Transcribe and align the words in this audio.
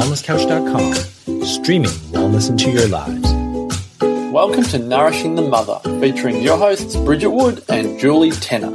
thewellnesscouch.com, 0.00 1.44
streaming 1.44 1.90
wellness 2.12 2.48
into 2.48 2.70
your 2.70 2.88
lives. 2.88 3.30
Welcome 4.32 4.64
to 4.64 4.78
Nourishing 4.78 5.34
the 5.34 5.42
Mother, 5.42 5.78
featuring 6.00 6.40
your 6.40 6.56
hosts 6.56 6.96
Bridget 6.96 7.28
Wood 7.28 7.62
and 7.68 8.00
Julie 8.00 8.30
Tenner. 8.30 8.70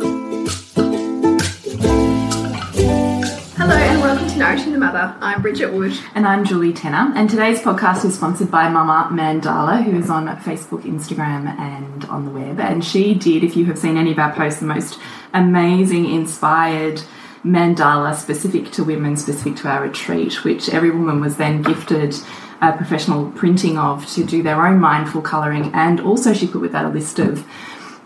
Hello 3.55 3.75
and 3.75 4.01
welcome 4.01 4.27
to 4.27 4.37
Nourishing 4.37 4.73
the 4.73 4.77
Mother. 4.77 5.15
I'm 5.19 5.41
Bridget 5.41 5.73
Wood. 5.73 5.97
And 6.13 6.27
I'm 6.27 6.45
Julie 6.45 6.73
Tenner. 6.73 7.11
And 7.15 7.27
today's 7.27 7.59
podcast 7.59 8.05
is 8.05 8.13
sponsored 8.13 8.51
by 8.51 8.69
Mama 8.69 9.09
Mandala, 9.11 9.83
who 9.83 9.97
is 9.97 10.11
on 10.11 10.27
Facebook, 10.27 10.83
Instagram, 10.83 11.47
and 11.59 12.05
on 12.05 12.25
the 12.25 12.31
web. 12.31 12.59
And 12.59 12.85
she 12.85 13.15
did, 13.15 13.43
if 13.43 13.57
you 13.57 13.65
have 13.65 13.79
seen 13.79 13.97
any 13.97 14.11
of 14.11 14.19
our 14.19 14.31
posts, 14.31 14.59
the 14.59 14.67
most 14.67 14.99
amazing, 15.33 16.05
inspired 16.05 17.01
mandala 17.45 18.15
specific 18.15 18.71
to 18.71 18.83
women, 18.83 19.15
specific 19.15 19.55
to 19.57 19.67
our 19.67 19.83
retreat, 19.83 20.43
which 20.43 20.69
every 20.69 20.89
woman 20.89 21.21
was 21.21 21.37
then 21.37 21.61
gifted 21.61 22.15
a 22.61 22.73
professional 22.73 23.31
printing 23.31 23.77
of 23.77 24.05
to 24.07 24.23
do 24.23 24.41
their 24.41 24.65
own 24.65 24.79
mindful 24.79 25.21
colouring. 25.21 25.71
And 25.73 25.99
also, 25.99 26.33
she 26.33 26.47
put 26.47 26.61
with 26.61 26.71
that 26.71 26.85
a 26.85 26.89
list 26.89 27.19
of 27.19 27.45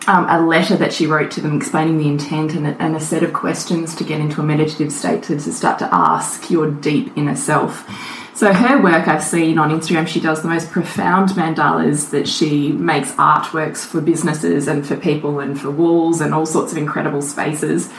um, 0.08 0.26
a 0.30 0.46
letter 0.46 0.76
that 0.76 0.92
she 0.92 1.08
wrote 1.08 1.32
to 1.32 1.42
them 1.42 1.56
explaining 1.56 1.98
the 1.98 2.08
intent 2.08 2.54
and 2.54 2.68
a, 2.68 2.82
and 2.82 2.96
a 2.96 3.00
set 3.00 3.24
of 3.24 3.32
questions 3.32 3.96
to 3.96 4.04
get 4.04 4.20
into 4.20 4.42
a 4.42 4.44
meditative 4.44 4.92
state 4.92 5.24
to, 5.24 5.40
to 5.40 5.54
start 5.54 5.80
to 5.80 5.94
ask 5.94 6.50
your 6.50 6.70
deep 6.70 7.16
inner 7.16 7.36
self. 7.36 7.88
So 8.34 8.54
her 8.54 8.82
work 8.82 9.08
I've 9.08 9.24
seen 9.24 9.58
on 9.58 9.70
Instagram, 9.70 10.08
she 10.08 10.22
does 10.22 10.42
the 10.42 10.48
most 10.48 10.72
profound 10.72 11.32
mandalas 11.32 12.12
that 12.12 12.26
she 12.28 12.72
makes 12.72 13.12
artworks 13.14 13.86
for 13.86 14.00
businesses 14.00 14.68
and 14.68 14.88
for 14.88 14.96
people 14.96 15.42
and 15.42 15.60
for 15.60 15.70
walls 15.70 16.22
and 16.22 16.34
all 16.34 16.46
sorts 16.46 16.72
of 16.72 16.78
incredible 16.78 17.22
spaces 17.22 17.90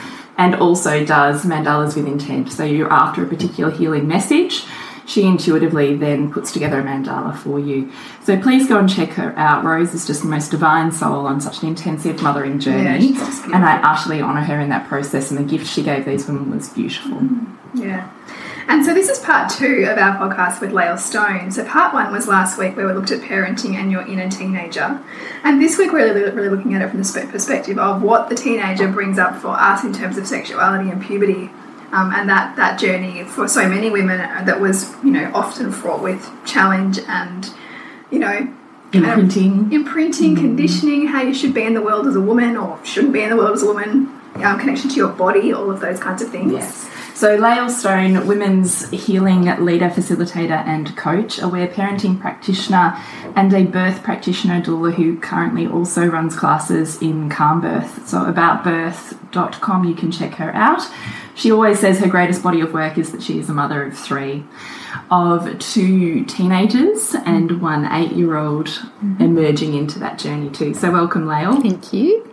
and 0.41 0.55
also 0.55 1.05
does 1.05 1.45
mandalas 1.45 1.95
with 1.95 2.07
intent. 2.07 2.51
So 2.51 2.63
you're 2.63 2.91
after 2.91 3.23
a 3.23 3.27
particular 3.27 3.69
healing 3.69 4.07
message. 4.07 4.65
She 5.05 5.21
intuitively 5.23 5.95
then 5.95 6.31
puts 6.31 6.51
together 6.51 6.79
a 6.79 6.83
mandala 6.83 7.37
for 7.37 7.59
you. 7.59 7.91
So 8.23 8.39
please 8.41 8.67
go 8.67 8.79
and 8.79 8.89
check 8.89 9.09
her 9.09 9.37
out. 9.37 9.63
Rose 9.63 9.93
is 9.93 10.07
just 10.07 10.23
the 10.23 10.27
most 10.27 10.49
divine 10.49 10.91
soul 10.91 11.27
on 11.27 11.41
such 11.41 11.61
an 11.61 11.67
intensive 11.67 12.23
mothering 12.23 12.59
journey. 12.59 13.09
Yeah, 13.09 13.45
and 13.53 13.63
I 13.63 13.79
utterly 13.83 14.19
honour 14.19 14.41
her 14.41 14.59
in 14.59 14.69
that 14.69 14.87
process. 14.87 15.29
And 15.29 15.39
the 15.39 15.43
gift 15.43 15.67
she 15.67 15.83
gave 15.83 16.05
these 16.05 16.27
women 16.27 16.49
was 16.49 16.69
beautiful. 16.69 17.21
Yeah. 17.75 18.09
And 18.71 18.85
so 18.85 18.93
this 18.93 19.09
is 19.09 19.19
part 19.19 19.51
two 19.51 19.85
of 19.89 19.97
our 19.97 20.15
podcast 20.17 20.61
with 20.61 20.71
Lael 20.71 20.97
Stone. 20.97 21.51
So 21.51 21.65
part 21.65 21.93
one 21.93 22.09
was 22.09 22.25
last 22.25 22.57
week 22.57 22.77
where 22.77 22.87
we 22.87 22.93
looked 22.93 23.11
at 23.11 23.19
parenting 23.19 23.73
and 23.73 23.91
your 23.91 24.01
inner 24.07 24.29
teenager. 24.29 24.97
And 25.43 25.61
this 25.61 25.77
week 25.77 25.91
we're 25.91 26.13
really, 26.13 26.31
really 26.31 26.47
looking 26.47 26.73
at 26.73 26.81
it 26.81 26.89
from 26.89 27.03
the 27.03 27.27
perspective 27.29 27.77
of 27.77 28.01
what 28.01 28.29
the 28.29 28.35
teenager 28.35 28.87
brings 28.87 29.19
up 29.19 29.35
for 29.35 29.49
us 29.49 29.83
in 29.83 29.91
terms 29.91 30.17
of 30.17 30.25
sexuality 30.25 30.89
and 30.89 31.03
puberty. 31.03 31.51
Um, 31.91 32.13
and 32.13 32.29
that, 32.29 32.55
that 32.55 32.79
journey 32.79 33.25
for 33.25 33.49
so 33.49 33.67
many 33.67 33.89
women 33.89 34.19
that 34.19 34.61
was, 34.61 34.89
you 35.03 35.11
know, 35.11 35.29
often 35.33 35.73
fraught 35.73 36.01
with 36.01 36.25
challenge 36.45 36.97
and, 37.09 37.53
you 38.09 38.19
know, 38.19 38.55
Imprinting. 38.93 39.73
imprinting, 39.73 40.37
conditioning, 40.37 41.07
how 41.07 41.21
you 41.21 41.33
should 41.33 41.53
be 41.53 41.63
in 41.63 41.73
the 41.73 41.81
world 41.81 42.07
as 42.07 42.15
a 42.15 42.21
woman 42.21 42.55
or 42.55 42.79
shouldn't 42.85 43.11
be 43.11 43.21
in 43.21 43.31
the 43.31 43.35
world 43.35 43.51
as 43.51 43.63
a 43.63 43.65
woman, 43.65 44.17
um, 44.35 44.57
connection 44.57 44.89
to 44.89 44.95
your 44.95 45.09
body, 45.09 45.51
all 45.51 45.69
of 45.69 45.81
those 45.81 45.99
kinds 45.99 46.21
of 46.21 46.29
things. 46.29 46.53
Yes. 46.53 46.90
So, 47.21 47.35
Lael 47.35 47.69
Stone, 47.69 48.25
women's 48.25 48.89
healing 48.89 49.43
leader, 49.63 49.89
facilitator, 49.89 50.65
and 50.65 50.97
coach, 50.97 51.37
aware 51.37 51.67
parenting 51.67 52.19
practitioner, 52.19 52.97
and 53.35 53.53
a 53.53 53.63
birth 53.63 54.01
practitioner 54.01 54.59
doula 54.59 54.91
who 54.91 55.19
currently 55.19 55.67
also 55.67 56.07
runs 56.07 56.35
classes 56.35 56.99
in 56.99 57.29
Calm 57.29 57.61
Birth. 57.61 58.07
So, 58.07 58.21
aboutbirth.com, 58.21 59.83
you 59.83 59.93
can 59.93 60.11
check 60.11 60.33
her 60.33 60.51
out. 60.55 60.81
She 61.35 61.51
always 61.51 61.79
says 61.79 61.99
her 61.99 62.07
greatest 62.07 62.41
body 62.41 62.59
of 62.59 62.73
work 62.73 62.97
is 62.97 63.11
that 63.11 63.21
she 63.21 63.37
is 63.37 63.51
a 63.51 63.53
mother 63.53 63.83
of 63.83 63.95
three, 63.95 64.43
of 65.11 65.59
two 65.59 66.25
teenagers 66.25 67.13
and 67.13 67.61
one 67.61 67.85
eight 67.85 68.13
year 68.13 68.35
old 68.35 68.65
mm-hmm. 68.65 69.21
emerging 69.21 69.75
into 69.75 69.99
that 69.99 70.17
journey 70.17 70.49
too. 70.49 70.73
So, 70.73 70.91
welcome, 70.91 71.27
Lael. 71.27 71.61
Thank 71.61 71.93
you. 71.93 72.27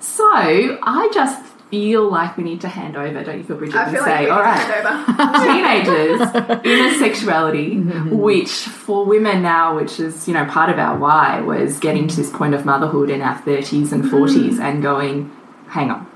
So, 0.00 0.24
I 0.24 1.10
just 1.12 1.45
feel 1.70 2.08
like 2.10 2.36
we 2.36 2.44
need 2.44 2.60
to 2.60 2.68
hand 2.68 2.96
over, 2.96 3.24
don't 3.24 3.38
you 3.38 3.44
feel, 3.44 3.56
Bridget? 3.56 3.76
I 3.76 3.88
and 3.88 3.98
say, 3.98 4.28
like 4.28 4.30
all 4.30 4.40
right, 4.40 5.84
teenagers, 5.84 6.64
inner 6.64 6.98
sexuality, 6.98 7.76
which 8.10 8.50
for 8.50 9.04
women 9.04 9.42
now, 9.42 9.74
which 9.76 9.98
is, 9.98 10.28
you 10.28 10.34
know, 10.34 10.44
part 10.46 10.70
of 10.70 10.78
our 10.78 10.96
why, 10.96 11.40
was 11.40 11.78
getting 11.78 12.06
to 12.08 12.16
this 12.16 12.30
point 12.30 12.54
of 12.54 12.64
motherhood 12.64 13.10
in 13.10 13.20
our 13.20 13.40
30s 13.42 13.92
and 13.92 14.04
40s 14.04 14.58
and 14.60 14.82
going, 14.82 15.34
hang 15.68 15.90
on, 15.90 16.06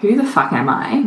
who 0.00 0.16
the 0.16 0.24
fuck 0.24 0.52
am 0.52 0.68
I? 0.68 1.00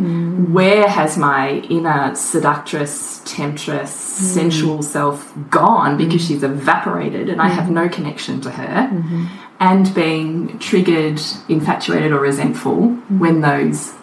Where 0.52 0.88
has 0.88 1.16
my 1.18 1.50
inner 1.70 2.14
seductress, 2.14 3.22
temptress, 3.24 3.92
sensual 3.92 4.82
self 4.82 5.32
gone 5.50 5.96
because 5.96 6.24
she's 6.24 6.42
evaporated 6.44 7.28
and 7.28 7.40
I 7.42 7.48
have 7.48 7.70
no 7.70 7.88
connection 7.88 8.40
to 8.42 8.50
her? 8.50 9.28
And 9.64 9.94
being 9.94 10.58
triggered, 10.58 11.18
infatuated, 11.48 12.12
or 12.12 12.20
resentful 12.20 12.88
when 13.22 13.40
those 13.40 13.94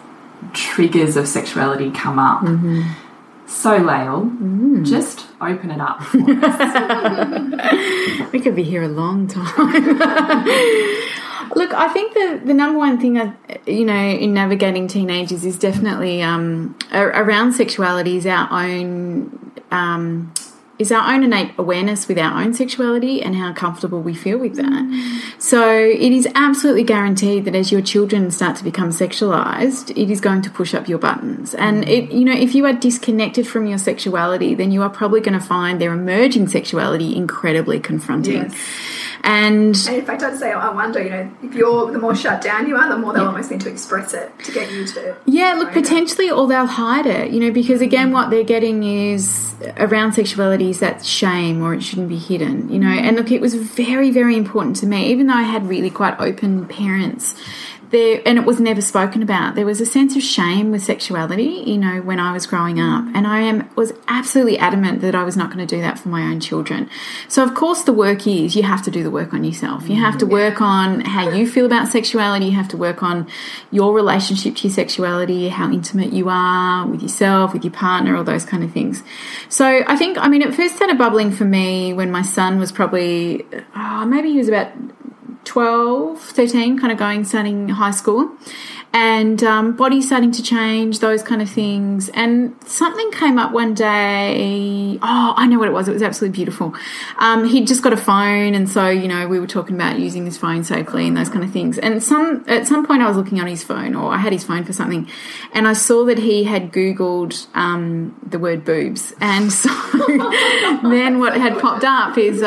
triggers 0.52 1.16
of 1.16 1.28
sexuality 1.28 1.92
come 1.92 2.18
up. 2.18 2.42
So, 3.46 3.76
Lael, 3.76 4.28
just 4.82 5.28
open 5.40 5.70
it 5.70 5.80
up. 5.80 6.00
We 8.32 8.40
could 8.40 8.56
be 8.56 8.62
here 8.62 8.82
a 8.82 8.88
long 8.88 9.28
time. 9.28 9.46
Look, 11.54 11.74
I 11.74 11.88
think 11.92 12.14
the, 12.14 12.40
the 12.46 12.54
number 12.54 12.78
one 12.78 12.98
thing, 12.98 13.18
I, 13.18 13.34
you 13.66 13.84
know, 13.84 13.94
in 13.94 14.32
navigating 14.32 14.88
teenagers 14.88 15.44
is 15.44 15.58
definitely 15.58 16.22
um, 16.22 16.78
around 16.92 17.52
sexuality 17.52 18.16
is 18.16 18.26
our 18.26 18.48
own 18.50 19.52
um, 19.70 20.32
is 20.78 20.90
our 20.90 21.12
own 21.12 21.22
innate 21.22 21.52
awareness 21.58 22.08
with 22.08 22.18
our 22.18 22.42
own 22.42 22.54
sexuality 22.54 23.22
and 23.22 23.36
how 23.36 23.52
comfortable 23.52 24.00
we 24.00 24.14
feel 24.14 24.38
with 24.38 24.56
that. 24.56 24.64
Mm. 24.64 25.40
So 25.40 25.70
it 25.70 26.12
is 26.12 26.26
absolutely 26.34 26.82
guaranteed 26.82 27.44
that 27.44 27.54
as 27.54 27.70
your 27.70 27.82
children 27.82 28.30
start 28.30 28.56
to 28.56 28.64
become 28.64 28.88
sexualized, 28.88 29.90
it 29.90 30.10
is 30.10 30.20
going 30.20 30.42
to 30.42 30.50
push 30.50 30.74
up 30.74 30.88
your 30.88 30.98
buttons. 30.98 31.54
And 31.54 31.84
mm. 31.84 31.88
it, 31.88 32.12
you 32.12 32.24
know, 32.24 32.32
if 32.32 32.54
you 32.54 32.66
are 32.66 32.72
disconnected 32.72 33.46
from 33.46 33.66
your 33.66 33.78
sexuality, 33.78 34.54
then 34.54 34.72
you 34.72 34.82
are 34.82 34.90
probably 34.90 35.20
going 35.20 35.38
to 35.38 35.44
find 35.44 35.80
their 35.80 35.92
emerging 35.92 36.48
sexuality 36.48 37.14
incredibly 37.14 37.78
confronting. 37.78 38.34
Yes. 38.34 38.58
And 39.24 39.76
And 39.76 39.96
in 39.96 40.04
fact, 40.04 40.22
I'd 40.22 40.36
say 40.36 40.52
I 40.52 40.72
wonder, 40.72 41.02
you 41.02 41.10
know, 41.10 41.30
if 41.42 41.54
you're 41.54 41.90
the 41.92 41.98
more 41.98 42.14
shut 42.14 42.42
down 42.42 42.66
you 42.66 42.76
are, 42.76 42.88
the 42.88 42.98
more 42.98 43.12
they'll 43.12 43.26
almost 43.26 43.50
need 43.50 43.60
to 43.60 43.70
express 43.70 44.14
it 44.14 44.32
to 44.44 44.52
get 44.52 44.70
you 44.72 44.84
to. 44.86 45.16
Yeah, 45.26 45.54
look, 45.54 45.72
potentially, 45.72 46.30
or 46.30 46.48
they'll 46.48 46.66
hide 46.66 47.06
it, 47.06 47.30
you 47.30 47.38
know, 47.38 47.52
because 47.52 47.80
again, 47.80 48.10
what 48.10 48.30
they're 48.30 48.42
getting 48.42 48.82
is 48.82 49.54
around 49.76 50.14
sexuality 50.14 50.70
is 50.70 50.80
that 50.80 51.04
shame 51.04 51.62
or 51.62 51.72
it 51.74 51.82
shouldn't 51.82 52.08
be 52.08 52.18
hidden, 52.18 52.68
you 52.68 52.78
know. 52.78 52.88
And 52.88 53.16
look, 53.16 53.30
it 53.30 53.40
was 53.40 53.54
very, 53.54 54.10
very 54.10 54.36
important 54.36 54.76
to 54.76 54.86
me, 54.86 55.10
even 55.10 55.28
though 55.28 55.34
I 55.34 55.42
had 55.42 55.68
really 55.68 55.90
quite 55.90 56.18
open 56.18 56.66
parents. 56.66 57.36
There, 57.92 58.22
and 58.24 58.38
it 58.38 58.46
was 58.46 58.58
never 58.58 58.80
spoken 58.80 59.22
about. 59.22 59.54
There 59.54 59.66
was 59.66 59.78
a 59.78 59.84
sense 59.86 60.16
of 60.16 60.22
shame 60.22 60.70
with 60.72 60.82
sexuality, 60.82 61.62
you 61.66 61.76
know, 61.76 62.00
when 62.00 62.18
I 62.18 62.32
was 62.32 62.46
growing 62.46 62.80
up, 62.80 63.04
mm. 63.04 63.14
and 63.14 63.26
I 63.26 63.40
am 63.40 63.68
was 63.76 63.92
absolutely 64.08 64.58
adamant 64.58 65.02
that 65.02 65.14
I 65.14 65.24
was 65.24 65.36
not 65.36 65.52
going 65.52 65.66
to 65.66 65.76
do 65.76 65.82
that 65.82 65.98
for 65.98 66.08
my 66.08 66.22
own 66.22 66.40
children. 66.40 66.88
So, 67.28 67.44
of 67.44 67.54
course, 67.54 67.82
the 67.82 67.92
work 67.92 68.26
is 68.26 68.56
you 68.56 68.62
have 68.62 68.82
to 68.84 68.90
do 68.90 69.02
the 69.02 69.10
work 69.10 69.34
on 69.34 69.44
yourself. 69.44 69.90
You 69.90 69.96
have 69.96 70.16
to 70.18 70.26
mm. 70.26 70.30
work 70.30 70.62
on 70.62 71.02
how 71.02 71.28
you 71.28 71.46
feel 71.46 71.66
about 71.66 71.88
sexuality. 71.88 72.46
You 72.46 72.52
have 72.52 72.68
to 72.68 72.78
work 72.78 73.02
on 73.02 73.28
your 73.70 73.92
relationship 73.92 74.56
to 74.56 74.68
your 74.68 74.74
sexuality, 74.74 75.48
how 75.48 75.70
intimate 75.70 76.14
you 76.14 76.30
are 76.30 76.86
with 76.86 77.02
yourself, 77.02 77.52
with 77.52 77.62
your 77.62 77.74
partner, 77.74 78.16
all 78.16 78.24
those 78.24 78.46
kind 78.46 78.64
of 78.64 78.72
things. 78.72 79.02
So, 79.50 79.84
I 79.86 79.96
think, 79.96 80.16
I 80.16 80.28
mean, 80.28 80.40
it 80.40 80.54
first 80.54 80.76
started 80.76 80.96
bubbling 80.96 81.30
for 81.30 81.44
me 81.44 81.92
when 81.92 82.10
my 82.10 82.22
son 82.22 82.58
was 82.58 82.72
probably, 82.72 83.46
oh, 83.76 84.06
maybe 84.06 84.32
he 84.32 84.38
was 84.38 84.48
about 84.48 84.72
12, 85.44 86.20
13, 86.20 86.78
kind 86.78 86.92
of 86.92 86.98
going, 86.98 87.24
starting 87.24 87.68
high 87.68 87.90
school. 87.90 88.30
And 88.94 89.42
um, 89.42 89.74
body 89.74 90.02
starting 90.02 90.32
to 90.32 90.42
change, 90.42 90.98
those 90.98 91.22
kind 91.22 91.40
of 91.40 91.48
things. 91.48 92.10
And 92.10 92.54
something 92.66 93.10
came 93.12 93.38
up 93.38 93.52
one 93.52 93.72
day. 93.72 94.98
Oh, 95.00 95.34
I 95.34 95.46
know 95.46 95.58
what 95.58 95.68
it 95.68 95.72
was. 95.72 95.88
It 95.88 95.94
was 95.94 96.02
absolutely 96.02 96.36
beautiful. 96.36 96.74
Um, 97.18 97.46
he'd 97.46 97.66
just 97.66 97.82
got 97.82 97.94
a 97.94 97.96
phone, 97.96 98.54
and 98.54 98.68
so 98.68 98.90
you 98.90 99.08
know 99.08 99.26
we 99.26 99.40
were 99.40 99.46
talking 99.46 99.76
about 99.76 99.98
using 99.98 100.26
his 100.26 100.36
phone 100.36 100.62
safely 100.62 101.06
and 101.06 101.16
those 101.16 101.30
kind 101.30 101.42
of 101.42 101.50
things. 101.50 101.78
And 101.78 102.02
some 102.02 102.44
at 102.46 102.66
some 102.66 102.84
point 102.86 103.00
I 103.00 103.08
was 103.08 103.16
looking 103.16 103.40
on 103.40 103.46
his 103.46 103.64
phone, 103.64 103.94
or 103.94 104.12
I 104.12 104.18
had 104.18 104.30
his 104.30 104.44
phone 104.44 104.62
for 104.62 104.74
something, 104.74 105.08
and 105.54 105.66
I 105.66 105.72
saw 105.72 106.04
that 106.04 106.18
he 106.18 106.44
had 106.44 106.70
Googled 106.70 107.46
um, 107.54 108.14
the 108.22 108.38
word 108.38 108.62
boobs, 108.62 109.14
and 109.22 109.50
so 109.50 109.70
then 110.82 111.18
what 111.18 111.34
had 111.34 111.58
popped 111.58 111.84
up 111.84 112.18
is. 112.18 112.42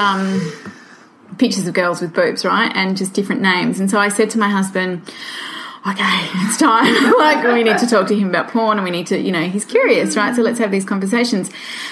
Pictures 1.37 1.67
of 1.67 1.73
girls 1.73 2.01
with 2.01 2.13
boobs, 2.13 2.45
right? 2.45 2.71
And 2.75 2.95
just 2.97 3.13
different 3.13 3.41
names. 3.41 3.79
And 3.79 3.89
so 3.89 3.99
I 3.99 4.09
said 4.09 4.29
to 4.31 4.39
my 4.39 4.49
husband, 4.49 5.01
okay, 5.87 6.29
it's 6.45 6.57
time. 6.57 6.93
like, 7.17 7.43
we 7.45 7.63
need 7.63 7.77
to 7.77 7.85
talk 7.87 8.07
to 8.07 8.15
him 8.15 8.29
about 8.29 8.49
porn 8.49 8.77
and 8.77 8.83
we 8.83 8.89
need 8.89 9.05
to, 9.07 9.19
you 9.19 9.31
know, 9.31 9.43
he's 9.43 9.65
curious, 9.65 10.17
right? 10.17 10.35
So 10.35 10.41
let's 10.41 10.57
have 10.57 10.71
these 10.71 10.85
conversations. 10.85 11.51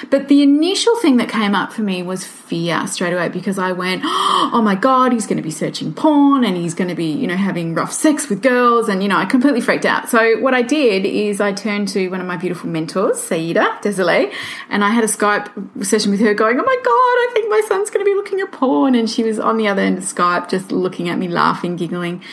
But 0.09 0.29
the 0.29 0.41
initial 0.41 0.95
thing 0.97 1.17
that 1.17 1.29
came 1.29 1.53
up 1.53 1.71
for 1.71 1.83
me 1.83 2.01
was 2.01 2.25
fear 2.25 2.87
straight 2.87 3.13
away 3.13 3.29
because 3.29 3.59
I 3.59 3.71
went, 3.71 4.01
oh 4.05 4.61
my 4.63 4.73
God, 4.75 5.11
he's 5.11 5.27
going 5.27 5.37
to 5.37 5.43
be 5.43 5.51
searching 5.51 5.93
porn 5.93 6.43
and 6.43 6.57
he's 6.57 6.73
going 6.73 6.87
to 6.87 6.95
be, 6.95 7.11
you 7.11 7.27
know, 7.27 7.35
having 7.35 7.75
rough 7.75 7.93
sex 7.93 8.29
with 8.29 8.41
girls. 8.41 8.89
And, 8.89 9.03
you 9.03 9.09
know, 9.09 9.17
I 9.17 9.25
completely 9.25 9.61
freaked 9.61 9.85
out. 9.85 10.09
So 10.09 10.39
what 10.39 10.55
I 10.55 10.63
did 10.63 11.05
is 11.05 11.39
I 11.39 11.53
turned 11.53 11.87
to 11.89 12.09
one 12.09 12.19
of 12.19 12.25
my 12.25 12.37
beautiful 12.37 12.69
mentors, 12.69 13.21
Saida 13.21 13.77
Désilets, 13.83 14.33
and 14.69 14.83
I 14.83 14.89
had 14.89 15.03
a 15.03 15.07
Skype 15.07 15.85
session 15.85 16.09
with 16.09 16.19
her 16.21 16.33
going, 16.33 16.59
oh 16.59 16.63
my 16.63 16.77
God, 16.77 16.89
I 16.89 17.29
think 17.33 17.49
my 17.49 17.61
son's 17.67 17.91
going 17.91 18.03
to 18.03 18.09
be 18.09 18.15
looking 18.15 18.39
at 18.39 18.51
porn. 18.51 18.95
And 18.95 19.07
she 19.07 19.23
was 19.23 19.37
on 19.37 19.57
the 19.57 19.67
other 19.67 19.83
end 19.83 19.99
of 19.99 20.03
Skype 20.03 20.49
just 20.49 20.71
looking 20.71 21.09
at 21.09 21.19
me, 21.19 21.27
laughing, 21.27 21.75
giggling. 21.75 22.23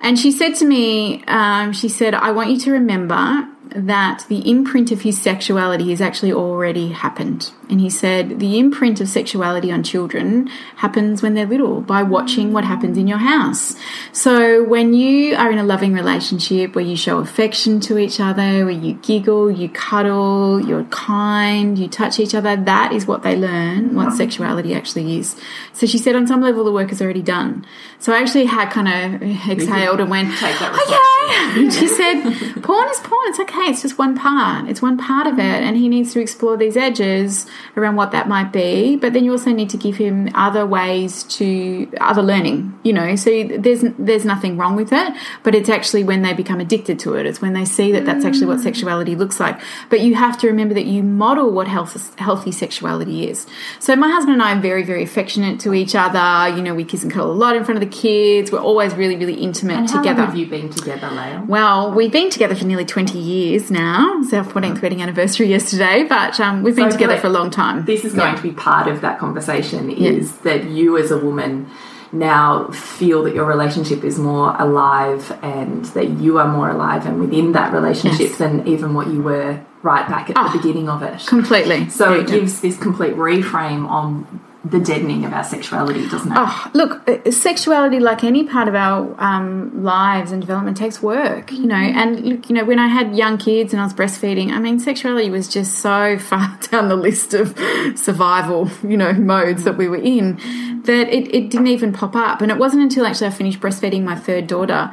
And 0.00 0.18
she 0.18 0.32
said 0.32 0.54
to 0.56 0.64
me, 0.64 1.22
um, 1.24 1.72
she 1.72 1.88
said, 1.88 2.14
I 2.14 2.30
want 2.32 2.50
you 2.50 2.58
to 2.60 2.72
remember 2.72 3.48
that 3.76 4.24
the 4.28 4.50
imprint 4.50 4.90
of 4.90 5.02
his 5.02 5.20
sexuality 5.20 5.90
has 5.90 6.00
actually 6.00 6.32
already 6.32 6.88
happened. 6.88 7.52
And 7.70 7.80
he 7.80 7.88
said 7.88 8.40
the 8.40 8.58
imprint 8.58 9.00
of 9.00 9.08
sexuality 9.08 9.70
on 9.70 9.84
children 9.84 10.48
happens 10.76 11.22
when 11.22 11.34
they're 11.34 11.46
little 11.46 11.80
by 11.80 12.02
watching 12.02 12.52
what 12.52 12.64
happens 12.64 12.98
in 12.98 13.06
your 13.06 13.18
house. 13.18 13.76
So 14.12 14.64
when 14.64 14.92
you 14.92 15.36
are 15.36 15.52
in 15.52 15.58
a 15.58 15.62
loving 15.62 15.92
relationship 15.92 16.74
where 16.74 16.84
you 16.84 16.96
show 16.96 17.18
affection 17.18 17.78
to 17.82 17.96
each 17.96 18.18
other, 18.18 18.64
where 18.64 18.70
you 18.70 18.94
giggle, 18.94 19.52
you 19.52 19.68
cuddle, 19.68 20.60
you're 20.60 20.84
kind, 20.84 21.78
you 21.78 21.86
touch 21.86 22.18
each 22.18 22.34
other, 22.34 22.56
that 22.56 22.92
is 22.92 23.06
what 23.06 23.22
they 23.22 23.36
learn 23.36 23.94
what 23.94 24.12
sexuality 24.14 24.74
actually 24.74 25.18
is. 25.18 25.36
So 25.72 25.86
she 25.86 25.98
said 25.98 26.16
on 26.16 26.26
some 26.26 26.40
level 26.40 26.64
the 26.64 26.72
work 26.72 26.90
is 26.90 27.00
already 27.00 27.22
done. 27.22 27.64
So 28.00 28.12
I 28.12 28.20
actually 28.20 28.46
had 28.46 28.70
kind 28.70 28.88
of 28.88 29.48
exhaled 29.48 30.00
and 30.00 30.10
went, 30.10 30.30
Take 30.38 30.58
that 30.58 30.72
okay. 30.74 31.70
She 31.70 31.86
said, 31.88 32.62
porn 32.62 32.88
is 32.88 32.98
porn. 32.98 33.28
It's 33.28 33.40
okay. 33.40 33.70
It's 33.70 33.82
just 33.82 33.98
one 33.98 34.16
part. 34.16 34.68
It's 34.68 34.82
one 34.82 34.96
part 34.98 35.26
of 35.26 35.38
it. 35.38 35.62
And 35.62 35.76
he 35.76 35.88
needs 35.88 36.12
to 36.12 36.20
explore 36.20 36.56
these 36.56 36.76
edges 36.76 37.46
around 37.76 37.96
what 37.96 38.12
that 38.12 38.28
might 38.28 38.52
be. 38.52 38.96
But 38.96 39.12
then 39.12 39.24
you 39.24 39.32
also 39.32 39.50
need 39.50 39.70
to 39.70 39.76
give 39.76 39.96
him 39.96 40.28
other 40.34 40.66
ways 40.66 41.22
to, 41.24 41.90
other 42.00 42.22
learning, 42.22 42.78
you 42.82 42.92
know. 42.92 43.16
So 43.16 43.30
there's, 43.44 43.84
there's 43.98 44.24
nothing 44.24 44.56
wrong 44.56 44.76
with 44.76 44.92
it. 44.92 45.12
But 45.42 45.54
it's 45.54 45.68
actually 45.68 46.04
when 46.04 46.22
they 46.22 46.32
become 46.32 46.60
addicted 46.60 46.98
to 47.00 47.14
it. 47.14 47.26
It's 47.26 47.40
when 47.40 47.52
they 47.52 47.64
see 47.64 47.92
that 47.92 48.04
that's 48.04 48.24
actually 48.24 48.46
what 48.46 48.60
sexuality 48.60 49.16
looks 49.16 49.40
like. 49.40 49.60
But 49.88 50.00
you 50.00 50.14
have 50.14 50.38
to 50.38 50.46
remember 50.46 50.74
that 50.74 50.86
you 50.86 51.02
model 51.02 51.50
what 51.50 51.68
health, 51.68 52.18
healthy 52.18 52.52
sexuality 52.52 53.28
is. 53.28 53.46
So 53.78 53.96
my 53.96 54.08
husband 54.10 54.34
and 54.34 54.42
I 54.42 54.56
are 54.56 54.60
very, 54.60 54.82
very 54.82 55.02
affectionate 55.02 55.60
to 55.60 55.74
each 55.74 55.94
other. 55.94 56.54
You 56.54 56.62
know, 56.62 56.74
we 56.74 56.84
kiss 56.84 57.02
and 57.02 57.12
cuddle 57.12 57.32
a 57.32 57.34
lot 57.34 57.56
in 57.56 57.64
front 57.64 57.82
of 57.82 57.88
the 57.88 57.96
kids. 57.96 58.50
We're 58.52 58.60
always 58.60 58.94
really, 58.94 59.16
really 59.16 59.34
intimate 59.34 59.76
And 59.76 59.90
how 59.90 59.98
together. 59.98 60.20
long 60.20 60.28
have 60.28 60.36
you 60.36 60.46
been 60.46 60.70
together, 60.70 61.08
Lael? 61.10 61.44
Well, 61.46 61.92
we've 61.92 62.12
been 62.12 62.30
together 62.30 62.54
for 62.54 62.64
nearly 62.64 62.84
20 62.84 63.18
years 63.18 63.70
now. 63.70 64.20
It's 64.20 64.32
our 64.32 64.44
14th 64.44 64.82
wedding 64.82 65.02
anniversary 65.02 65.48
yesterday, 65.48 66.04
but 66.08 66.38
um, 66.40 66.62
we've 66.62 66.76
been 66.76 66.90
So 66.90 66.96
together 66.96 67.14
like 67.14 67.22
for 67.22 67.28
a 67.28 67.30
long 67.30 67.49
time. 67.50 67.84
This 67.84 68.04
is 68.04 68.14
going 68.14 68.30
Yeah. 68.34 68.36
to 68.36 68.42
be 68.42 68.52
part 68.52 68.86
of 68.88 69.00
that 69.02 69.18
conversation 69.18 69.90
is 69.90 70.32
that 70.38 70.64
you 70.70 70.96
as 70.96 71.10
a 71.10 71.18
woman 71.18 71.66
now 72.12 72.66
feel 72.72 73.22
that 73.22 73.34
your 73.34 73.44
relationship 73.44 74.02
is 74.02 74.18
more 74.18 74.54
alive 74.58 75.36
and 75.42 75.84
that 75.86 76.08
you 76.18 76.38
are 76.38 76.48
more 76.48 76.68
alive 76.68 77.06
and 77.06 77.20
within 77.20 77.52
that 77.52 77.72
relationship 77.72 78.30
Yes. 78.30 78.38
than 78.38 78.66
even 78.66 78.94
what 78.94 79.06
you 79.06 79.22
were 79.22 79.60
right 79.82 80.08
back 80.08 80.28
at 80.30 80.36
Oh, 80.36 80.42
the 80.44 80.48
ah, 80.48 80.52
beginning 80.52 80.88
of 80.88 81.02
it. 81.02 81.24
Completely. 81.26 81.88
So 81.88 82.12
Yeah, 82.14 82.20
it 82.22 82.26
gives 82.26 82.60
this 82.60 82.76
complete 82.76 83.14
reframe 83.16 83.88
on 83.88 84.26
the 84.62 84.78
deadening 84.78 85.24
of 85.24 85.32
our 85.32 85.42
sexuality, 85.42 86.06
doesn't 86.08 86.32
it? 86.32 86.36
Oh, 86.38 86.70
look, 86.74 87.08
uh, 87.08 87.30
sexuality, 87.30 87.98
like 87.98 88.22
any 88.22 88.44
part 88.44 88.68
of 88.68 88.74
our 88.74 89.14
um, 89.18 89.82
lives 89.82 90.32
and 90.32 90.40
development, 90.42 90.76
takes 90.76 91.02
work, 91.02 91.50
you 91.50 91.66
know. 91.66 91.76
And 91.76 92.20
look, 92.20 92.50
you 92.50 92.54
know, 92.54 92.64
when 92.64 92.78
I 92.78 92.88
had 92.88 93.16
young 93.16 93.38
kids 93.38 93.72
and 93.72 93.80
I 93.80 93.84
was 93.84 93.94
breastfeeding, 93.94 94.50
I 94.50 94.58
mean, 94.58 94.78
sexuality 94.78 95.30
was 95.30 95.48
just 95.48 95.78
so 95.78 96.18
far 96.30 96.58
down 96.70 96.88
the 96.88 96.96
list 96.96 97.32
of 97.32 97.56
survival, 97.98 98.70
you 98.82 98.96
know, 98.96 99.12
modes 99.14 99.64
that 99.64 99.78
we 99.78 99.88
were 99.88 99.96
in 99.96 100.36
that 100.84 101.08
it, 101.08 101.34
it 101.34 101.50
didn't 101.50 101.68
even 101.68 101.92
pop 101.92 102.14
up. 102.14 102.42
And 102.42 102.50
it 102.50 102.58
wasn't 102.58 102.82
until 102.82 103.06
actually 103.06 103.28
I 103.28 103.30
finished 103.30 103.60
breastfeeding 103.60 104.02
my 104.02 104.16
third 104.16 104.46
daughter. 104.46 104.92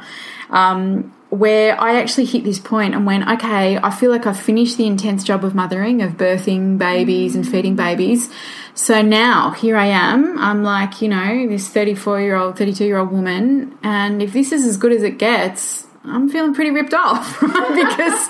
Um, 0.50 1.14
where 1.30 1.78
I 1.80 2.00
actually 2.00 2.24
hit 2.24 2.44
this 2.44 2.58
point 2.58 2.94
and 2.94 3.04
went, 3.04 3.28
okay, 3.28 3.76
I 3.76 3.90
feel 3.90 4.10
like 4.10 4.26
I've 4.26 4.38
finished 4.38 4.78
the 4.78 4.86
intense 4.86 5.24
job 5.24 5.44
of 5.44 5.54
mothering, 5.54 6.00
of 6.00 6.12
birthing 6.12 6.78
babies 6.78 7.36
and 7.36 7.46
feeding 7.46 7.76
babies. 7.76 8.30
So 8.74 9.02
now 9.02 9.50
here 9.50 9.76
I 9.76 9.86
am. 9.86 10.38
I'm 10.38 10.62
like, 10.62 11.02
you 11.02 11.08
know, 11.08 11.48
this 11.48 11.68
34 11.68 12.20
year 12.20 12.36
old, 12.36 12.56
32 12.56 12.84
year 12.84 12.98
old 12.98 13.10
woman. 13.10 13.76
And 13.82 14.22
if 14.22 14.32
this 14.32 14.52
is 14.52 14.64
as 14.64 14.76
good 14.76 14.92
as 14.92 15.02
it 15.02 15.18
gets, 15.18 15.87
I'm 16.10 16.28
feeling 16.28 16.54
pretty 16.54 16.70
ripped 16.70 16.94
off, 16.94 17.40
because 17.40 18.28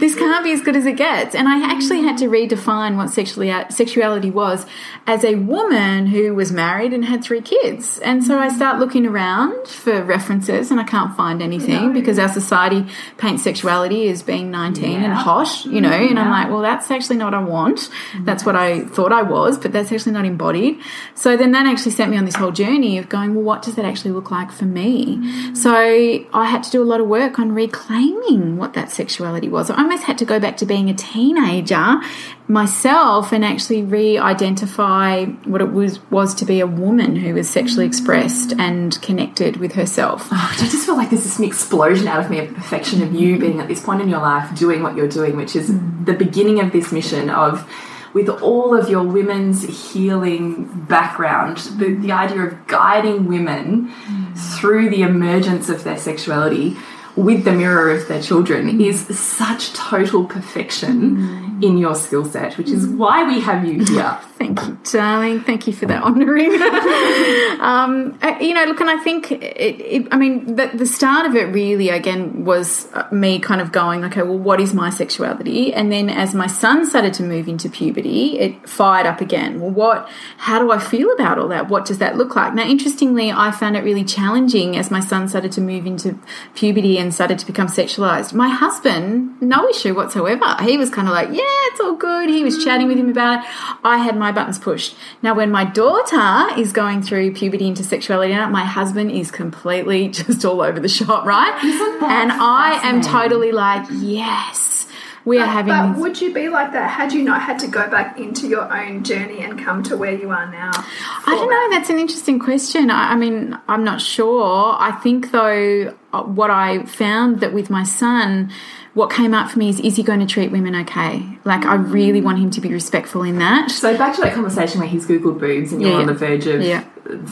this 0.00 0.14
can't 0.14 0.44
be 0.44 0.52
as 0.52 0.60
good 0.60 0.76
as 0.76 0.86
it 0.86 0.96
gets. 0.96 1.34
And 1.34 1.48
I 1.48 1.70
actually 1.72 2.02
had 2.02 2.18
to 2.18 2.26
redefine 2.26 2.96
what 2.96 3.10
sexually, 3.10 3.52
sexuality 3.70 4.30
was 4.30 4.66
as 5.06 5.24
a 5.24 5.34
woman 5.36 6.06
who 6.06 6.34
was 6.34 6.52
married 6.52 6.92
and 6.92 7.04
had 7.04 7.22
three 7.24 7.40
kids. 7.40 7.98
And 8.00 8.22
so 8.24 8.38
I 8.38 8.48
start 8.48 8.78
looking 8.78 9.06
around 9.06 9.66
for 9.68 10.02
references 10.02 10.70
and 10.70 10.80
I 10.80 10.84
can't 10.84 11.16
find 11.16 11.42
anything 11.42 11.92
because 11.92 12.18
our 12.18 12.28
society 12.28 12.86
paints 13.18 13.42
sexuality 13.42 14.08
as 14.08 14.22
being 14.22 14.50
19 14.50 14.84
and 14.96 15.02
Yeah. 15.04 15.14
hot, 15.14 15.64
you 15.66 15.80
know, 15.80 15.90
and 15.90 16.18
I'm 16.18 16.30
like, 16.30 16.48
well, 16.50 16.62
that's 16.62 16.90
actually 16.90 17.16
not 17.16 17.32
what 17.32 17.34
I 17.34 17.44
want. 17.44 17.88
That's 18.20 18.44
what 18.44 18.56
I 18.56 18.80
thought 18.84 19.12
I 19.12 19.22
was, 19.22 19.58
but 19.58 19.72
that's 19.72 19.92
actually 19.92 20.12
not 20.12 20.24
embodied. 20.24 20.78
So 21.14 21.36
then 21.36 21.52
that 21.52 21.66
actually 21.66 21.92
sent 21.92 22.10
me 22.10 22.16
on 22.16 22.24
this 22.24 22.34
whole 22.36 22.50
journey 22.52 22.98
of 22.98 23.08
going, 23.08 23.34
well, 23.34 23.44
what 23.44 23.62
does 23.62 23.74
that 23.76 23.84
actually 23.84 24.12
look 24.12 24.30
like 24.30 24.50
for 24.52 24.64
me? 24.64 25.54
So 25.54 25.72
I 25.74 26.44
had 26.46 26.62
to 26.64 26.70
do 26.70 26.82
a 26.82 26.88
lot 26.92 27.00
of 27.00 27.06
work 27.08 27.19
on 27.20 27.52
reclaiming 27.52 28.56
what 28.56 28.74
that 28.74 28.90
sexuality 28.90 29.48
was. 29.48 29.70
I 29.70 29.76
almost 29.76 30.04
had 30.04 30.18
to 30.18 30.24
go 30.24 30.40
back 30.40 30.56
to 30.58 30.66
being 30.66 30.88
a 30.88 30.94
teenager 30.94 32.00
myself 32.48 33.32
and 33.32 33.44
actually 33.44 33.82
re-identify 33.82 35.24
what 35.44 35.60
it 35.60 35.72
was 35.72 36.00
was 36.10 36.34
to 36.34 36.44
be 36.44 36.60
a 36.60 36.66
woman 36.66 37.16
who 37.16 37.34
was 37.34 37.48
sexually 37.48 37.84
mm. 37.84 37.88
expressed 37.88 38.52
and 38.58 39.00
connected 39.02 39.58
with 39.58 39.74
herself. 39.74 40.28
Oh, 40.32 40.48
I 40.52 40.56
just 40.56 40.86
feel 40.86 40.96
like 40.96 41.10
there's 41.10 41.24
this 41.24 41.38
explosion 41.38 42.08
out 42.08 42.20
of 42.20 42.30
me 42.30 42.38
of 42.40 42.54
perfection 42.54 43.02
of 43.02 43.14
you 43.14 43.38
being 43.38 43.60
at 43.60 43.68
this 43.68 43.82
point 43.82 44.00
in 44.02 44.08
your 44.08 44.20
life 44.20 44.58
doing 44.58 44.82
what 44.82 44.96
you're 44.96 45.08
doing, 45.08 45.36
which 45.36 45.54
is 45.54 45.70
mm. 45.70 46.06
the 46.06 46.14
beginning 46.14 46.60
of 46.60 46.72
this 46.72 46.90
mission 46.90 47.30
of 47.30 47.68
with 48.12 48.28
all 48.28 48.76
of 48.76 48.88
your 48.88 49.04
women's 49.04 49.92
healing 49.92 50.64
background, 50.88 51.58
the, 51.78 51.94
the 51.94 52.12
idea 52.12 52.42
of 52.42 52.66
guiding 52.66 53.26
women 53.26 53.88
mm. 53.88 54.58
through 54.58 54.90
the 54.90 55.02
emergence 55.02 55.68
of 55.68 55.84
their 55.84 55.98
sexuality 55.98 56.76
with 57.16 57.44
the 57.44 57.52
mirror 57.52 57.90
of 57.90 58.08
their 58.08 58.22
children 58.22 58.80
is 58.80 59.06
such 59.18 59.72
total 59.72 60.24
perfection 60.24 61.58
in 61.62 61.76
your 61.76 61.94
skill 61.94 62.24
set, 62.24 62.56
which 62.56 62.70
is 62.70 62.86
why 62.86 63.24
we 63.24 63.40
have 63.40 63.64
you 63.64 63.84
here. 63.84 64.18
Thank 64.40 64.66
you, 64.66 64.78
darling. 64.90 65.40
Thank 65.42 65.66
you 65.66 65.74
for 65.74 65.84
that 65.84 66.02
honouring. 66.02 66.50
um, 67.60 68.18
uh, 68.22 68.38
you 68.40 68.54
know, 68.54 68.64
look, 68.64 68.80
and 68.80 68.88
I 68.88 68.96
think, 68.96 69.30
it, 69.32 69.80
it, 69.80 70.08
I 70.10 70.16
mean, 70.16 70.56
the, 70.56 70.70
the 70.72 70.86
start 70.86 71.26
of 71.26 71.34
it 71.34 71.44
really, 71.52 71.90
again, 71.90 72.46
was 72.46 72.90
uh, 72.94 73.06
me 73.12 73.38
kind 73.38 73.60
of 73.60 73.70
going, 73.70 74.02
okay, 74.04 74.22
well, 74.22 74.38
what 74.38 74.58
is 74.58 74.72
my 74.72 74.88
sexuality? 74.88 75.74
And 75.74 75.92
then 75.92 76.08
as 76.08 76.34
my 76.34 76.46
son 76.46 76.86
started 76.86 77.12
to 77.14 77.22
move 77.22 77.48
into 77.48 77.68
puberty, 77.68 78.38
it 78.38 78.66
fired 78.66 79.06
up 79.06 79.20
again. 79.20 79.60
Well, 79.60 79.72
what, 79.72 80.08
how 80.38 80.58
do 80.58 80.70
I 80.70 80.78
feel 80.78 81.12
about 81.12 81.38
all 81.38 81.48
that? 81.48 81.68
What 81.68 81.84
does 81.84 81.98
that 81.98 82.16
look 82.16 82.34
like? 82.34 82.54
Now, 82.54 82.64
interestingly, 82.64 83.30
I 83.30 83.50
found 83.50 83.76
it 83.76 83.84
really 83.84 84.04
challenging 84.04 84.74
as 84.74 84.90
my 84.90 85.00
son 85.00 85.28
started 85.28 85.52
to 85.52 85.60
move 85.60 85.84
into 85.84 86.18
puberty 86.54 86.96
and 87.00 87.12
started 87.14 87.38
to 87.38 87.46
become 87.46 87.66
sexualized. 87.66 88.32
My 88.32 88.48
husband, 88.48 89.40
no 89.40 89.68
issue 89.68 89.94
whatsoever. 89.94 90.56
He 90.62 90.76
was 90.76 90.90
kind 90.90 91.08
of 91.08 91.14
like, 91.14 91.28
yeah, 91.28 91.68
it's 91.68 91.80
all 91.80 91.94
good. 91.94 92.28
He 92.30 92.44
was 92.44 92.62
chatting 92.62 92.86
with 92.86 92.98
him 92.98 93.08
about 93.08 93.42
it. 93.42 93.50
I 93.82 93.98
had 93.98 94.16
my 94.16 94.32
buttons 94.32 94.58
pushed. 94.58 94.96
Now, 95.22 95.34
when 95.34 95.50
my 95.50 95.64
daughter 95.64 96.60
is 96.60 96.72
going 96.72 97.02
through 97.02 97.34
puberty 97.34 97.66
into 97.66 97.82
sexuality, 97.82 98.34
my 98.34 98.64
husband 98.64 99.10
is 99.10 99.30
completely 99.30 100.08
just 100.20 100.44
all 100.44 100.60
over 100.60 100.78
the 100.78 100.88
shop, 100.88 101.24
right? 101.24 101.58
And 102.02 102.32
I 102.32 102.78
am 102.82 103.00
totally 103.00 103.52
like, 103.52 103.86
yes, 103.90 104.86
we 105.24 105.38
are 105.38 105.46
having. 105.46 105.72
But 105.74 105.92
these- 105.92 106.02
would 106.02 106.20
you 106.20 106.32
be 106.32 106.48
like 106.48 106.72
that 106.72 106.88
had 106.90 107.12
you 107.12 107.22
not 107.22 107.40
had 107.42 107.58
to 107.60 107.66
go 107.66 107.88
back 107.88 108.18
into 108.18 108.46
your 108.48 108.72
own 108.72 109.02
journey 109.04 109.40
and 109.40 109.58
come 109.62 109.82
to 109.84 109.96
where 109.96 110.12
you 110.12 110.30
are 110.30 110.50
now? 110.50 110.70
I 110.74 111.34
don't 111.34 111.50
know. 111.50 111.70
That's 111.76 111.90
an 111.90 111.98
interesting 111.98 112.38
question. 112.38 112.90
I, 112.90 113.12
I 113.12 113.16
mean, 113.16 113.58
I'm 113.68 113.84
not 113.84 114.00
sure. 114.00 114.76
I 114.78 114.92
think 114.92 115.30
though, 115.30 115.94
uh, 116.12 116.22
what 116.22 116.50
I 116.50 116.84
found 116.84 117.40
that 117.40 117.52
with 117.52 117.70
my 117.70 117.84
son, 117.84 118.50
what 118.94 119.10
came 119.10 119.34
up 119.34 119.50
for 119.50 119.58
me 119.58 119.68
is: 119.68 119.80
is 119.80 119.96
he 119.96 120.02
going 120.02 120.20
to 120.20 120.26
treat 120.26 120.50
women 120.50 120.74
okay? 120.76 121.26
Like, 121.44 121.64
I 121.64 121.74
really 121.76 122.20
want 122.20 122.38
him 122.38 122.50
to 122.50 122.60
be 122.60 122.72
respectful 122.72 123.22
in 123.22 123.38
that. 123.38 123.70
So 123.70 123.96
back 123.96 124.14
to 124.16 124.20
that 124.22 124.34
conversation 124.34 124.80
where 124.80 124.88
he's 124.88 125.06
googled 125.06 125.38
boobs 125.40 125.72
and 125.72 125.80
you're 125.80 125.92
Yeah, 125.92 125.96
on 125.98 126.06
the 126.06 126.14
verge 126.14 126.46
of 126.46 126.60
yeah. 126.60 126.84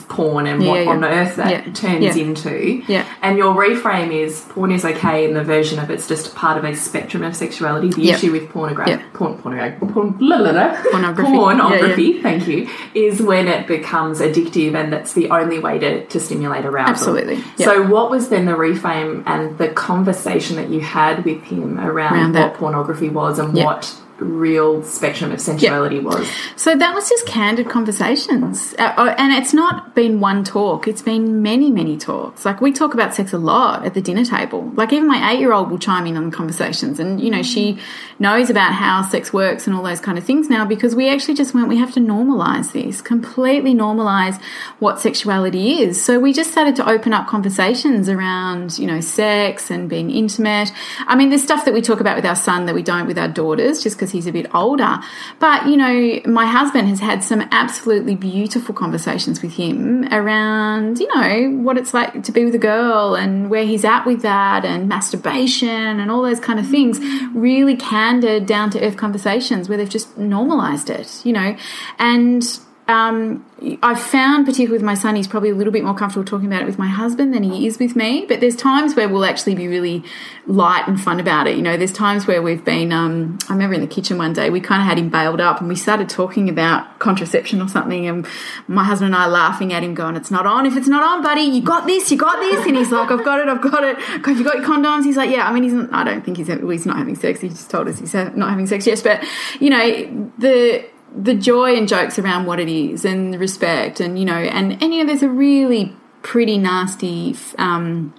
porn 0.09 0.47
and 0.47 0.67
what 0.67 0.83
yeah. 0.85 0.91
on 0.91 1.05
earth 1.05 1.37
that 1.37 1.75
turns 1.75 2.17
into. 2.17 2.83
Yeah. 2.89 3.07
And 3.21 3.37
your 3.37 3.55
reframe 3.55 4.13
is 4.13 4.41
porn 4.49 4.73
is 4.73 4.85
okay 4.85 5.27
in 5.27 5.35
the 5.35 5.45
version 5.45 5.79
of 5.79 5.91
it's 5.91 6.09
just 6.09 6.35
part 6.35 6.57
of 6.57 6.65
a 6.65 6.75
spectrum 6.75 7.23
of 7.23 7.37
sexuality. 7.37 7.91
The 7.91 8.11
issue 8.11 8.33
with 8.33 8.49
pornography, 8.49 9.03
porn, 9.13 9.37
pornography, 9.39 9.93
porn, 9.93 10.13
blah, 10.13 10.39
blah, 10.39 10.53
blah, 10.53 10.83
Pornography. 10.91 11.33
pornography, 11.33 12.23
thank 12.23 12.49
you, 12.49 12.69
is 12.95 13.21
when 13.21 13.47
it 13.47 13.67
becomes 13.67 14.21
addictive 14.21 14.75
and 14.75 14.91
that's 14.93 15.13
the 15.13 15.29
only 15.31 15.59
way 15.59 15.79
to, 15.81 16.07
to 16.07 16.19
stimulate 16.19 16.65
arousal. 16.65 16.91
Absolutely. 16.93 17.43
So 17.59 17.83
what 17.87 18.11
was 18.11 18.31
then 18.31 18.47
the 18.47 18.53
reframe 18.53 19.23
and 19.27 19.59
the 19.59 19.69
conversation 19.69 20.57
that 20.57 20.71
you 20.71 20.81
had 20.81 21.25
with 21.27 21.43
him 21.57 21.79
around, 21.79 22.13
Around 22.15 22.25
what 22.27 22.33
that. 22.35 22.55
pornography 22.55 23.09
was 23.09 23.39
and 23.39 23.57
Yep. 23.57 23.65
what 23.67 23.95
real 24.19 24.83
spectrum 24.83 25.33
of 25.33 25.41
sensuality 25.41 26.01
was? 26.03 26.29
So 26.57 26.77
that 26.77 26.95
was 26.95 27.09
just 27.09 27.27
candid 27.27 27.69
conversations. 27.69 28.75
Uh, 28.79 28.95
oh, 28.97 29.09
and 29.09 29.33
it's 29.33 29.55
not 29.55 29.95
been 29.95 30.21
one 30.21 30.45
talk, 30.45 30.89
it's 30.89 31.03
been 31.03 31.43
many, 31.43 31.71
many 31.71 31.97
talks. 31.97 32.45
Like, 32.45 32.61
we 32.61 32.73
talk 32.73 32.95
about 32.95 33.15
sex 33.15 33.33
a 33.33 33.39
lot 33.39 33.85
at 33.85 33.95
the 33.95 34.01
dinner 34.01 34.25
table. 34.25 34.71
Like, 34.75 34.93
even 34.93 35.09
my 35.09 35.33
eight 35.33 35.41
year 35.41 35.53
old 35.53 35.71
will 35.71 35.79
chime 35.79 36.07
in 36.07 36.17
on 36.17 36.31
the 36.31 36.37
conversations. 36.37 36.99
And, 37.01 37.21
you 37.21 37.31
know, 37.31 37.43
she 37.43 37.79
knows 38.19 38.51
about 38.51 38.73
how 38.73 39.03
sex 39.03 39.33
works 39.33 39.67
and 39.67 39.77
all 39.77 39.83
those 39.83 40.01
kind 40.01 40.19
of 40.19 40.25
things 40.25 40.49
now 40.49 40.65
because 40.65 40.95
we 40.95 41.09
actually 41.09 41.35
just 41.35 41.55
went, 41.55 41.69
we 41.69 41.77
have 41.77 41.93
to 41.95 42.01
normalize 42.01 42.73
this, 42.73 43.01
completely 43.01 43.75
normalize 43.75 44.41
what 44.79 45.01
sexuality 45.01 45.83
is. 45.83 46.03
So 46.03 46.19
we 46.19 46.33
just 46.33 46.51
started 46.51 46.77
to 46.77 46.89
open 46.89 47.13
up 47.13 47.27
conversations 47.29 48.09
around, 48.09 48.79
you 48.79 48.87
know, 48.87 49.01
sex 49.01 49.71
and 49.71 49.89
being 49.89 50.11
intimate. 50.11 50.73
I 51.07 51.17
mean, 51.17 51.29
there's 51.31 51.43
stuff 51.43 51.65
that 51.65 51.75
we 51.75 51.83
talk 51.83 52.01
about 52.01 52.17
with 52.17 52.27
our 52.27 52.37
son 52.37 52.67
that 52.67 52.75
we 52.75 52.83
don't 52.83 53.07
with 53.07 53.19
our 53.19 53.29
daughters 53.29 53.83
just 53.83 53.97
because 53.97 54.08
he's 54.11 54.27
a 54.27 54.33
bit 54.33 54.53
older. 54.55 54.99
But, 55.39 55.67
you 55.67 55.77
know, 55.77 56.21
my 56.27 56.47
husband 56.47 56.89
has 56.89 57.01
had 57.01 57.23
some 57.25 57.47
absolutely 57.53 58.15
beautiful 58.15 58.75
conversations 58.75 59.43
with 59.43 59.55
him 59.55 60.05
around, 60.13 60.99
you 60.99 61.09
know, 61.15 61.63
what 61.63 61.79
it's 61.79 61.95
like 61.95 62.23
to 62.25 62.33
be 62.33 62.45
with 62.45 62.55
a 62.55 62.59
girl 62.59 63.15
and 63.15 63.51
where 63.51 63.65
he's 63.65 63.85
at 63.85 64.05
with 64.07 64.23
that 64.23 64.65
and 64.65 64.89
masturbation 64.89 65.69
and 65.69 66.11
all 66.11 66.23
those 66.23 66.41
kind 66.41 66.59
of 66.59 66.67
things. 66.67 66.99
Mm. 67.01 67.31
Really 67.35 67.77
candid, 67.77 68.47
down 68.47 68.71
to 68.71 68.85
earth 68.85 68.97
conversations 68.97 69.69
where 69.69 69.79
they've 69.79 69.89
just 69.89 70.17
normalized 70.19 70.91
it, 70.91 71.23
you 71.25 71.33
know. 71.33 71.57
And 71.99 72.43
um, 72.89 73.45
I've 73.83 74.01
found, 74.01 74.47
particularly 74.47 74.73
with 74.73 74.83
my 74.83 74.95
son, 74.95 75.15
he's 75.15 75.29
probably 75.29 75.51
a 75.51 75.55
little 75.55 75.73
bit 75.73 75.85
more 75.85 75.95
comfortable 75.95 76.25
talking 76.25 76.47
about 76.47 76.63
it 76.63 76.65
with 76.65 76.79
my 76.79 76.87
husband 76.87 77.35
than 77.35 77.43
he 77.43 77.67
is 77.67 77.79
with 77.79 77.95
me. 77.95 78.25
But 78.27 78.41
there's 78.41 78.57
times 78.57 78.95
where 78.95 79.11
we'll 79.11 79.27
actually 79.27 79.57
be 79.57 79.69
really 79.69 80.05
light 80.47 80.89
and 80.89 80.99
fun 80.99 81.21
about 81.21 81.47
it. 81.47 81.57
You 81.57 81.63
know, 81.63 81.77
there's 81.77 81.93
times 81.93 82.27
where 82.27 82.41
we've 82.41 82.65
been, 82.65 82.91
um, 82.91 83.39
I 83.51 83.53
remember 83.53 83.75
in 83.75 83.83
the 83.83 83.87
kitchen 83.87 84.17
one 84.17 84.33
day, 84.33 84.49
we 84.49 84.61
kind 84.61 84.81
of 84.81 84.89
had 84.89 84.97
him 84.97 85.11
bailed 85.11 85.39
up 85.39 85.61
and 85.61 85.69
we 85.69 85.77
started 85.77 86.09
talking 86.09 86.49
about 86.49 86.99
contraception 86.99 87.61
or 87.61 87.69
something. 87.69 88.07
And 88.07 88.27
my 88.69 88.85
husband 88.85 89.15
and 89.15 89.23
I 89.23 89.27
laughing 89.27 89.75
at 89.75 89.83
him, 89.83 89.95
going, 89.95 90.17
It's 90.17 90.31
not 90.31 90.47
on. 90.47 90.65
If 90.65 90.75
it's 90.75 90.89
not 90.89 91.03
on, 91.03 91.23
buddy, 91.23 91.43
you 91.43 91.61
got 91.61 91.87
this, 91.87 92.11
you 92.11 92.17
got 92.17 92.41
this. 92.41 92.65
And 92.65 92.75
he's 92.75 92.91
like, 92.91 93.11
I've 93.11 93.25
got 93.25 93.41
it, 93.41 93.49
I've 93.49 93.61
got 93.61 93.85
it. 93.85 93.99
Have 93.99 94.39
you 94.39 94.45
got 94.45 94.57
your 94.57 94.65
condoms? 94.65 95.05
He's 95.05 95.17
like, 95.19 95.29
Yeah. 95.29 95.47
I 95.47 95.53
mean, 95.53 95.65
he's, 95.65 95.75
I 95.93 96.05
don't 96.05 96.25
think 96.25 96.39
he's, 96.39 96.47
he's 96.47 96.87
not 96.87 96.97
having 96.97 97.17
sex. 97.17 97.41
He 97.41 97.51
just 97.51 97.71
told 97.71 97.87
us 97.87 97.99
he's 97.99 98.15
not 98.15 98.49
having 98.49 98.67
sex 98.67 98.87
Yes, 98.87 99.03
But, 99.03 99.23
you 99.61 99.69
know, 99.69 100.33
the, 100.39 100.87
the 101.15 101.35
joy 101.35 101.75
and 101.75 101.89
jokes 101.89 102.19
around 102.19 102.47
what 102.47 102.61
it 102.61 102.69
is 102.69 103.05
and 103.05 103.33
the 103.33 103.39
respect 103.39 104.01
and 104.01 104.19
you 104.19 104.25
know 104.25 104.35
and 104.35 104.83
and 104.83 104.95
you 104.95 105.01
know 105.01 105.07
there's 105.07 105.23
a 105.23 105.29
really 105.29 105.95
pretty 106.23 106.59
nasty 106.59 107.35
um 107.59 108.13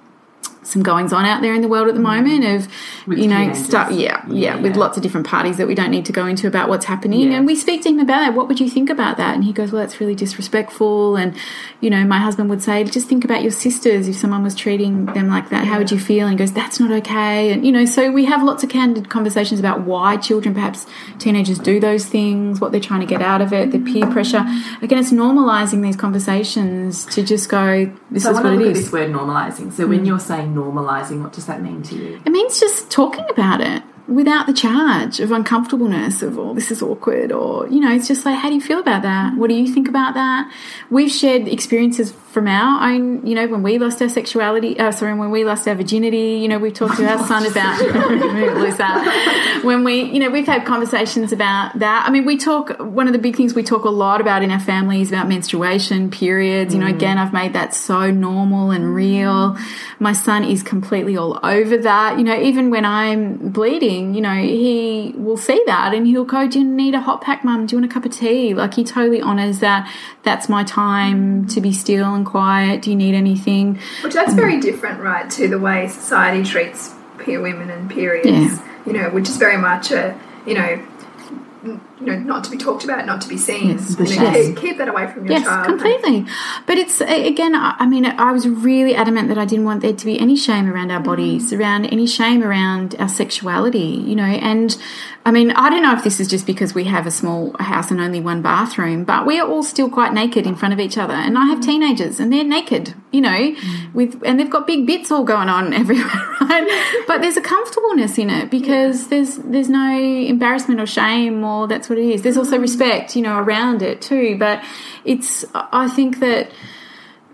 some 0.63 0.83
goings 0.83 1.13
on 1.13 1.25
out 1.25 1.41
there 1.41 1.53
in 1.53 1.61
the 1.61 1.67
world 1.67 1.87
at 1.87 1.93
the 1.93 2.01
moment 2.01 2.43
of 2.45 2.67
With 3.07 3.17
you 3.17 3.27
know 3.27 3.53
stuff 3.53 3.91
yeah, 3.91 4.23
yeah 4.27 4.55
with 4.57 4.75
lots 4.75 4.97
of 4.97 5.03
different 5.03 5.25
parties 5.25 5.57
that 5.57 5.67
we 5.67 5.75
don't 5.75 5.89
need 5.89 6.05
to 6.05 6.11
go 6.11 6.25
into 6.25 6.47
about 6.47 6.69
what's 6.69 6.85
happening. 6.85 7.33
And 7.33 7.45
we 7.45 7.55
speak 7.55 7.81
to 7.83 7.89
him 7.89 7.99
about 7.99 8.19
that. 8.19 8.33
What 8.33 8.47
would 8.47 8.59
you 8.59 8.69
think 8.69 8.89
about 8.89 9.17
that? 9.17 9.35
And 9.35 9.43
he 9.43 9.53
goes 9.53 9.71
well 9.71 9.81
that's 9.81 9.99
really 9.99 10.15
disrespectful. 10.15 11.15
And 11.15 11.35
you 11.79 11.89
know 11.89 12.03
my 12.03 12.19
husband 12.19 12.49
would 12.49 12.61
say 12.61 12.83
just 12.83 13.07
think 13.07 13.23
about 13.23 13.41
your 13.41 13.51
sisters. 13.51 14.07
If 14.07 14.15
someone 14.17 14.43
was 14.43 14.55
treating 14.55 15.05
them 15.07 15.29
like 15.29 15.49
that 15.49 15.65
how 15.65 15.77
would 15.77 15.91
you 15.91 15.99
feel? 15.99 16.27
And 16.27 16.37
he 16.37 16.37
goes 16.37 16.53
that's 16.53 16.79
not 16.79 16.91
okay. 16.91 17.51
And 17.51 17.65
you 17.65 17.71
know 17.71 17.85
so 17.85 18.11
we 18.11 18.25
have 18.25 18.43
lots 18.43 18.63
of 18.63 18.69
candid 18.69 19.09
conversations 19.09 19.59
about 19.59 19.81
why 19.81 20.17
children 20.17 20.53
perhaps 20.53 20.85
teenagers 21.19 21.57
do 21.57 21.79
those 21.79 22.05
things 22.05 22.59
what 22.59 22.71
they're 22.71 22.81
trying 22.81 23.01
to 23.01 23.05
get 23.05 23.21
out 23.21 23.41
of 23.41 23.53
it 23.53 23.71
the 23.71 23.79
peer 23.79 24.07
pressure. 24.07 24.45
Again 24.81 24.99
it's 24.99 25.11
normalizing 25.11 25.81
these 25.81 25.95
conversations 25.95 27.05
to 27.05 27.23
just 27.23 27.49
go 27.49 27.91
this 28.11 28.23
So 28.23 28.31
is 28.31 28.39
what 28.41 28.53
it 28.53 28.67
at 28.67 28.73
this 28.73 28.91
word 28.91 29.11
normalizing. 29.11 29.71
So 29.71 29.87
when 29.87 30.01
mm. 30.01 30.07
you're 30.07 30.19
saying 30.19 30.48
normalizing, 30.55 31.21
what 31.23 31.33
does 31.33 31.45
that 31.47 31.61
mean 31.61 31.83
to 31.83 31.95
you? 31.95 32.21
It 32.25 32.31
means 32.31 32.59
just 32.59 32.89
talking 32.89 33.25
about 33.29 33.61
it 33.61 33.83
without 34.09 34.47
the 34.47 34.53
charge 34.53 35.19
of 35.19 35.31
uncomfortableness 35.31 36.21
of, 36.21 36.37
oh, 36.39 36.53
this 36.53 36.71
is 36.71 36.81
awkward, 36.81 37.31
or, 37.31 37.67
you 37.67 37.79
know, 37.79 37.93
it's 37.93 38.07
just 38.07 38.25
like, 38.25 38.37
how 38.37 38.49
do 38.49 38.55
you 38.55 38.61
feel 38.61 38.79
about 38.79 39.03
that? 39.03 39.37
What 39.37 39.49
do 39.49 39.55
you 39.55 39.71
think 39.71 39.87
about 39.87 40.15
that? 40.15 40.51
We've 40.89 41.11
shared 41.11 41.47
experiences 41.47 42.11
from 42.31 42.47
our 42.47 42.89
own, 42.89 43.25
you 43.25 43.33
know, 43.33 43.47
when 43.47 43.63
we 43.63 43.79
lost 43.79 44.01
our 44.01 44.09
sexuality, 44.09 44.79
uh, 44.79 44.91
sorry, 44.91 45.15
when 45.15 45.31
we 45.31 45.43
lost 45.43 45.67
our 45.67 45.75
virginity, 45.75 46.39
you 46.41 46.47
know, 46.47 46.59
we've 46.59 46.73
talked 46.73 46.97
to 46.97 47.07
our 47.07 47.25
son 47.27 47.45
about, 47.45 47.79
lose 48.59 48.77
that. 48.77 49.61
When 49.63 49.83
we, 49.83 50.03
you 50.03 50.19
know, 50.19 50.29
we've 50.29 50.45
had 50.45 50.65
conversations 50.65 51.31
about 51.31 51.77
that. 51.79 52.05
I 52.07 52.11
mean, 52.11 52.25
we 52.25 52.37
talk, 52.37 52.77
one 52.79 53.07
of 53.07 53.13
the 53.13 53.19
big 53.19 53.35
things 53.35 53.55
we 53.55 53.63
talk 53.63 53.83
a 53.83 53.89
lot 53.89 54.21
about 54.21 54.43
in 54.43 54.51
our 54.51 54.59
family 54.59 55.01
is 55.01 55.09
about 55.09 55.27
menstruation, 55.27 56.11
periods. 56.11 56.73
You 56.73 56.79
know, 56.79 56.87
again, 56.87 57.17
I've 57.17 57.33
made 57.33 57.53
that 57.53 57.73
so 57.73 58.11
normal 58.11 58.71
and 58.71 58.93
real. 58.93 59.57
My 59.99 60.13
son 60.13 60.43
is 60.43 60.61
completely 60.61 61.17
all 61.17 61.39
over 61.43 61.77
that. 61.77 62.17
You 62.19 62.23
know, 62.23 62.39
even 62.39 62.69
when 62.69 62.85
I'm 62.85 63.49
bleeding, 63.49 63.98
you 63.99 64.21
know, 64.21 64.35
he 64.35 65.13
will 65.15 65.37
see 65.37 65.61
that 65.65 65.93
and 65.93 66.07
he'll 66.07 66.25
go, 66.25 66.47
Do 66.47 66.59
you 66.59 66.65
need 66.65 66.95
a 66.95 67.01
hot 67.01 67.21
pack, 67.21 67.43
mum? 67.43 67.65
Do 67.65 67.75
you 67.75 67.81
want 67.81 67.91
a 67.91 67.93
cup 67.93 68.05
of 68.05 68.11
tea? 68.11 68.53
Like, 68.53 68.73
he 68.73 68.83
totally 68.83 69.21
honours 69.21 69.59
that. 69.59 69.91
That's 70.23 70.49
my 70.49 70.63
time 70.63 71.47
to 71.47 71.61
be 71.61 71.71
still 71.73 72.13
and 72.13 72.25
quiet. 72.25 72.81
Do 72.81 72.89
you 72.89 72.95
need 72.95 73.15
anything? 73.15 73.79
Which 74.01 74.13
that's 74.13 74.31
um, 74.31 74.37
very 74.37 74.59
different, 74.59 75.01
right, 75.01 75.29
to 75.31 75.47
the 75.47 75.59
way 75.59 75.87
society 75.87 76.43
treats 76.43 76.93
peer 77.19 77.41
women 77.41 77.69
and 77.69 77.89
periods. 77.89 78.27
Yeah. 78.27 78.65
You 78.85 78.93
know, 78.93 79.09
which 79.09 79.29
is 79.29 79.37
very 79.37 79.57
much 79.57 79.91
a 79.91 80.19
you 80.45 80.53
know, 80.55 81.79
you 81.99 82.07
know, 82.07 82.17
not 82.19 82.43
to 82.45 82.51
be 82.51 82.57
talked 82.57 82.83
about, 82.83 83.05
not 83.05 83.21
to 83.21 83.27
be 83.27 83.37
seen. 83.37 83.69
Yes, 83.69 83.95
you 83.99 84.19
know, 84.19 84.31
keep, 84.31 84.57
keep 84.57 84.77
that 84.77 84.87
away 84.87 85.07
from 85.07 85.25
your 85.25 85.33
Yes, 85.33 85.45
child. 85.45 85.65
completely. 85.65 86.25
But 86.65 86.77
it's 86.77 87.01
again, 87.01 87.53
I 87.55 87.85
mean, 87.85 88.05
I 88.05 88.31
was 88.31 88.47
really 88.47 88.95
adamant 88.95 89.27
that 89.29 89.37
I 89.37 89.45
didn't 89.45 89.65
want 89.65 89.81
there 89.81 89.93
to 89.93 90.05
be 90.05 90.19
any 90.19 90.35
shame 90.35 90.71
around 90.71 90.91
our 90.91 90.99
bodies, 90.99 91.51
mm. 91.51 91.59
around 91.59 91.85
any 91.87 92.07
shame 92.07 92.43
around 92.43 92.95
our 92.99 93.09
sexuality, 93.09 93.79
you 93.79 94.15
know. 94.15 94.23
And 94.23 94.77
I 95.25 95.31
mean, 95.31 95.51
I 95.51 95.69
don't 95.69 95.83
know 95.83 95.93
if 95.93 96.03
this 96.03 96.19
is 96.19 96.27
just 96.27 96.45
because 96.45 96.73
we 96.73 96.85
have 96.85 97.05
a 97.05 97.11
small 97.11 97.55
house 97.59 97.91
and 97.91 97.99
only 97.99 98.21
one 98.21 98.41
bathroom, 98.41 99.03
but 99.03 99.25
we 99.25 99.39
are 99.39 99.47
all 99.47 99.63
still 99.63 99.89
quite 99.89 100.13
naked 100.13 100.47
in 100.47 100.55
front 100.55 100.73
of 100.73 100.79
each 100.79 100.97
other. 100.97 101.13
And 101.13 101.37
I 101.37 101.45
have 101.47 101.59
mm. 101.59 101.65
teenagers, 101.65 102.19
and 102.19 102.31
they're 102.31 102.43
naked, 102.43 102.93
you 103.11 103.21
know, 103.21 103.29
mm. 103.29 103.93
with 103.93 104.21
and 104.25 104.39
they've 104.39 104.49
got 104.49 104.67
big 104.67 104.87
bits 104.87 105.11
all 105.11 105.23
going 105.25 105.49
on 105.49 105.73
everywhere, 105.81 106.35
right? 106.41 107.03
But 107.07 107.21
there's 107.21 107.37
a 107.37 107.41
comfortableness 107.41 108.17
in 108.17 108.29
it 108.29 108.49
because 108.49 109.09
there's 109.09 109.35
there's 109.37 109.69
no 109.69 109.97
embarrassment 109.97 110.79
or 110.79 110.85
shame, 110.85 111.43
or 111.43 111.67
that's 111.67 111.88
what 111.89 111.99
it 111.99 112.05
is. 112.05 112.21
There's 112.21 112.37
also 112.37 112.57
respect, 112.57 113.15
you 113.15 113.21
know, 113.21 113.37
around 113.37 113.81
it 113.81 114.01
too. 114.01 114.37
But 114.37 114.63
it's 115.05 115.45
I 115.53 115.87
think 115.87 116.19
that 116.19 116.51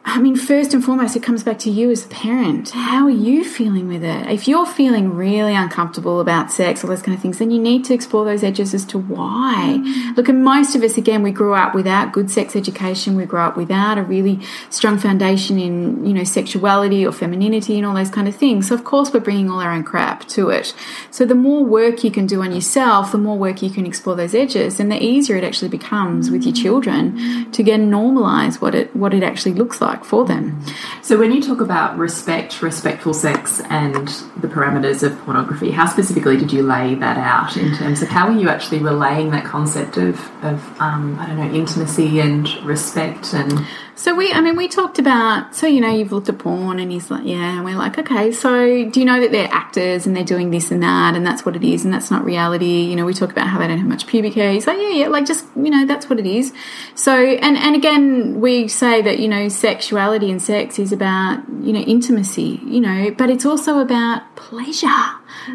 I 0.08 0.20
mean, 0.20 0.36
first 0.36 0.76
and 0.76 0.86
foremost, 0.86 1.16
it 1.16 1.24
comes 1.24 1.44
back 1.44 1.58
to 1.60 1.72
you 1.72 1.90
as 1.90 2.06
a 2.06 2.08
parent. 2.10 2.70
How 2.70 3.06
are 3.06 3.10
you 3.10 3.44
feeling 3.44 3.88
with 3.88 4.04
it? 4.04 4.28
If 4.30 4.48
you're 4.48 4.68
feeling 4.68 5.16
really 5.16 5.56
uncomfortable 5.56 6.20
about 6.20 6.52
sex, 6.52 6.84
all 6.84 6.90
those 6.92 7.02
kind 7.02 7.18
of 7.18 7.22
things, 7.22 7.40
then 7.40 7.50
you 7.50 7.60
need 7.60 7.86
to 7.86 7.94
explore 7.96 8.24
those 8.24 8.44
edges 8.44 8.76
as 8.76 8.86
to 8.86 9.00
why. 9.00 9.80
Mm. 9.80 10.16
Look, 10.16 10.30
and 10.30 10.44
most 10.44 10.76
of 10.76 10.84
us, 10.84 10.96
again, 10.96 11.24
we 11.24 11.32
grew 11.32 11.56
up 11.56 11.74
without 11.74 12.14
good 12.14 12.30
sex 12.30 12.56
education. 12.56 13.16
We 13.16 13.26
grew 13.26 13.40
up 13.40 13.58
without 13.58 13.98
a 13.98 14.04
really 14.04 14.40
strong 14.70 15.00
foundation 15.00 15.58
in, 15.58 16.06
you 16.06 16.14
know, 16.14 16.24
sexuality 16.24 17.04
or 17.04 17.12
femininity 17.12 17.76
and 17.76 17.86
all 17.86 17.96
those 17.96 18.12
kind 18.12 18.28
of 18.28 18.36
things. 18.36 18.68
So, 18.68 18.76
of 18.76 18.84
course, 18.84 19.12
we're 19.12 19.22
bringing 19.22 19.50
all 19.50 19.60
our 19.60 19.72
own 19.72 19.84
crap 19.84 20.28
to 20.30 20.50
it. 20.50 20.76
So, 21.10 21.26
the 21.26 21.36
more 21.36 21.64
work 21.64 22.04
you 22.04 22.12
can 22.12 22.28
do 22.28 22.44
on 22.44 22.54
yourself, 22.54 23.12
the 23.12 23.18
more 23.18 23.40
work 23.40 23.64
you 23.64 23.72
can 23.72 23.88
explore 23.88 24.16
those 24.16 24.36
edges, 24.36 24.80
and 24.80 24.92
the 24.92 25.04
easier 25.04 25.36
it 25.36 25.44
actually 25.44 25.70
becomes 25.70 26.30
with 26.30 26.44
your 26.44 26.54
mm. 26.54 26.62
children 26.62 27.52
to 27.52 27.64
again 27.64 27.90
normalize 27.90 28.62
what 28.62 28.76
it 28.76 28.96
what 28.96 29.12
it 29.12 29.24
actually 29.24 29.54
looks 29.54 29.82
like 29.82 29.95
for 30.04 30.26
them. 30.26 30.60
So 31.04 31.20
when 31.20 31.32
you 31.32 31.42
talk 31.42 31.62
about 31.62 31.98
respect, 31.98 32.64
respectful 32.64 33.14
sex, 33.14 33.62
and 33.70 34.08
the 34.38 34.48
parameters 34.48 35.04
of 35.04 35.18
pornography, 35.20 35.70
how 35.70 35.86
specifically 35.86 36.38
did 36.38 36.52
you 36.52 36.64
lay 36.64 36.96
that 36.96 37.18
out 37.18 37.56
in 37.56 37.76
terms 37.76 38.02
of 38.02 38.10
how 38.10 38.28
were 38.28 38.40
you 38.40 38.50
actually 38.50 38.80
relaying 38.80 39.30
that 39.32 39.46
concept 39.46 39.98
of, 39.98 40.20
of 40.44 40.82
um, 40.82 41.18
I 41.20 41.28
don't 41.28 41.38
know, 41.38 41.54
intimacy 41.54 42.20
and 42.20 42.50
respect 42.66 43.34
and 43.34 43.66
So 43.98 44.14
we, 44.14 44.32
I 44.34 44.42
mean, 44.42 44.58
we 44.58 44.68
talked 44.68 45.00
about. 45.00 45.56
So 45.56 45.68
you 45.68 45.80
know, 45.80 45.90
you've 45.90 46.12
looked 46.12 46.28
at 46.28 46.38
porn, 46.38 46.80
and 46.80 46.92
he's 46.92 47.10
like, 47.10 47.26
yeah, 47.26 47.56
and 47.56 47.66
we're 47.66 47.78
like, 47.78 47.98
okay. 47.98 48.32
So 48.32 48.90
do 48.90 49.00
you 49.00 49.06
know 49.06 49.22
that 49.22 49.32
they're 49.32 49.52
actors 49.52 50.06
and 50.06 50.16
they're 50.16 50.26
doing 50.26 50.52
this 50.52 50.70
and 50.70 50.84
that, 50.84 51.16
and 51.16 51.26
that's 51.26 51.46
what 51.46 51.56
it 51.56 51.64
is, 51.64 51.86
and 51.86 51.94
that's 51.94 52.12
not 52.12 52.26
reality. 52.26 52.84
You 52.84 52.98
know, 52.98 53.06
we 53.06 53.14
talk 53.14 53.32
about 53.32 53.48
how 53.48 53.60
they 53.60 53.68
don't 53.68 53.78
have 53.78 53.88
much 53.88 54.06
pubic 54.06 54.34
hair. 54.34 54.52
He's 54.52 54.68
like, 54.68 54.78
yeah, 54.78 54.90
yeah, 54.90 55.08
like 55.08 55.26
just 55.26 55.46
you 55.56 55.70
know, 55.70 55.86
that's 55.86 56.10
what 56.10 56.20
it 56.20 56.26
is. 56.26 56.54
So 56.94 57.16
and 57.16 57.58
and 57.58 57.76
again, 57.76 58.42
we 58.42 58.68
say 58.68 59.02
that 59.02 59.20
you 59.20 59.30
know, 59.30 59.48
sexuality 59.48 60.30
and 60.30 60.42
sex 60.42 60.78
is 60.78 60.92
about 60.92 61.40
you 61.62 61.72
know 61.72 61.80
intimacy, 61.80 62.60
you 62.66 62.82
know, 62.82 63.12
but 63.12 63.30
it's 63.30 63.46
also 63.46 63.80
about 63.80 64.36
pleasure. 64.36 64.88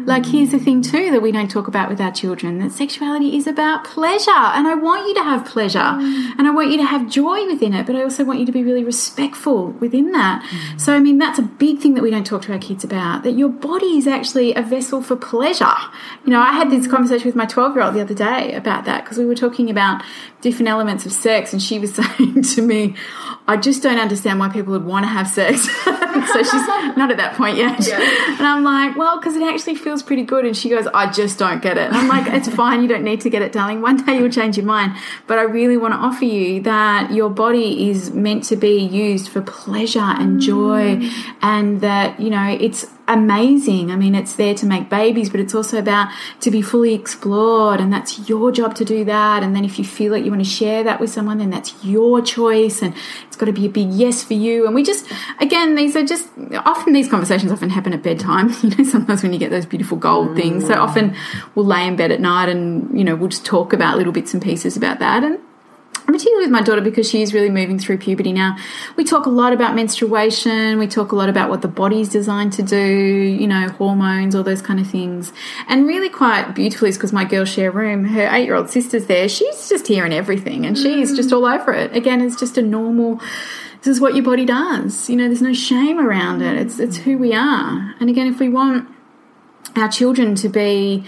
Like, 0.05 0.25
here's 0.25 0.51
the 0.51 0.59
thing, 0.59 0.81
too, 0.81 1.11
that 1.11 1.21
we 1.21 1.31
don't 1.31 1.49
talk 1.49 1.67
about 1.67 1.89
with 1.89 1.99
our 2.01 2.11
children 2.11 2.59
that 2.59 2.71
sexuality 2.71 3.35
is 3.35 3.47
about 3.47 3.83
pleasure. 3.83 4.29
And 4.31 4.67
I 4.67 4.75
want 4.75 5.07
you 5.07 5.13
to 5.15 5.23
have 5.23 5.45
pleasure 5.45 5.79
mm. 5.79 6.31
and 6.37 6.47
I 6.47 6.51
want 6.51 6.71
you 6.71 6.77
to 6.77 6.85
have 6.85 7.09
joy 7.09 7.45
within 7.47 7.73
it, 7.73 7.85
but 7.85 7.95
I 7.95 8.03
also 8.03 8.23
want 8.23 8.39
you 8.39 8.45
to 8.45 8.51
be 8.51 8.63
really 8.63 8.83
respectful 8.83 9.67
within 9.67 10.11
that. 10.11 10.43
Mm. 10.43 10.79
So, 10.79 10.93
I 10.93 10.99
mean, 10.99 11.17
that's 11.17 11.39
a 11.39 11.43
big 11.43 11.79
thing 11.79 11.93
that 11.95 12.01
we 12.01 12.11
don't 12.11 12.25
talk 12.25 12.43
to 12.43 12.53
our 12.53 12.59
kids 12.59 12.83
about 12.83 13.23
that 13.23 13.33
your 13.33 13.49
body 13.49 13.97
is 13.97 14.07
actually 14.07 14.53
a 14.53 14.61
vessel 14.61 15.01
for 15.01 15.15
pleasure. 15.15 15.65
You 16.25 16.31
know, 16.31 16.39
I 16.39 16.53
had 16.53 16.69
this 16.69 16.87
mm. 16.87 16.91
conversation 16.91 17.25
with 17.25 17.35
my 17.35 17.45
12 17.45 17.75
year 17.75 17.83
old 17.83 17.95
the 17.95 18.01
other 18.01 18.15
day 18.15 18.53
about 18.53 18.85
that 18.85 19.03
because 19.03 19.17
we 19.17 19.25
were 19.25 19.35
talking 19.35 19.69
about 19.69 20.03
different 20.41 20.69
elements 20.69 21.05
of 21.05 21.11
sex, 21.11 21.53
and 21.53 21.61
she 21.61 21.79
was 21.79 21.93
saying 22.17 22.41
to 22.41 22.61
me, 22.61 22.95
I 23.47 23.57
just 23.57 23.83
don't 23.83 23.99
understand 23.99 24.39
why 24.39 24.49
people 24.49 24.73
would 24.73 24.85
want 24.85 25.03
to 25.03 25.09
have 25.09 25.27
sex. 25.27 25.63
so 25.83 26.43
she's 26.43 26.67
not 26.97 27.11
at 27.11 27.17
that 27.17 27.35
point 27.35 27.57
yet. 27.57 27.85
Yeah. 27.87 27.99
And 28.37 28.47
I'm 28.47 28.63
like, 28.63 28.95
well, 28.97 29.19
because 29.19 29.35
it 29.35 29.43
actually 29.43 29.75
feels 29.81 30.03
pretty 30.03 30.23
good. 30.23 30.45
And 30.45 30.55
she 30.55 30.69
goes, 30.69 30.87
I 30.93 31.11
just 31.11 31.37
don't 31.39 31.61
get 31.61 31.77
it. 31.77 31.87
And 31.87 31.95
I'm 31.95 32.07
like, 32.07 32.31
it's 32.31 32.47
fine. 32.47 32.81
You 32.81 32.87
don't 32.87 33.03
need 33.03 33.21
to 33.21 33.29
get 33.29 33.41
it, 33.41 33.51
darling. 33.51 33.81
One 33.81 33.97
day 33.97 34.17
you'll 34.17 34.29
change 34.29 34.57
your 34.57 34.65
mind. 34.65 34.95
But 35.27 35.39
I 35.39 35.43
really 35.43 35.77
want 35.77 35.93
to 35.93 35.97
offer 35.97 36.25
you 36.25 36.61
that 36.61 37.11
your 37.11 37.29
body 37.29 37.89
is 37.89 38.11
meant 38.11 38.43
to 38.45 38.55
be 38.55 38.77
used 38.79 39.29
for 39.29 39.41
pleasure 39.41 39.99
and 39.99 40.39
joy, 40.39 40.97
mm. 40.97 41.35
and 41.41 41.81
that, 41.81 42.19
you 42.19 42.29
know, 42.29 42.57
it's 42.59 42.85
amazing. 43.13 43.91
I 43.91 43.95
mean, 43.95 44.15
it's 44.15 44.35
there 44.35 44.53
to 44.55 44.65
make 44.65 44.89
babies, 44.89 45.29
but 45.29 45.39
it's 45.39 45.53
also 45.53 45.77
about 45.77 46.09
to 46.41 46.51
be 46.51 46.61
fully 46.61 46.93
explored, 46.93 47.79
and 47.79 47.91
that's 47.91 48.29
your 48.29 48.51
job 48.51 48.75
to 48.75 48.85
do 48.85 49.05
that. 49.05 49.43
And 49.43 49.55
then 49.55 49.65
if 49.65 49.77
you 49.77 49.85
feel 49.85 50.11
like 50.11 50.23
you 50.23 50.31
want 50.31 50.43
to 50.43 50.49
share 50.49 50.83
that 50.83 50.99
with 50.99 51.09
someone, 51.09 51.37
then 51.37 51.49
that's 51.49 51.73
your 51.83 52.21
choice, 52.21 52.81
and 52.81 52.93
it's 53.27 53.35
got 53.35 53.45
to 53.45 53.53
be 53.53 53.65
a 53.65 53.69
big 53.69 53.89
yes 53.91 54.23
for 54.23 54.33
you. 54.33 54.65
And 54.65 54.75
we 54.75 54.83
just, 54.83 55.11
again, 55.39 55.75
these 55.75 55.95
are 55.95 56.05
just 56.05 56.27
often 56.65 56.93
these 56.93 57.07
conversations 57.07 57.51
often 57.51 57.69
happen 57.69 57.93
at 57.93 58.03
bedtime. 58.03 58.55
You 58.61 58.69
know, 58.77 58.83
sometimes 58.83 59.23
when 59.23 59.33
you 59.33 59.39
get 59.39 59.49
those 59.49 59.65
beautiful 59.65 59.97
gold 59.97 60.35
things, 60.35 60.67
so 60.67 60.75
mm. 60.75 60.77
often 60.77 61.15
we'll 61.55 61.65
lay 61.65 61.87
in 61.87 61.95
bed 61.95 62.11
at 62.11 62.21
night, 62.21 62.47
and 62.47 62.97
you 62.97 63.03
know, 63.03 63.15
we'll 63.15 63.29
just 63.29 63.45
talk 63.45 63.73
about 63.73 63.97
little 63.97 64.13
bits 64.13 64.33
and 64.33 64.41
pieces 64.41 64.77
about 64.77 64.99
that, 64.99 65.23
and 65.23 65.39
particularly 66.11 66.45
with 66.45 66.51
my 66.51 66.61
daughter 66.61 66.81
because 66.81 67.09
she 67.09 67.21
is 67.21 67.33
really 67.33 67.49
moving 67.49 67.79
through 67.79 67.97
puberty 67.97 68.31
now. 68.31 68.57
We 68.95 69.03
talk 69.03 69.25
a 69.25 69.29
lot 69.29 69.53
about 69.53 69.75
menstruation, 69.75 70.77
we 70.77 70.87
talk 70.87 71.11
a 71.11 71.15
lot 71.15 71.29
about 71.29 71.49
what 71.49 71.61
the 71.61 71.67
body's 71.67 72.09
designed 72.09 72.53
to 72.53 72.63
do, 72.63 72.77
you 72.77 73.47
know, 73.47 73.69
hormones, 73.69 74.35
all 74.35 74.43
those 74.43 74.61
kind 74.61 74.79
of 74.79 74.87
things. 74.89 75.33
And 75.67 75.87
really 75.87 76.09
quite 76.09 76.53
beautifully 76.53 76.89
is 76.89 76.97
because 76.97 77.13
my 77.13 77.25
girls 77.25 77.49
share 77.49 77.71
room, 77.71 78.05
her 78.05 78.29
eight 78.31 78.45
year 78.45 78.55
old 78.55 78.69
sister's 78.69 79.05
there, 79.07 79.27
she's 79.27 79.69
just 79.69 79.87
hearing 79.87 80.13
everything 80.13 80.65
and 80.65 80.77
she's 80.77 81.13
mm. 81.13 81.15
just 81.15 81.31
all 81.33 81.45
over 81.45 81.73
it. 81.73 81.95
Again, 81.95 82.21
it's 82.21 82.39
just 82.39 82.57
a 82.57 82.61
normal 82.61 83.21
this 83.81 83.95
is 83.95 83.99
what 83.99 84.13
your 84.13 84.23
body 84.23 84.45
does. 84.45 85.09
You 85.09 85.15
know, 85.15 85.25
there's 85.25 85.41
no 85.41 85.53
shame 85.53 85.99
around 85.99 86.41
it. 86.43 86.55
It's 86.57 86.79
it's 86.79 86.97
who 86.97 87.17
we 87.17 87.33
are. 87.33 87.95
And 87.99 88.09
again, 88.09 88.27
if 88.27 88.39
we 88.39 88.47
want 88.47 88.87
our 89.75 89.89
children 89.89 90.35
to 90.35 90.49
be 90.49 91.03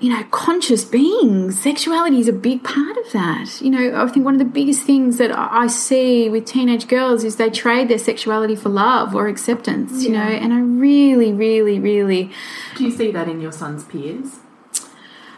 you 0.00 0.10
know, 0.10 0.22
conscious 0.30 0.84
beings. 0.84 1.60
Sexuality 1.60 2.20
is 2.20 2.28
a 2.28 2.32
big 2.32 2.62
part 2.62 2.96
of 2.96 3.12
that. 3.12 3.60
You 3.60 3.70
know, 3.70 4.00
I 4.00 4.06
think 4.08 4.24
one 4.24 4.34
of 4.34 4.38
the 4.38 4.44
biggest 4.44 4.82
things 4.82 5.18
that 5.18 5.36
I 5.36 5.66
see 5.66 6.28
with 6.28 6.44
teenage 6.44 6.86
girls 6.86 7.24
is 7.24 7.36
they 7.36 7.50
trade 7.50 7.88
their 7.88 7.98
sexuality 7.98 8.54
for 8.54 8.68
love 8.68 9.14
or 9.14 9.26
acceptance, 9.26 10.04
you 10.04 10.10
know, 10.10 10.20
and 10.20 10.52
I 10.52 10.60
really, 10.60 11.32
really, 11.32 11.80
really. 11.80 12.30
Do 12.76 12.84
you 12.84 12.92
see 12.92 13.10
that 13.10 13.28
in 13.28 13.40
your 13.40 13.52
son's 13.52 13.84
peers? 13.84 14.36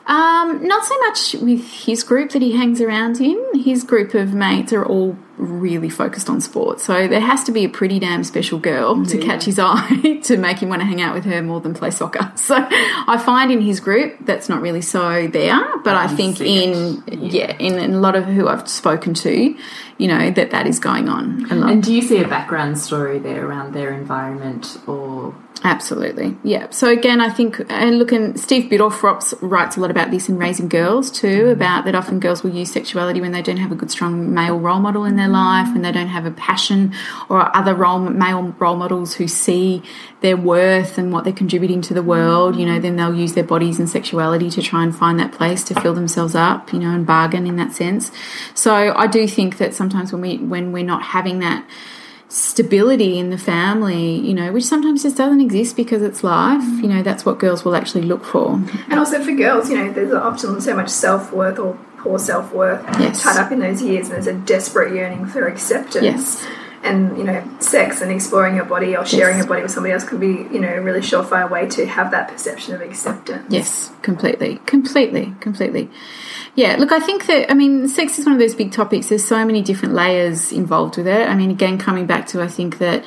Um, 0.07 0.67
not 0.67 0.85
so 0.85 0.99
much 0.99 1.35
with 1.35 1.64
his 1.85 2.02
group 2.02 2.33
that 2.33 2.43
he 2.43 2.57
hangs 2.57 2.81
around 2.81 3.21
in. 3.21 3.61
His 3.61 3.85
group 3.85 4.12
of 4.12 4.35
mates 4.35 4.73
are 4.73 4.85
all 4.85 5.17
really 5.40 5.88
focused 5.88 6.28
on 6.28 6.40
sport. 6.40 6.80
So 6.80 7.09
there 7.09 7.20
has 7.20 7.44
to 7.44 7.52
be 7.52 7.64
a 7.64 7.68
pretty 7.68 7.99
damn 7.99 8.25
special 8.25 8.59
girl 8.59 9.04
to 9.06 9.18
catch 9.18 9.44
his 9.44 9.59
eye 9.59 10.20
to 10.25 10.37
make 10.37 10.59
him 10.59 10.68
want 10.68 10.82
to 10.82 10.87
hang 10.87 11.00
out 11.00 11.14
with 11.14 11.25
her 11.25 11.42
more 11.42 11.61
than 11.61 11.75
play 11.75 11.90
soccer. 11.90 12.32
So 12.50 12.56
I 12.56 13.23
find 13.25 13.52
in 13.52 13.61
his 13.61 13.78
group 13.78 14.16
that's 14.23 14.49
not 14.49 14.61
really 14.61 14.80
so 14.80 15.28
there, 15.28 15.78
but 15.85 15.94
I 15.94 16.11
you 16.11 16.16
think 16.16 16.40
in 16.40 17.04
it. 17.06 17.32
yeah. 17.32 17.56
in, 17.59 17.94
a 17.94 18.00
lot 18.00 18.16
of 18.16 18.25
who 18.25 18.49
I've 18.49 18.68
spoken 18.68 19.14
to, 19.14 19.56
you 19.99 20.09
know, 20.09 20.30
that 20.32 20.50
that 20.50 20.66
is 20.66 20.80
going 20.80 21.09
on 21.09 21.47
a 21.50 21.54
lot. 21.54 21.70
And 21.70 21.82
do 21.82 21.94
you 21.94 22.02
see 22.02 22.20
a 22.20 22.26
background 22.26 22.76
story 22.78 23.20
there 23.20 23.47
around 23.47 23.73
their 23.73 23.92
environment 23.92 24.78
or 24.88 25.35
Absolutely, 25.62 26.37
yeah. 26.42 26.70
So 26.70 26.90
again, 26.90 27.20
I 27.20 27.28
think, 27.28 27.61
and 27.68 27.99
look, 27.99 28.12
and 28.12 28.38
Steve 28.40 28.70
Biddulph 28.70 29.02
writes 29.42 29.76
a 29.76 29.80
lot 29.80 29.90
about 29.90 30.11
this 30.11 30.28
in 30.28 30.38
Raising 30.38 30.68
Girls 30.68 31.11
too, 31.11 31.26
mm-hmm. 31.26 31.50
about 31.50 31.85
that 31.85 31.94
often 31.94 32.18
girls 32.18 32.42
will 32.42 32.54
use 32.54 32.73
sexuality 32.73 33.20
when 33.20 33.32
they 33.32 33.42
don't 33.42 33.59
have 33.59 33.70
a 33.70 33.75
good, 33.75 33.90
strong 33.90 34.32
male 34.32 34.59
role 34.59 34.80
model 34.80 35.04
in 35.04 35.16
their 35.16 35.28
life, 35.32 35.72
when 35.72 35.82
they 35.82 35.92
don't 35.92 36.08
have 36.08 36.26
a 36.26 36.30
passion 36.30 36.94
or 37.28 37.54
other 37.56 37.75
role 37.75 37.99
male 37.99 38.54
role 38.58 38.76
models 38.76 39.14
who 39.14 39.28
see 39.28 39.82
their 40.20 40.37
worth 40.37 40.99
and 40.99 41.12
what 41.12 41.25
they're 41.25 41.32
contributing 41.32 41.80
to 41.82 41.94
the 41.94 42.02
world. 42.02 42.56
You 42.56 42.66
know, 42.66 42.78
then 42.78 42.96
they'll 42.96 43.14
use 43.14 43.34
their 43.34 43.44
bodies 43.44 43.78
and 43.78 43.88
sexuality 43.88 44.50
to 44.50 44.62
try 44.62 44.82
and 44.82 44.96
find 44.96 45.18
that 45.20 45.32
place 45.32 45.64
to 45.64 45.80
fill 45.80 45.94
themselves 45.94 46.34
up. 46.34 46.72
You 46.72 46.78
know, 46.78 46.90
and 46.90 47.06
bargain 47.06 47.46
in 47.46 47.56
that 47.56 47.72
sense. 47.72 48.12
So 48.54 48.94
I 48.96 49.06
do 49.06 49.26
think 49.26 49.58
that 49.58 49.75
sometimes 49.75 50.12
when 50.12 50.22
we 50.22 50.38
when 50.38 50.72
we're 50.72 50.84
not 50.84 51.02
having 51.02 51.40
that 51.40 51.66
stability 52.30 53.18
in 53.18 53.30
the 53.30 53.38
family, 53.38 54.14
you 54.14 54.32
know, 54.32 54.52
which 54.52 54.64
sometimes 54.64 55.02
just 55.02 55.16
doesn't 55.16 55.40
exist 55.40 55.75
because 55.75 56.00
it's 56.00 56.22
life, 56.22 56.62
you 56.80 56.87
know, 56.87 57.02
that's 57.02 57.26
what 57.26 57.40
girls 57.40 57.64
will 57.64 57.75
actually 57.75 58.02
look 58.02 58.25
for. 58.25 58.52
And 58.88 59.00
also 59.00 59.22
for 59.22 59.32
girls, 59.32 59.68
you 59.68 59.76
know, 59.76 59.92
there's 59.92 60.12
often 60.12 60.60
so 60.60 60.76
much 60.76 60.88
self 60.88 61.32
worth 61.32 61.58
or 61.58 61.76
poor 62.02 62.19
self 62.19 62.52
worth 62.52 62.85
Yes. 62.99 63.23
tied 63.23 63.37
up 63.37 63.52
in 63.52 63.61
those 63.61 63.83
years, 63.83 64.09
and 64.09 64.16
there's 64.16 64.26
a 64.26 64.35
desperate 64.35 64.95
yearning 64.95 65.26
for 65.26 65.47
acceptance. 65.47 66.05
Yes. 66.05 66.46
And 66.83 67.18
you 67.18 67.24
know, 67.24 67.42
sex 67.59 68.01
and 68.01 68.11
exploring 68.11 68.57
your 68.57 68.64
body 68.64 68.96
or 68.96 69.05
sharing 69.05 69.37
Yes. 69.37 69.44
your 69.44 69.48
body 69.48 69.62
with 69.62 69.70
somebody 69.70 69.92
else 69.92 70.03
could 70.05 70.18
be, 70.18 70.46
you 70.51 70.61
know, 70.61 70.72
a 70.74 70.81
really 70.81 71.01
surefire 71.01 71.51
way 71.51 71.66
to 71.68 71.85
have 71.85 72.11
that 72.12 72.29
perception 72.29 72.74
of 72.74 72.81
acceptance. 72.81 73.44
Yes, 73.51 73.90
completely, 74.01 74.61
completely, 74.64 75.35
completely. 75.40 75.90
Yeah, 76.55 76.77
look, 76.79 76.90
I 76.90 76.98
think 76.98 77.27
that, 77.27 77.51
I 77.51 77.55
mean, 77.55 77.87
sex 77.87 78.18
is 78.18 78.24
one 78.24 78.33
of 78.33 78.40
those 78.40 78.55
big 78.55 78.72
topics. 78.72 79.09
There's 79.09 79.24
so 79.24 79.44
many 79.44 79.61
different 79.62 79.94
layers 79.94 80.53
involved 80.53 80.96
with 80.96 81.07
it. 81.07 81.29
I 81.29 81.35
mean, 81.35 81.51
again, 81.51 81.77
coming 81.79 82.07
back 82.07 82.27
to, 82.29 82.42
I 82.42 82.48
think 82.48 82.79
that 82.79 83.05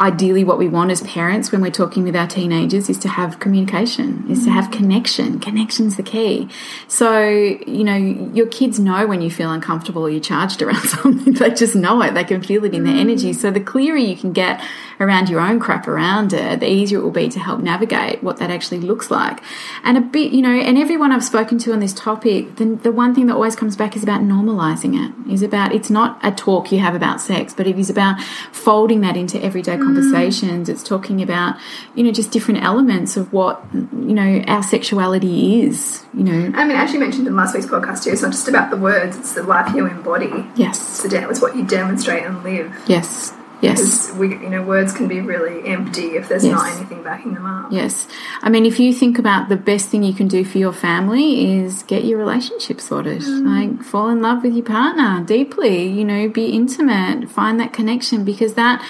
ideally 0.00 0.44
what 0.44 0.58
we 0.58 0.68
want 0.68 0.90
as 0.90 1.02
parents 1.02 1.52
when 1.52 1.60
we're 1.60 1.70
talking 1.70 2.04
with 2.04 2.16
our 2.16 2.26
teenagers 2.26 2.88
is 2.88 2.98
to 2.98 3.08
have 3.08 3.38
communication, 3.38 4.24
is 4.30 4.44
to 4.44 4.50
mm. 4.50 4.54
have 4.54 4.70
connection. 4.70 5.38
Connection's 5.40 5.96
the 5.96 6.02
key. 6.02 6.48
So, 6.88 7.20
you 7.20 7.84
know, 7.84 7.96
your 7.96 8.46
kids 8.46 8.78
know 8.78 9.06
when 9.06 9.20
you 9.20 9.30
feel 9.30 9.50
uncomfortable 9.50 10.02
or 10.02 10.10
you're 10.10 10.20
charged 10.20 10.62
around 10.62 10.82
something. 10.82 11.34
They 11.34 11.50
just 11.50 11.74
know 11.74 12.02
it. 12.02 12.14
They 12.14 12.24
can 12.24 12.42
feel 12.42 12.64
it 12.64 12.74
in 12.74 12.84
their 12.84 12.94
mm. 12.94 13.00
energy. 13.00 13.32
So 13.32 13.50
the 13.50 13.60
clearer 13.60 13.96
you 13.96 14.16
can 14.16 14.32
get 14.32 14.62
around 15.00 15.28
your 15.28 15.40
own 15.40 15.58
crap 15.58 15.88
around 15.88 16.32
it, 16.32 16.60
the 16.60 16.68
easier 16.68 16.98
it 16.98 17.02
will 17.02 17.10
be 17.10 17.28
to 17.30 17.40
help 17.40 17.60
navigate 17.60 18.22
what 18.22 18.36
that 18.36 18.50
actually 18.50 18.80
looks 18.80 19.10
like. 19.10 19.42
And 19.82 19.96
a 19.96 20.00
bit, 20.00 20.32
you 20.32 20.42
know, 20.42 20.50
and 20.50 20.76
everyone 20.76 21.10
I've 21.10 21.24
spoken 21.24 21.58
to 21.58 21.72
on 21.72 21.80
this 21.80 21.94
topic, 21.94 22.56
the, 22.56 22.66
the 22.76 22.92
one 22.92 23.14
thing 23.14 23.26
that 23.26 23.34
always 23.34 23.56
comes 23.56 23.76
back 23.76 23.96
is 23.96 24.02
about 24.02 24.20
normalizing 24.20 24.94
it, 24.94 25.32
is 25.32 25.42
about, 25.42 25.74
it's 25.74 25.90
not 25.90 26.18
a 26.22 26.30
talk 26.30 26.70
you 26.70 26.80
have 26.80 26.94
about 26.94 27.20
sex, 27.20 27.54
but 27.54 27.66
it 27.66 27.78
is 27.78 27.88
about 27.88 28.20
folding 28.52 29.00
that 29.00 29.16
into 29.16 29.42
everyday 29.42 29.76
mm. 29.76 29.82
conversations. 29.82 30.68
It's 30.68 30.82
talking 30.82 31.22
about, 31.22 31.56
you 31.94 32.04
know, 32.04 32.12
just 32.12 32.30
different 32.30 32.62
elements 32.62 33.16
of 33.16 33.32
what, 33.32 33.64
you 33.72 34.14
know, 34.14 34.42
our 34.46 34.62
sexuality 34.62 35.62
is, 35.62 36.04
you 36.12 36.24
know. 36.24 36.52
I 36.54 36.64
mean, 36.64 36.76
as 36.76 36.92
you 36.92 37.00
mentioned 37.00 37.26
in 37.26 37.36
last 37.36 37.54
week's 37.54 37.66
podcast 37.66 38.04
too, 38.04 38.10
it's 38.10 38.22
not 38.22 38.32
just 38.32 38.48
about 38.48 38.70
the 38.70 38.76
words; 38.76 39.16
it's 39.16 39.32
the 39.32 39.42
life 39.42 39.74
you 39.74 39.86
embody. 39.86 40.46
Yes, 40.56 41.02
the 41.02 41.08
de- 41.08 41.28
it's 41.28 41.40
what 41.40 41.56
you 41.56 41.64
demonstrate 41.64 42.24
and 42.24 42.42
live. 42.42 42.74
yes, 42.86 43.32
yes. 43.60 44.12
We, 44.12 44.28
you 44.28 44.50
know, 44.50 44.62
words 44.62 44.92
can 44.92 45.08
be 45.08 45.20
really 45.20 45.66
empty 45.66 46.16
if 46.16 46.28
there's 46.28 46.44
Yes. 46.44 46.52
not 46.54 46.76
anything 46.76 47.02
backing 47.02 47.34
them 47.34 47.46
up. 47.46 47.72
Yes. 47.72 48.06
I 48.42 48.48
mean, 48.50 48.66
if 48.66 48.80
you 48.80 48.92
think 48.92 49.18
about 49.18 49.48
the 49.48 49.56
best 49.56 49.88
thing 49.88 50.02
you 50.02 50.12
can 50.14 50.28
do 50.28 50.44
for 50.44 50.58
your 50.58 50.72
family 50.72 51.58
is 51.58 51.82
get 51.84 52.04
your 52.04 52.18
relationship 52.18 52.80
sorted. 52.80 53.22
Mm. 53.22 53.46
Like, 53.46 53.84
fall 53.84 54.08
in 54.08 54.20
love 54.22 54.42
with 54.42 54.54
your 54.54 54.64
partner 54.64 55.22
deeply, 55.24 55.86
you 55.88 56.04
know, 56.04 56.28
be 56.28 56.46
intimate, 56.46 57.30
find 57.30 57.58
that 57.60 57.72
connection 57.72 58.24
because 58.24 58.54
that. 58.54 58.82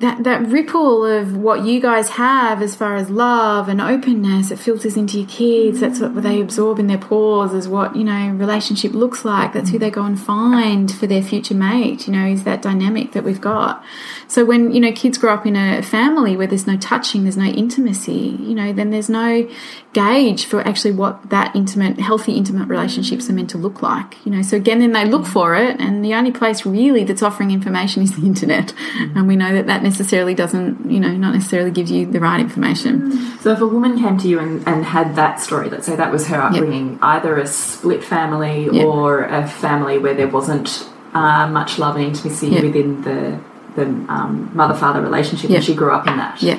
That, 0.00 0.24
that 0.24 0.46
ripple 0.48 1.04
of 1.04 1.36
what 1.36 1.64
you 1.66 1.78
guys 1.78 2.08
have 2.10 2.62
as 2.62 2.74
far 2.74 2.96
as 2.96 3.10
love 3.10 3.68
and 3.68 3.82
openness, 3.82 4.50
it 4.50 4.58
filters 4.58 4.96
into 4.96 5.18
your 5.18 5.28
kids. 5.28 5.80
That's 5.80 6.00
what 6.00 6.22
they 6.22 6.40
absorb 6.40 6.78
in 6.78 6.86
their 6.86 6.96
pores, 6.96 7.52
is 7.52 7.68
what, 7.68 7.94
you 7.94 8.04
know, 8.04 8.30
relationship 8.30 8.94
looks 8.94 9.26
like. 9.26 9.52
That's 9.52 9.68
who 9.68 9.78
they 9.78 9.90
go 9.90 10.04
and 10.04 10.18
find 10.18 10.90
for 10.90 11.06
their 11.06 11.22
future 11.22 11.54
mate, 11.54 12.06
you 12.06 12.14
know, 12.14 12.26
is 12.26 12.44
that 12.44 12.62
dynamic 12.62 13.12
that 13.12 13.24
we've 13.24 13.42
got. 13.42 13.84
So 14.26 14.44
when, 14.44 14.72
you 14.72 14.80
know, 14.80 14.92
kids 14.92 15.18
grow 15.18 15.34
up 15.34 15.44
in 15.44 15.54
a 15.54 15.82
family 15.82 16.34
where 16.34 16.46
there's 16.46 16.66
no 16.66 16.78
touching, 16.78 17.24
there's 17.24 17.36
no 17.36 17.44
intimacy, 17.44 18.38
you 18.40 18.54
know, 18.54 18.72
then 18.72 18.90
there's 18.90 19.10
no 19.10 19.46
gauge 19.92 20.46
for 20.46 20.60
actually 20.66 20.92
what 20.92 21.28
that 21.30 21.54
intimate, 21.54 21.98
healthy, 21.98 22.34
intimate 22.34 22.68
relationships 22.68 23.28
are 23.28 23.32
meant 23.32 23.50
to 23.50 23.58
look 23.58 23.82
like, 23.82 24.24
you 24.24 24.32
know. 24.32 24.40
So 24.40 24.56
again, 24.56 24.78
then 24.78 24.92
they 24.92 25.04
look 25.04 25.26
for 25.26 25.56
it, 25.56 25.80
and 25.80 26.02
the 26.04 26.14
only 26.14 26.30
place 26.30 26.64
really 26.64 27.04
that's 27.04 27.22
offering 27.22 27.50
information 27.50 28.02
is 28.02 28.16
the 28.16 28.24
internet. 28.24 28.68
Mm-hmm. 28.68 29.18
And 29.18 29.28
we 29.28 29.36
know 29.36 29.52
that 29.52 29.66
that 29.66 29.82
necessarily 29.90 30.34
doesn't, 30.34 30.90
you 30.90 31.00
know, 31.00 31.10
not 31.24 31.34
necessarily 31.34 31.70
gives 31.70 31.90
you 31.90 32.06
the 32.06 32.20
right 32.20 32.40
information. 32.40 32.94
So 33.42 33.52
if 33.52 33.60
a 33.60 33.66
woman 33.66 33.98
came 33.98 34.16
to 34.18 34.28
you 34.28 34.38
and, 34.38 34.66
and 34.66 34.84
had 34.84 35.16
that 35.16 35.40
story, 35.40 35.68
let's 35.68 35.86
say 35.86 35.96
that 35.96 36.12
was 36.12 36.26
her 36.28 36.40
upbringing, 36.40 36.98
either 37.02 37.36
a 37.38 37.46
split 37.46 38.02
family 38.04 38.68
Yep. 38.72 38.84
or 38.86 39.24
a 39.24 39.46
family 39.46 39.98
where 39.98 40.14
there 40.14 40.28
wasn't 40.28 40.68
uh, 41.14 41.48
much 41.48 41.78
love 41.78 41.96
and 41.96 42.04
intimacy 42.06 42.48
Yep. 42.48 42.62
within 42.64 43.02
the 43.02 43.38
the 43.76 43.84
um, 44.16 44.50
mother 44.52 44.74
father 44.74 45.00
relationship, 45.00 45.48
Yep. 45.48 45.56
and 45.58 45.64
she 45.64 45.74
grew 45.74 45.92
up 45.92 46.04
in 46.08 46.16
that. 46.16 46.42
Yeah. 46.42 46.58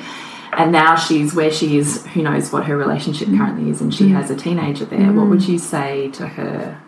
And 0.52 0.70
now 0.70 0.96
she's 0.96 1.34
where 1.34 1.50
she 1.50 1.78
is. 1.78 2.04
Who 2.08 2.22
knows 2.22 2.52
what 2.52 2.66
her 2.66 2.76
relationship 2.76 3.28
mm. 3.28 3.38
currently 3.38 3.70
is, 3.70 3.80
and 3.80 3.92
she 3.94 4.04
mm. 4.04 4.12
has 4.12 4.30
a 4.30 4.36
teenager 4.36 4.84
there. 4.84 5.12
What 5.12 5.28
would 5.28 5.40
mm. 5.40 5.48
you 5.48 5.58
say 5.58 6.10
to 6.10 6.26
her? 6.26 6.78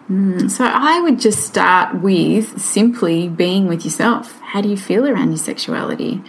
So 0.48 0.64
I 0.66 1.00
would 1.00 1.18
just 1.18 1.46
start 1.46 2.02
with 2.02 2.60
simply 2.60 3.28
being 3.28 3.66
with 3.66 3.84
yourself. 3.84 4.38
How 4.40 4.60
do 4.60 4.68
you 4.68 4.76
feel 4.76 5.06
around 5.06 5.28
your 5.28 5.38
sexuality? 5.38 6.22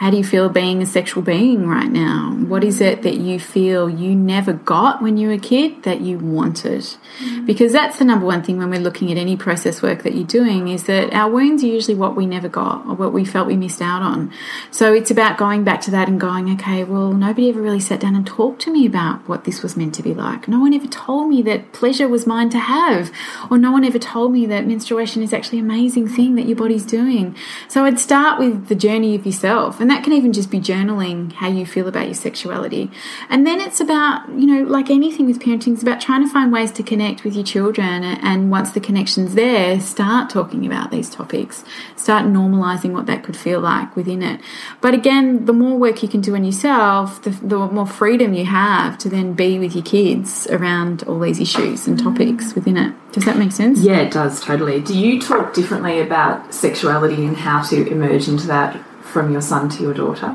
How 0.00 0.10
do 0.10 0.16
you 0.16 0.24
feel 0.24 0.48
being 0.48 0.80
a 0.80 0.86
sexual 0.86 1.22
being 1.22 1.68
right 1.68 1.90
now? 1.90 2.34
What 2.48 2.64
is 2.64 2.80
it 2.80 3.02
that 3.02 3.16
you 3.16 3.38
feel 3.38 3.90
you 3.90 4.14
never 4.14 4.54
got 4.54 5.02
when 5.02 5.18
you 5.18 5.28
were 5.28 5.34
a 5.34 5.38
kid 5.38 5.82
that 5.82 6.00
you 6.00 6.18
wanted? 6.18 6.80
Mm. 7.22 7.44
Because 7.44 7.72
that's 7.72 7.98
the 7.98 8.06
number 8.06 8.24
one 8.24 8.42
thing 8.42 8.56
when 8.56 8.70
we're 8.70 8.80
looking 8.80 9.12
at 9.12 9.18
any 9.18 9.36
process 9.36 9.82
work 9.82 10.02
that 10.04 10.14
you're 10.14 10.24
doing 10.24 10.68
is 10.68 10.84
that 10.84 11.12
our 11.12 11.30
wounds 11.30 11.62
are 11.62 11.66
usually 11.66 11.98
what 11.98 12.16
we 12.16 12.24
never 12.24 12.48
got 12.48 12.86
or 12.86 12.94
what 12.94 13.12
we 13.12 13.26
felt 13.26 13.46
we 13.46 13.58
missed 13.58 13.82
out 13.82 14.00
on. 14.00 14.32
So 14.70 14.94
it's 14.94 15.10
about 15.10 15.36
going 15.36 15.64
back 15.64 15.82
to 15.82 15.90
that 15.90 16.08
and 16.08 16.18
going, 16.18 16.50
okay, 16.54 16.82
well, 16.82 17.12
nobody 17.12 17.50
ever 17.50 17.60
really 17.60 17.78
sat 17.78 18.00
down 18.00 18.16
and 18.16 18.26
talked 18.26 18.62
to 18.62 18.72
me 18.72 18.86
about 18.86 19.28
what 19.28 19.44
this 19.44 19.62
was 19.62 19.76
meant 19.76 19.94
to 19.96 20.02
be 20.02 20.14
like. 20.14 20.48
No 20.48 20.60
one 20.60 20.72
ever 20.72 20.86
told 20.86 21.28
me 21.28 21.42
that 21.42 21.72
pleasure 21.74 22.08
was 22.08 22.26
mine 22.26 22.48
to 22.48 22.58
have, 22.58 23.12
or 23.50 23.58
no 23.58 23.70
one 23.70 23.84
ever 23.84 23.98
told 23.98 24.32
me 24.32 24.46
that 24.46 24.66
menstruation 24.66 25.22
is 25.22 25.34
actually 25.34 25.58
an 25.58 25.66
amazing 25.66 26.08
thing 26.08 26.36
that 26.36 26.46
your 26.46 26.56
body's 26.56 26.86
doing. 26.86 27.36
So 27.68 27.84
I'd 27.84 28.00
start 28.00 28.38
with 28.38 28.68
the 28.68 28.74
journey 28.74 29.14
of 29.14 29.26
yourself, 29.26 29.78
and 29.78 29.89
that 29.90 30.04
can 30.04 30.12
even 30.12 30.32
just 30.32 30.50
be 30.50 30.60
journaling 30.60 31.32
how 31.32 31.48
you 31.48 31.66
feel 31.66 31.88
about 31.88 32.06
your 32.06 32.14
sexuality. 32.14 32.90
And 33.28 33.46
then 33.46 33.60
it's 33.60 33.80
about, 33.80 34.28
you 34.30 34.46
know, 34.46 34.62
like 34.62 34.90
anything 34.90 35.26
with 35.26 35.40
parenting, 35.40 35.74
it's 35.74 35.82
about 35.82 36.00
trying 36.00 36.24
to 36.24 36.32
find 36.32 36.52
ways 36.52 36.70
to 36.72 36.82
connect 36.82 37.24
with 37.24 37.34
your 37.34 37.44
children. 37.44 38.04
And 38.04 38.50
once 38.50 38.70
the 38.70 38.80
connection's 38.80 39.34
there, 39.34 39.80
start 39.80 40.30
talking 40.30 40.66
about 40.66 40.90
these 40.90 41.10
topics, 41.10 41.64
start 41.96 42.26
normalizing 42.26 42.92
what 42.92 43.06
that 43.06 43.24
could 43.24 43.36
feel 43.36 43.60
like 43.60 43.96
within 43.96 44.22
it. 44.22 44.40
But 44.80 44.94
again, 44.94 45.46
the 45.46 45.52
more 45.52 45.78
work 45.78 46.02
you 46.02 46.08
can 46.08 46.20
do 46.20 46.34
on 46.34 46.44
yourself, 46.44 47.22
the, 47.22 47.30
the 47.30 47.58
more 47.58 47.86
freedom 47.86 48.34
you 48.34 48.46
have 48.46 48.98
to 48.98 49.08
then 49.08 49.34
be 49.34 49.58
with 49.58 49.74
your 49.74 49.84
kids 49.84 50.46
around 50.48 51.02
all 51.04 51.18
these 51.18 51.40
issues 51.40 51.86
and 51.86 51.98
topics 51.98 52.52
mm. 52.52 52.54
within 52.54 52.76
it. 52.76 52.94
Does 53.12 53.24
that 53.24 53.36
make 53.36 53.52
sense? 53.52 53.80
Yeah, 53.80 54.00
it 54.00 54.12
does 54.12 54.40
totally. 54.40 54.80
Do 54.80 54.96
you 54.96 55.20
talk 55.20 55.52
differently 55.52 56.00
about 56.00 56.54
sexuality 56.54 57.26
and 57.26 57.36
how 57.36 57.62
to 57.62 57.88
emerge 57.88 58.28
into 58.28 58.46
that 58.46 58.80
from 59.10 59.32
your 59.32 59.42
son 59.42 59.68
to 59.70 59.82
your 59.82 59.94
daughter? 59.94 60.34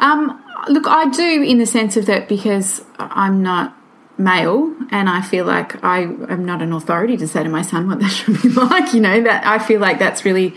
Um, 0.00 0.42
look, 0.68 0.86
I 0.86 1.08
do 1.08 1.42
in 1.42 1.58
the 1.58 1.66
sense 1.66 1.96
of 1.96 2.06
that 2.06 2.28
because 2.28 2.84
I'm 2.98 3.42
not 3.42 3.76
male 4.16 4.74
and 4.90 5.08
I 5.08 5.22
feel 5.22 5.44
like 5.44 5.82
I 5.82 6.02
am 6.02 6.44
not 6.44 6.62
an 6.62 6.72
authority 6.72 7.16
to 7.16 7.26
say 7.26 7.42
to 7.42 7.48
my 7.48 7.62
son 7.62 7.88
what 7.88 8.00
that 8.00 8.08
should 8.10 8.42
be 8.42 8.48
like. 8.50 8.92
You 8.92 9.00
know, 9.00 9.22
that 9.22 9.46
I 9.46 9.58
feel 9.58 9.80
like 9.80 9.98
that's 9.98 10.24
really 10.24 10.54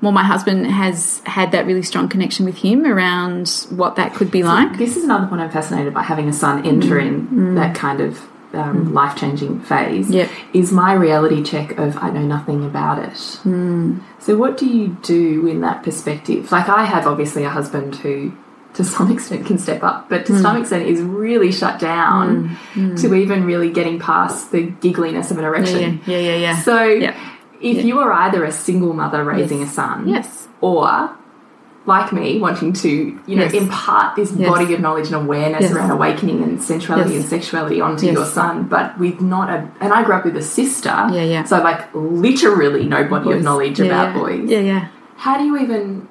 more 0.00 0.12
my 0.12 0.24
husband 0.24 0.66
has 0.66 1.22
had 1.24 1.52
that 1.52 1.66
really 1.66 1.82
strong 1.82 2.08
connection 2.08 2.44
with 2.44 2.58
him 2.58 2.84
around 2.84 3.66
what 3.70 3.96
that 3.96 4.14
could 4.14 4.30
be 4.30 4.42
like. 4.42 4.76
This 4.76 4.96
is 4.96 5.04
another 5.04 5.26
point 5.26 5.40
I'm 5.40 5.50
fascinated 5.50 5.94
by 5.94 6.02
having 6.02 6.28
a 6.28 6.32
son 6.32 6.66
entering 6.66 7.54
that 7.54 7.74
kind 7.74 8.00
of 8.00 8.20
um, 8.52 8.86
mm. 8.86 8.92
life 8.92 9.16
changing 9.18 9.60
phase. 9.60 10.10
Yep. 10.10 10.30
Is 10.54 10.72
my 10.72 10.92
reality 10.92 11.42
check 11.42 11.78
of 11.78 11.96
I 11.98 12.10
know 12.10 12.22
nothing 12.22 12.64
about 12.64 12.98
it. 12.98 13.14
Mm. 13.44 14.00
So, 14.18 14.36
what 14.36 14.56
do 14.56 14.66
you 14.66 14.96
do 15.02 15.46
in 15.46 15.60
that 15.60 15.82
perspective? 15.82 16.50
Like, 16.52 16.68
I 16.68 16.84
have 16.84 17.06
obviously 17.06 17.44
a 17.44 17.50
husband 17.50 17.96
who, 17.96 18.32
to 18.74 18.84
some 18.84 19.10
extent, 19.14 19.46
can 19.46 19.58
step 19.58 19.82
up, 19.82 20.08
but 20.08 20.26
to 20.26 20.32
mm. 20.32 20.42
some 20.42 20.56
extent 20.60 20.86
is 20.86 21.00
really 21.02 21.52
shut 21.52 21.78
down 21.78 22.56
to 22.74 23.14
even 23.14 23.44
really 23.44 23.70
getting 23.70 23.98
past 23.98 24.52
the 24.52 24.66
giggliness 24.66 25.30
of 25.30 25.38
an 25.38 25.44
Yeah, 25.44 25.48
erection. 25.48 26.00
yeah, 26.06 26.18
yeah, 26.18 26.36
yeah. 26.36 26.56
So, 26.62 26.82
Yeah. 26.84 27.16
if 27.60 27.84
you 27.84 27.98
are 28.00 28.12
either 28.12 28.44
a 28.44 28.52
single 28.52 28.92
mother 28.92 29.24
raising 29.24 29.62
a 29.62 29.66
son, 29.66 30.08
Yes. 30.08 30.48
or 30.60 31.10
like 31.86 32.12
me, 32.12 32.38
wanting 32.40 32.72
to 32.72 32.88
you 33.26 33.36
know 33.36 33.44
Yes. 33.44 33.54
impart 33.54 34.16
this 34.16 34.32
Yes. 34.32 34.48
body 34.48 34.74
of 34.74 34.80
knowledge 34.80 35.06
and 35.06 35.16
awareness 35.16 35.62
Yes. 35.62 35.72
around 35.72 35.90
awakening 35.90 36.42
and 36.42 36.60
sensuality 36.62 37.16
and 37.16 37.24
sexuality 37.24 37.80
onto 37.80 38.06
your 38.06 38.24
son, 38.24 38.64
but 38.64 38.98
with 38.98 39.20
not 39.20 39.48
a 39.50 39.68
and 39.80 39.92
I 39.92 40.02
grew 40.02 40.14
up 40.14 40.24
with 40.24 40.36
a 40.36 40.42
sister, 40.42 40.94
Yeah, 41.10 41.22
yeah. 41.22 41.44
So 41.44 41.58
like 41.62 41.82
literally 41.94 42.84
no 42.86 43.04
body 43.04 43.32
of 43.32 43.42
knowledge 43.42 43.78
Yeah, 43.80 43.86
about 43.86 44.06
yeah. 44.14 44.20
boys. 44.20 44.50
Yeah, 44.50 44.58
yeah. 44.60 44.84
How 45.16 45.38
do 45.38 45.44
you 45.44 45.56
even 45.58 46.08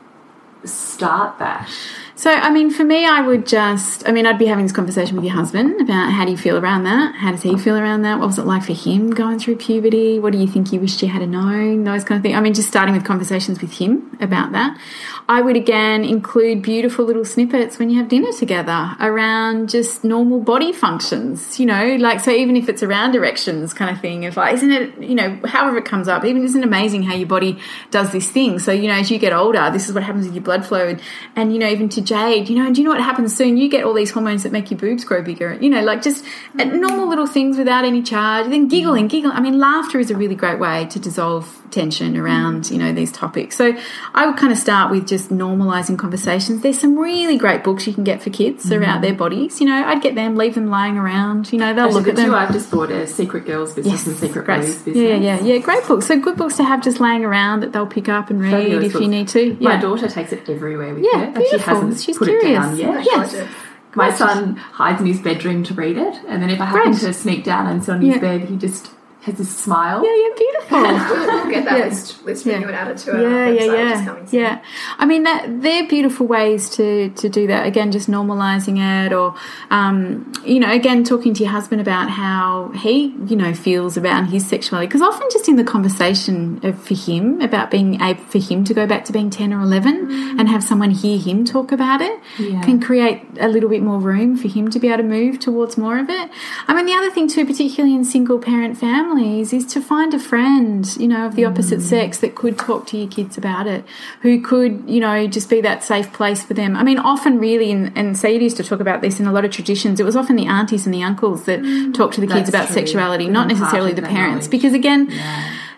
start 0.64 1.38
that? 1.40 1.70
So, 2.18 2.32
I 2.32 2.50
mean, 2.50 2.72
for 2.72 2.86
me, 2.86 3.06
I 3.06 3.20
would 3.20 3.46
just, 3.46 4.08
I 4.08 4.14
mean, 4.14 4.26
I'd 4.26 4.40
be 4.40 4.46
having 4.46 4.64
this 4.64 4.72
conversation 4.72 5.18
with 5.18 5.26
your 5.26 5.34
husband 5.34 5.82
about 5.82 6.14
how 6.14 6.24
do 6.24 6.32
you 6.32 6.38
feel 6.38 6.58
around 6.58 6.86
that? 6.86 7.14
How 7.16 7.32
does 7.32 7.42
he 7.42 7.58
feel 7.58 7.76
around 7.76 8.04
that? 8.04 8.20
What 8.20 8.28
was 8.28 8.40
it 8.40 8.46
like 8.46 8.64
for 8.64 8.72
him 8.72 9.10
going 9.10 9.38
through 9.38 9.58
puberty? 9.58 10.18
What 10.18 10.32
do 10.32 10.38
you 10.38 10.48
think 10.48 10.72
you 10.72 10.80
wished 10.80 11.02
you 11.02 11.10
had 11.10 11.28
known? 11.28 11.84
Those 11.84 12.06
kind 12.06 12.18
of 12.18 12.24
things. 12.24 12.38
I 12.38 12.40
mean, 12.40 12.54
just 12.54 12.70
starting 12.70 12.96
with 12.96 13.04
conversations 13.04 13.60
with 13.60 13.74
him 13.74 14.18
about 14.22 14.54
that. 14.54 14.80
I 15.28 15.42
would 15.42 15.58
again 15.58 16.06
include 16.06 16.62
beautiful 16.62 17.04
little 17.04 17.26
snippets 17.26 17.80
when 17.80 17.90
you 17.90 17.98
have 17.98 18.08
dinner 18.08 18.32
together 18.32 18.96
around 19.00 19.70
just 19.70 20.04
normal 20.04 20.40
body 20.40 20.72
functions, 20.72 21.60
you 21.60 21.66
know, 21.66 21.96
like, 21.96 22.20
so 22.22 22.32
even 22.32 22.56
if 22.56 22.70
it's 22.70 22.84
around 22.84 23.16
erections 23.16 23.74
kind 23.74 23.90
of 23.90 24.00
thing, 24.00 24.24
if 24.24 24.38
like, 24.38 24.54
isn't 24.54 24.72
it, 24.72 24.98
you 25.02 25.16
know, 25.16 25.40
however 25.46 25.78
it 25.78 25.86
comes 25.86 26.08
up, 26.08 26.24
even 26.24 26.44
isn't 26.44 26.62
it 26.62 26.66
amazing 26.66 27.04
how 27.04 27.16
your 27.16 27.28
body 27.28 27.60
does 27.92 28.12
this 28.12 28.30
thing? 28.30 28.60
So, 28.60 28.72
you 28.72 28.88
know, 28.88 28.94
as 28.94 29.12
you 29.12 29.18
get 29.18 29.34
older, 29.34 29.70
this 29.72 29.90
is 29.90 29.96
what 29.96 30.04
happens 30.04 30.28
with 30.28 30.36
your 30.36 30.44
blood 30.44 30.66
flow. 30.66 30.88
And, 30.88 31.02
and 31.36 31.52
you 31.52 31.60
know, 31.60 31.68
even 31.68 31.90
to 31.90 32.05
Jade, 32.06 32.50
you 32.50 32.56
know, 32.58 32.66
and 32.66 32.76
do 32.76 32.82
you 32.82 32.86
know 32.86 32.92
what 32.94 33.02
happens 33.02 33.36
soon? 33.36 33.58
You 33.58 33.70
get 33.70 33.84
all 33.84 33.94
these 33.94 34.12
hormones 34.12 34.44
that 34.44 34.52
make 34.52 34.72
your 34.72 34.80
boobs 34.80 35.04
grow 35.04 35.22
bigger, 35.22 35.54
you 35.56 35.70
know, 35.70 35.84
like 35.84 36.02
just 36.02 36.24
uh, 36.60 36.64
normal 36.64 37.08
little 37.08 37.28
things 37.28 37.58
without 37.58 37.86
any 37.86 38.02
charge. 38.02 38.48
Then 38.48 38.68
giggling, 38.68 39.08
giggling. 39.08 39.36
I 39.36 39.42
mean, 39.42 39.60
laughter 39.60 40.00
is 40.00 40.12
a 40.12 40.16
really 40.16 40.36
great 40.36 40.60
way 40.60 40.86
to 40.86 41.00
dissolve 41.00 41.62
tension 41.72 42.16
around, 42.16 42.64
mm. 42.64 42.72
you 42.72 42.78
know, 42.78 42.94
these 42.94 43.12
topics. 43.12 43.58
So 43.58 43.76
I 44.14 44.26
would 44.26 44.38
kind 44.38 44.52
of 44.52 44.58
start 44.58 44.92
with 44.92 45.08
just 45.08 45.30
normalizing 45.30 45.98
conversations. 45.98 46.62
There's 46.62 46.80
some 46.80 46.98
really 46.98 47.38
great 47.38 47.64
books 47.64 47.86
you 47.88 47.94
can 47.94 48.04
get 48.04 48.22
for 48.22 48.30
kids 48.30 48.66
mm. 48.66 48.80
around 48.80 49.02
their 49.02 49.14
bodies. 49.14 49.60
You 49.60 49.68
know, 49.68 49.84
I'd 49.86 50.02
get 50.02 50.16
them, 50.16 50.36
leave 50.36 50.56
them 50.56 50.70
lying 50.70 50.98
around. 50.98 51.52
You 51.52 51.60
know, 51.60 51.74
they'll 51.74 51.86
Actually, 51.86 51.96
look 51.96 52.06
the 52.06 52.12
at 52.12 52.16
them. 52.18 52.26
two 52.28 52.36
I've 52.36 52.52
just 52.54 52.72
bought 52.72 52.92
are 52.92 53.08
Secret 53.08 53.46
Girls 53.46 53.74
Business 53.74 54.08
and 54.08 54.16
Secret 54.16 54.46
great. 54.46 54.62
Boys 54.62 54.76
Business. 54.78 54.98
Yeah, 54.98 55.16
yeah, 55.16 55.42
yeah. 55.42 55.58
Great 55.60 55.86
books. 55.88 56.06
So 56.08 56.20
good 56.20 56.38
books 56.38 56.58
to 56.58 56.64
have 56.64 56.84
just 56.84 57.00
laying 57.00 57.26
around 57.26 57.62
that 57.62 57.74
they'll 57.74 57.88
pick 57.88 58.10
up 58.10 58.30
and 58.30 58.40
read 58.42 58.52
Fabulous 58.52 58.96
if 58.96 59.02
you 59.02 59.08
need 59.08 59.28
to. 59.30 59.58
My 59.60 59.78
daughter 59.78 60.08
takes 60.08 60.32
it 60.32 60.48
everywhere 60.50 60.94
with 60.94 61.04
Yeah, 61.04 61.20
her. 61.20 61.26
and 61.26 61.36
she 61.36 61.50
beautiful. 61.50 61.82
Hasn't 61.96 62.06
She's 62.06 62.18
put 62.18 62.28
curious. 62.28 62.46
it 62.50 62.54
down 62.54 62.78
yet. 62.78 63.06
Yes. 63.06 63.48
My 63.96 64.12
son 64.14 64.56
hides 64.58 65.00
in 65.00 65.08
his 65.08 65.20
bedroom 65.20 65.64
to 65.64 65.74
read 65.74 65.98
it, 65.98 66.16
and 66.28 66.42
then 66.42 66.50
if 66.50 66.60
I 66.60 66.66
happen 66.66 66.92
Great. 66.92 67.00
to 67.02 67.14
sneak 67.14 67.44
down 67.46 67.66
and 67.68 67.84
sit 67.84 67.94
on 67.96 68.02
his 68.02 68.16
Yeah. 68.16 68.22
bed, 68.22 68.42
he 68.50 68.58
just 68.58 68.92
has 69.26 69.36
this 69.38 69.56
smile. 69.58 70.04
Yeah, 70.06 70.16
you're 70.22 70.36
beautiful. 70.36 70.82
We'll 71.36 71.50
get 71.50 71.66
that 71.66 71.78
Yeah. 71.80 71.86
list, 71.86 72.24
list 72.26 72.46
Yeah. 72.46 72.60
you 72.60 72.68
and 72.68 72.76
add 72.76 72.90
it 72.92 72.98
to 73.00 73.12
our 73.16 73.22
yeah, 73.22 73.30
website, 73.30 73.66
yeah, 73.66 74.16
yeah, 74.32 74.42
yeah. 74.42 74.60
I 75.00 75.06
mean, 75.06 75.24
that 75.24 75.62
they're 75.62 75.88
beautiful 75.88 76.26
ways 76.28 76.70
to 76.78 77.10
to 77.10 77.30
do 77.30 77.48
that. 77.48 77.66
Again, 77.66 77.92
just 77.92 78.10
normalizing 78.10 78.78
it, 78.80 79.12
or 79.14 79.36
um, 79.72 80.32
you 80.46 80.60
know, 80.60 80.72
again, 80.72 81.04
talking 81.04 81.34
to 81.34 81.44
your 81.44 81.52
husband 81.52 81.82
about 81.82 82.10
how 82.10 82.72
he, 82.84 83.16
you 83.28 83.36
know, 83.36 83.54
feels 83.54 83.98
about 83.98 84.28
his 84.28 84.46
sexuality. 84.48 84.88
Because 84.88 85.02
often, 85.02 85.28
just 85.32 85.48
in 85.50 85.56
the 85.56 85.64
conversation 85.64 86.60
of, 86.64 86.82
for 86.88 86.96
him 86.96 87.42
about 87.42 87.72
being 87.72 88.02
able 88.02 88.24
for 88.26 88.40
him 88.40 88.64
to 88.66 88.74
go 88.74 88.86
back 88.88 89.06
to 89.06 89.14
being 89.14 89.30
ten 89.30 89.54
or 89.54 89.62
eleven 89.62 89.96
and 90.40 90.48
have 90.50 90.64
someone 90.64 90.92
hear 90.92 91.18
him 91.18 91.46
talk 91.46 91.72
about 91.72 92.02
it, 92.02 92.20
Yeah. 92.38 92.62
can 92.62 92.80
create 92.80 93.22
a 93.40 93.48
little 93.48 93.70
bit 93.70 93.82
more 93.82 94.00
room 94.00 94.36
for 94.38 94.48
him 94.48 94.70
to 94.70 94.80
be 94.80 94.88
able 94.90 94.98
to 94.98 95.04
move 95.04 95.40
towards 95.40 95.78
more 95.78 95.98
of 96.00 96.10
it. 96.10 96.30
I 96.68 96.74
mean, 96.76 96.86
the 96.86 96.94
other 96.94 97.10
thing 97.12 97.28
too, 97.28 97.46
particularly 97.46 97.96
in 97.96 98.04
single 98.04 98.40
parent 98.40 98.78
families, 98.78 99.15
is 99.18 99.66
to 99.68 99.82
find 99.82 100.14
a 100.14 100.20
friend, 100.20 100.96
you 100.98 101.08
know, 101.08 101.26
of 101.26 101.36
the 101.36 101.46
opposite 101.46 101.80
mm. 101.80 101.84
sex 101.84 102.20
that 102.20 102.36
could 102.36 102.58
talk 102.58 102.88
to 102.88 102.98
your 102.98 103.08
kids 103.08 103.38
about 103.38 103.68
it, 103.68 103.86
who 104.22 104.42
could, 104.42 104.84
you 104.88 105.00
know, 105.00 105.28
just 105.28 105.50
be 105.50 105.62
that 105.62 105.84
safe 105.84 106.12
place 106.14 106.44
for 106.44 106.54
them. 106.54 106.76
I 106.76 106.84
mean, 106.84 107.00
often 107.00 107.40
really, 107.40 107.72
in, 107.72 107.94
and 107.96 108.18
Said 108.18 108.42
used 108.42 108.58
to 108.58 108.64
talk 108.64 108.80
about 108.80 109.02
this 109.02 109.20
in 109.20 109.28
a 109.28 109.32
lot 109.32 109.46
of 109.46 109.52
traditions, 109.52 110.00
it 110.00 110.04
was 110.04 110.16
often 110.16 110.36
the 110.36 110.48
aunties 110.48 110.86
and 110.86 110.94
the 110.94 111.04
uncles 111.04 111.46
that 111.46 111.62
mm. 111.62 111.94
talked 111.94 112.16
to 112.16 112.22
the 112.22 112.28
kids 112.28 112.50
That's 112.50 112.50
about 112.50 112.66
true. 112.68 112.76
sexuality, 112.76 113.28
not 113.28 113.48
necessarily 113.48 113.94
the 113.94 114.02
parents. 114.02 114.46
knowledge. 114.46 114.52
Because 114.52 114.74
again, 114.74 115.12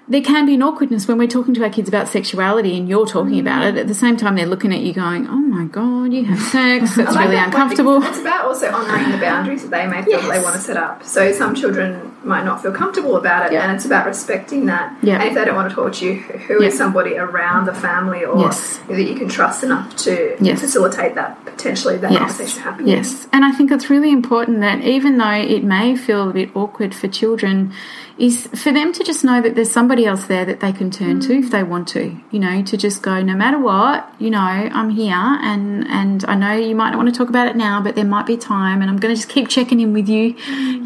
there 0.10 0.22
can 0.22 0.46
be 0.46 0.54
an 0.54 0.64
awkwardness 0.64 1.06
when 1.08 1.18
we're 1.18 1.28
talking 1.28 1.54
to 1.54 1.64
our 1.64 1.70
kids 1.70 1.90
about 1.90 2.08
sexuality 2.08 2.78
and 2.78 2.88
you're 2.88 3.06
talking 3.06 3.40
about 3.40 3.64
it. 3.66 3.76
At 3.76 3.88
the 3.88 3.94
same 3.94 4.16
time, 4.16 4.36
they're 4.36 4.46
looking 4.46 4.74
at 4.74 4.80
you 4.80 4.94
going, 4.94 5.28
oh 5.28 5.36
my 5.36 5.66
God, 5.66 6.14
you 6.14 6.24
have 6.26 6.40
sex. 6.40 6.96
That's 6.96 7.14
like 7.14 7.26
really 7.26 7.36
that 7.36 7.48
uncomfortable. 7.48 8.02
It's 8.04 8.20
about 8.20 8.46
also 8.46 8.70
honouring 8.72 9.12
the 9.12 9.18
boundaries 9.18 9.64
that 9.64 9.72
they 9.72 9.86
may 9.86 10.02
feel 10.04 10.22
that 10.22 10.32
they 10.32 10.42
want 10.42 10.56
to 10.56 10.62
set 10.62 10.78
up. 10.78 11.04
So 11.04 11.34
some 11.34 11.56
children 11.56 12.16
might 12.24 12.46
not 12.46 12.62
feel 12.62 12.72
comfortable 12.72 13.18
about 13.18 13.48
it, 13.48 13.54
Yeah. 13.54 13.64
and 13.64 13.76
it's 13.76 13.86
about 13.86 14.06
respecting 14.06 14.66
that. 14.68 14.98
Yeah. 15.02 15.16
And 15.16 15.24
if 15.24 15.34
they 15.36 15.44
don't 15.44 15.56
want 15.56 15.70
to 15.70 15.76
talk 15.76 15.92
to 15.94 16.06
you, 16.06 16.16
who 16.16 16.62
is 16.62 16.78
somebody 16.78 17.18
around 17.18 17.66
the 17.66 17.74
family 17.74 18.24
or 18.24 18.40
Yes. 18.40 18.80
that 18.88 19.02
you 19.04 19.16
can 19.16 19.28
trust 19.28 19.64
enough 19.64 19.94
to 19.98 20.36
Yes. 20.40 20.62
facilitate 20.62 21.16
that 21.16 21.44
potentially 21.46 21.98
that 21.98 22.12
conversation 22.18 22.62
happening? 22.62 22.88
Yes, 22.96 23.28
and 23.34 23.44
I 23.44 23.52
think 23.52 23.72
it's 23.72 23.90
really 23.90 24.12
important 24.12 24.62
that 24.62 24.82
even 24.82 25.18
though 25.18 25.30
it 25.32 25.64
may 25.66 25.96
feel 25.98 26.30
a 26.30 26.34
bit 26.34 26.50
awkward 26.56 26.94
for 26.96 27.08
children, 27.08 27.72
is 28.18 28.48
for 28.48 28.72
them 28.72 28.92
to 28.94 29.04
just 29.04 29.24
know 29.24 29.42
that 29.42 29.56
there's 29.56 29.72
somebody 29.72 30.06
else 30.06 30.26
there 30.26 30.44
that 30.46 30.60
they 30.60 30.72
can 30.72 30.90
turn 30.90 31.20
to 31.22 31.38
if 31.38 31.52
they 31.52 31.64
want 31.64 31.88
to. 31.90 32.20
You 32.32 32.40
know, 32.40 32.64
to 32.64 32.78
just 32.78 33.02
go, 33.02 33.22
no 33.22 33.36
matter 33.36 33.60
what, 33.60 34.12
you 34.20 34.30
know, 34.30 34.40
I'm 34.40 34.90
here, 34.90 35.14
and 35.14 35.88
and 35.88 36.26
I 36.26 36.36
know 36.36 36.54
you 36.54 36.76
might 36.76 36.92
not 36.92 36.98
want 36.98 37.14
to 37.14 37.18
talk 37.18 37.30
about 37.30 37.48
it 37.48 37.56
now, 37.56 37.82
but 37.82 37.96
there 37.96 38.06
might 38.06 38.26
be 38.26 38.38
time, 38.38 38.82
and 38.82 38.90
I'm 38.90 38.98
going 38.98 39.14
to 39.14 39.20
just 39.20 39.30
keep 39.30 39.50
checking 39.50 39.80
in 39.80 39.94
with 39.94 40.10
you. 40.10 40.36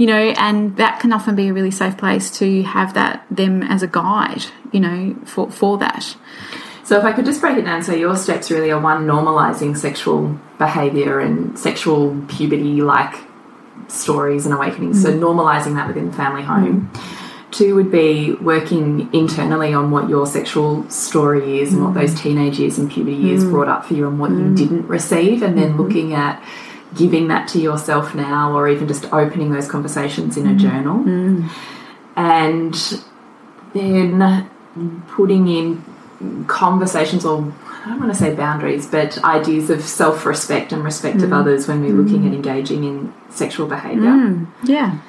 You 0.02 0.08
know, 0.08 0.34
and 0.38 0.76
that 0.78 1.00
can 1.00 1.14
often 1.14 1.36
be 1.36 1.50
a 1.50 1.54
really 1.54 1.72
safe 1.72 1.98
place 1.98 2.30
to 2.40 2.64
have 2.64 2.94
that 2.96 3.26
them 3.32 3.64
as 3.64 3.84
a 3.84 3.88
guide. 3.88 4.46
You 4.72 4.80
know, 4.82 5.16
for 5.26 5.50
for 5.50 5.78
that. 5.78 6.16
So 6.84 6.98
if 6.98 7.06
I 7.06 7.14
could 7.14 7.24
just 7.26 7.40
break 7.40 7.58
it 7.58 7.62
down, 7.64 7.84
so 7.84 7.94
your 7.94 8.18
steps 8.18 8.52
really 8.52 8.72
are 8.72 8.80
one 8.80 9.08
normalizing 9.08 9.78
sexual 9.78 10.38
behavior 10.58 11.20
and 11.20 11.58
sexual 11.58 12.22
puberty 12.28 12.82
like 12.82 13.16
stories 13.88 14.46
and 14.46 14.54
awakenings. 14.54 15.02
So 15.02 15.12
mm. 15.12 15.20
normalizing 15.20 15.76
that 15.76 15.88
within 15.88 16.12
the 16.12 16.18
family 16.18 16.44
home. 16.44 16.92
Mm. 16.92 17.21
Two 17.52 17.76
would 17.76 17.92
be 17.92 18.34
working 18.34 19.14
internally 19.14 19.74
on 19.74 19.92
what 19.92 20.10
your 20.10 20.26
sexual 20.26 20.90
story 20.90 21.60
is 21.60 21.74
and 21.74 21.84
what 21.84 21.94
those 21.94 22.14
mm. 22.16 22.24
teenage 22.24 22.60
years 22.60 22.78
and 22.78 22.90
puberty 22.90 23.18
years 23.18 23.44
mm. 23.44 23.52
brought 23.52 23.68
up 23.68 23.86
for 23.86 23.94
you 23.94 24.08
and 24.08 24.20
what 24.20 24.32
you 24.32 24.38
mm. 24.38 24.58
didn't 24.58 24.88
receive, 24.88 25.44
and 25.44 25.58
then 25.58 25.70
mm-hmm. 25.70 25.82
looking 25.82 26.14
at 26.14 26.42
giving 26.96 27.28
that 27.28 27.48
to 27.50 27.60
yourself 27.60 28.16
now 28.16 28.54
or 28.54 28.68
even 28.68 28.88
just 28.88 29.12
opening 29.14 29.52
those 29.52 29.68
conversations 29.68 30.38
in 30.38 30.48
a 30.48 30.56
journal. 30.56 31.04
And 32.16 32.76
then 33.74 34.50
putting 35.08 35.48
in 35.48 36.46
conversations 36.48 37.26
or 37.26 37.54
I 37.84 37.90
don't 37.90 38.00
want 38.00 38.12
to 38.12 38.18
say 38.18 38.36
boundaries, 38.36 38.86
but 38.86 39.24
ideas 39.24 39.70
of 39.72 39.82
self 39.82 40.26
respect 40.26 40.72
and 40.72 40.84
respect 40.84 41.22
of 41.24 41.34
others 41.34 41.68
when 41.68 41.82
we're 41.82 41.94
looking 41.94 42.28
at 42.28 42.34
engaging 42.34 42.84
in 42.84 43.14
sexual 43.30 43.68
behaviour. 43.68 44.46
Yeah. 44.64 45.00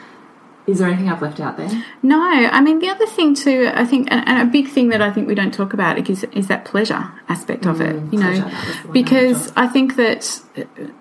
Is 0.66 0.78
there 0.78 0.88
anything 0.88 1.08
I've 1.08 1.20
left 1.20 1.40
out 1.40 1.56
there? 1.56 1.70
No, 2.02 2.20
I 2.20 2.60
mean 2.60 2.78
the 2.78 2.88
other 2.88 3.06
thing 3.06 3.34
too. 3.34 3.70
I 3.74 3.84
think, 3.84 4.08
and, 4.12 4.26
and 4.28 4.48
a 4.48 4.50
big 4.50 4.68
thing 4.68 4.90
that 4.90 5.02
I 5.02 5.10
think 5.10 5.26
we 5.26 5.34
don't 5.34 5.52
talk 5.52 5.72
about 5.72 6.08
is 6.08 6.24
is 6.32 6.46
that 6.46 6.64
pleasure 6.64 7.10
aspect 7.28 7.66
of 7.66 7.80
it. 7.80 7.96
Mm, 7.96 8.12
you 8.12 8.18
know, 8.20 8.32
that 8.32 8.44
was 8.44 8.52
the 8.52 8.88
one 8.88 8.88
I 8.88 8.92
because 8.92 9.52
I 9.56 9.66
think 9.66 9.96
that 9.96 10.40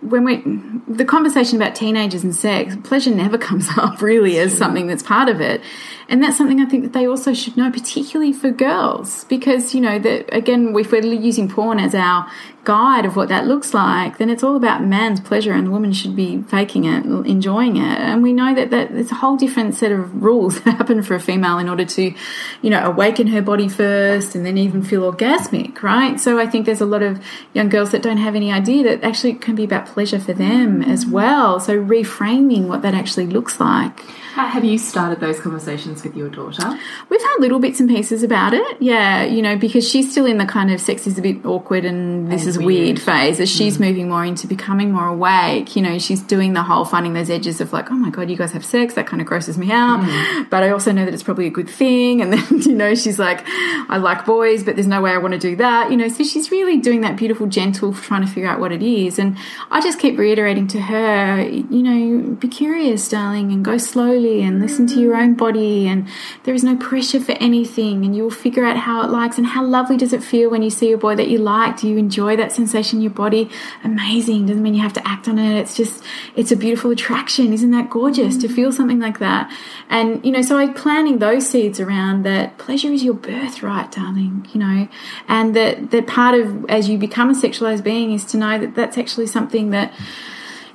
when 0.01 0.23
we 0.23 0.41
the 0.87 1.03
conversation 1.03 1.61
about 1.61 1.75
teenagers 1.75 2.23
and 2.23 2.33
sex, 2.33 2.75
pleasure 2.83 3.13
never 3.13 3.37
comes 3.49 3.67
up 3.77 4.01
really 4.01 4.39
as 4.39 4.57
something 4.57 4.87
that's 4.87 5.03
part 5.03 5.27
of 5.27 5.41
it, 5.41 5.61
and 6.07 6.23
that's 6.23 6.37
something 6.37 6.61
I 6.61 6.65
think 6.65 6.83
that 6.83 6.93
they 6.93 7.05
also 7.05 7.33
should 7.33 7.57
know, 7.57 7.69
particularly 7.69 8.31
for 8.31 8.49
girls, 8.51 9.25
because 9.25 9.75
you 9.75 9.81
know 9.81 9.99
that 9.99 10.33
again, 10.33 10.73
if 10.77 10.91
we're 10.91 11.05
using 11.05 11.49
porn 11.49 11.79
as 11.79 11.93
our 11.93 12.31
guide 12.63 13.05
of 13.05 13.15
what 13.15 13.27
that 13.29 13.47
looks 13.47 13.73
like, 13.73 14.19
then 14.19 14.29
it's 14.29 14.43
all 14.43 14.55
about 14.55 14.83
man's 14.83 15.19
pleasure, 15.19 15.51
and 15.51 15.67
the 15.67 15.71
woman 15.71 15.91
should 15.91 16.15
be 16.15 16.41
faking 16.43 16.85
it, 16.85 17.05
enjoying 17.05 17.75
it, 17.75 17.99
and 17.99 18.23
we 18.23 18.31
know 18.31 18.55
that 18.55 18.69
that 18.69 18.93
there's 18.93 19.11
a 19.11 19.15
whole 19.15 19.35
different 19.35 19.75
set 19.75 19.91
of 19.91 20.23
rules 20.23 20.61
that 20.63 20.77
happen 20.77 21.03
for 21.03 21.15
a 21.15 21.19
female 21.19 21.57
in 21.57 21.67
order 21.67 21.83
to, 21.83 22.13
you 22.61 22.69
know, 22.69 22.83
awaken 22.85 23.27
her 23.27 23.41
body 23.41 23.67
first, 23.67 24.33
and 24.33 24.45
then 24.45 24.57
even 24.57 24.81
feel 24.81 25.11
orgasmic, 25.11 25.83
right? 25.83 26.19
So 26.21 26.39
I 26.39 26.47
think 26.47 26.65
there's 26.65 26.81
a 26.81 26.85
lot 26.85 27.03
of 27.03 27.21
young 27.53 27.67
girls 27.67 27.91
that 27.91 28.01
don't 28.01 28.17
have 28.17 28.35
any 28.35 28.51
idea 28.51 28.83
that 28.83 29.03
actually 29.03 29.40
can 29.41 29.55
be 29.55 29.63
about 29.63 29.85
pleasure 29.87 30.19
for 30.19 30.33
them 30.33 30.81
as 30.81 31.05
well. 31.05 31.59
So 31.59 31.77
reframing 31.77 32.67
what 32.67 32.81
that 32.83 32.93
actually 32.93 33.27
looks 33.27 33.59
like. 33.59 33.99
How 34.33 34.47
have 34.47 34.63
you 34.63 34.77
started 34.77 35.19
those 35.19 35.41
conversations 35.41 36.03
with 36.03 36.15
your 36.15 36.29
daughter? 36.29 36.79
We've 37.09 37.21
had 37.21 37.35
little 37.39 37.59
bits 37.59 37.81
and 37.81 37.89
pieces 37.89 38.23
about 38.23 38.53
it, 38.53 38.81
yeah, 38.81 39.23
you 39.23 39.41
know, 39.41 39.57
because 39.57 39.87
she's 39.87 40.09
still 40.09 40.25
in 40.25 40.37
the 40.37 40.45
kind 40.45 40.71
of 40.71 40.79
sex 40.79 41.05
is 41.05 41.17
a 41.17 41.21
bit 41.21 41.45
awkward 41.45 41.83
and 41.83 42.31
this 42.31 42.43
And 42.43 42.49
is 42.49 42.57
weird. 42.57 42.67
weird 42.67 43.01
phase. 43.01 43.41
As 43.41 43.49
she's 43.49 43.77
mm. 43.77 43.81
moving 43.81 44.09
more 44.09 44.23
into 44.23 44.47
becoming 44.47 44.93
more 44.93 45.07
awake, 45.07 45.75
you 45.75 45.81
know, 45.81 45.99
she's 45.99 46.21
doing 46.21 46.53
the 46.53 46.63
whole 46.63 46.85
finding 46.85 47.11
those 47.11 47.29
edges 47.29 47.59
of 47.59 47.73
like, 47.73 47.91
oh 47.91 47.95
my 47.95 48.09
god, 48.09 48.29
you 48.29 48.37
guys 48.37 48.53
have 48.53 48.63
sex, 48.63 48.93
that 48.93 49.05
kind 49.05 49.21
of 49.21 49.27
grosses 49.27 49.57
me 49.57 49.69
out. 49.69 49.99
Mm. 49.99 50.49
But 50.49 50.63
I 50.63 50.69
also 50.69 50.93
know 50.93 51.03
that 51.03 51.13
it's 51.13 51.23
probably 51.23 51.47
a 51.47 51.51
good 51.51 51.69
thing. 51.69 52.21
And 52.21 52.31
then, 52.31 52.45
you 52.61 52.73
know, 52.73 52.95
she's 52.95 53.19
like, 53.19 53.43
I 53.45 53.97
like 53.97 54.25
boys, 54.25 54.63
but 54.63 54.75
there's 54.75 54.87
no 54.87 55.01
way 55.01 55.11
I 55.11 55.17
want 55.17 55.33
to 55.33 55.39
do 55.39 55.57
that, 55.57 55.91
you 55.91 55.97
know. 55.97 56.07
So 56.07 56.23
she's 56.23 56.51
really 56.51 56.77
doing 56.77 57.01
that 57.01 57.17
beautiful, 57.17 57.47
gentle, 57.47 57.93
trying 57.93 58.21
to 58.21 58.27
figure 58.27 58.49
out 58.49 58.61
what 58.61 58.71
it 58.71 58.81
is. 58.81 59.19
And 59.19 59.30
I 59.69 59.81
just 59.81 59.99
keep 59.99 60.17
reiterating 60.17 60.67
to 60.69 60.81
her, 60.81 61.41
you 61.41 61.83
know, 61.83 62.35
be 62.35 62.47
curious, 62.47 63.07
darling, 63.09 63.51
and 63.51 63.63
go 63.63 63.77
slowly 63.77 64.41
and 64.41 64.61
listen 64.61 64.87
to 64.87 64.99
your 64.99 65.15
own 65.15 65.35
body. 65.35 65.87
And 65.87 66.07
there 66.43 66.53
is 66.53 66.63
no 66.63 66.75
pressure 66.75 67.19
for 67.19 67.33
anything, 67.33 68.05
and 68.05 68.15
you 68.15 68.23
will 68.23 68.31
figure 68.31 68.65
out 68.65 68.77
how 68.77 69.03
it 69.03 69.09
likes 69.09 69.37
and 69.37 69.47
how 69.47 69.63
lovely 69.63 69.97
does 69.97 70.13
it 70.13 70.23
feel 70.23 70.49
when 70.49 70.61
you 70.61 70.69
see 70.69 70.91
a 70.91 70.97
boy 70.97 71.15
that 71.15 71.27
you 71.27 71.37
like. 71.37 71.77
Do 71.77 71.87
you 71.87 71.97
enjoy 71.97 72.35
that 72.37 72.51
sensation 72.51 72.99
in 72.99 73.03
your 73.03 73.11
body? 73.11 73.49
Amazing. 73.83 74.47
Doesn't 74.47 74.63
mean 74.63 74.73
you 74.73 74.81
have 74.81 74.93
to 74.93 75.07
act 75.07 75.27
on 75.27 75.39
it. 75.39 75.59
It's 75.59 75.75
just, 75.75 76.03
it's 76.35 76.51
a 76.51 76.55
beautiful 76.55 76.91
attraction. 76.91 77.53
Isn't 77.53 77.71
that 77.71 77.89
gorgeous 77.89 78.37
to 78.37 78.47
feel 78.47 78.71
something 78.71 78.99
like 78.99 79.19
that? 79.19 79.51
And, 79.89 80.23
you 80.25 80.31
know, 80.31 80.41
so 80.41 80.57
I'm 80.57 80.73
planting 80.73 81.19
those 81.19 81.49
seeds 81.49 81.79
around 81.79 82.23
that 82.23 82.57
pleasure 82.57 82.91
is 82.91 83.03
your 83.03 83.13
birthright, 83.13 83.91
darling, 83.91 84.47
you 84.53 84.59
know, 84.59 84.87
and 85.27 85.55
that, 85.55 85.91
that 85.91 86.07
part 86.07 86.39
of 86.39 86.65
as 86.69 86.89
you 86.89 86.97
become 86.97 87.29
a 87.29 87.33
sexualized 87.33 87.83
being 87.83 88.13
is 88.13 88.25
to 88.25 88.37
know 88.37 88.57
that 88.59 88.75
that's 88.75 88.97
actually 88.97 89.20
something 89.27 89.71
that 89.71 89.93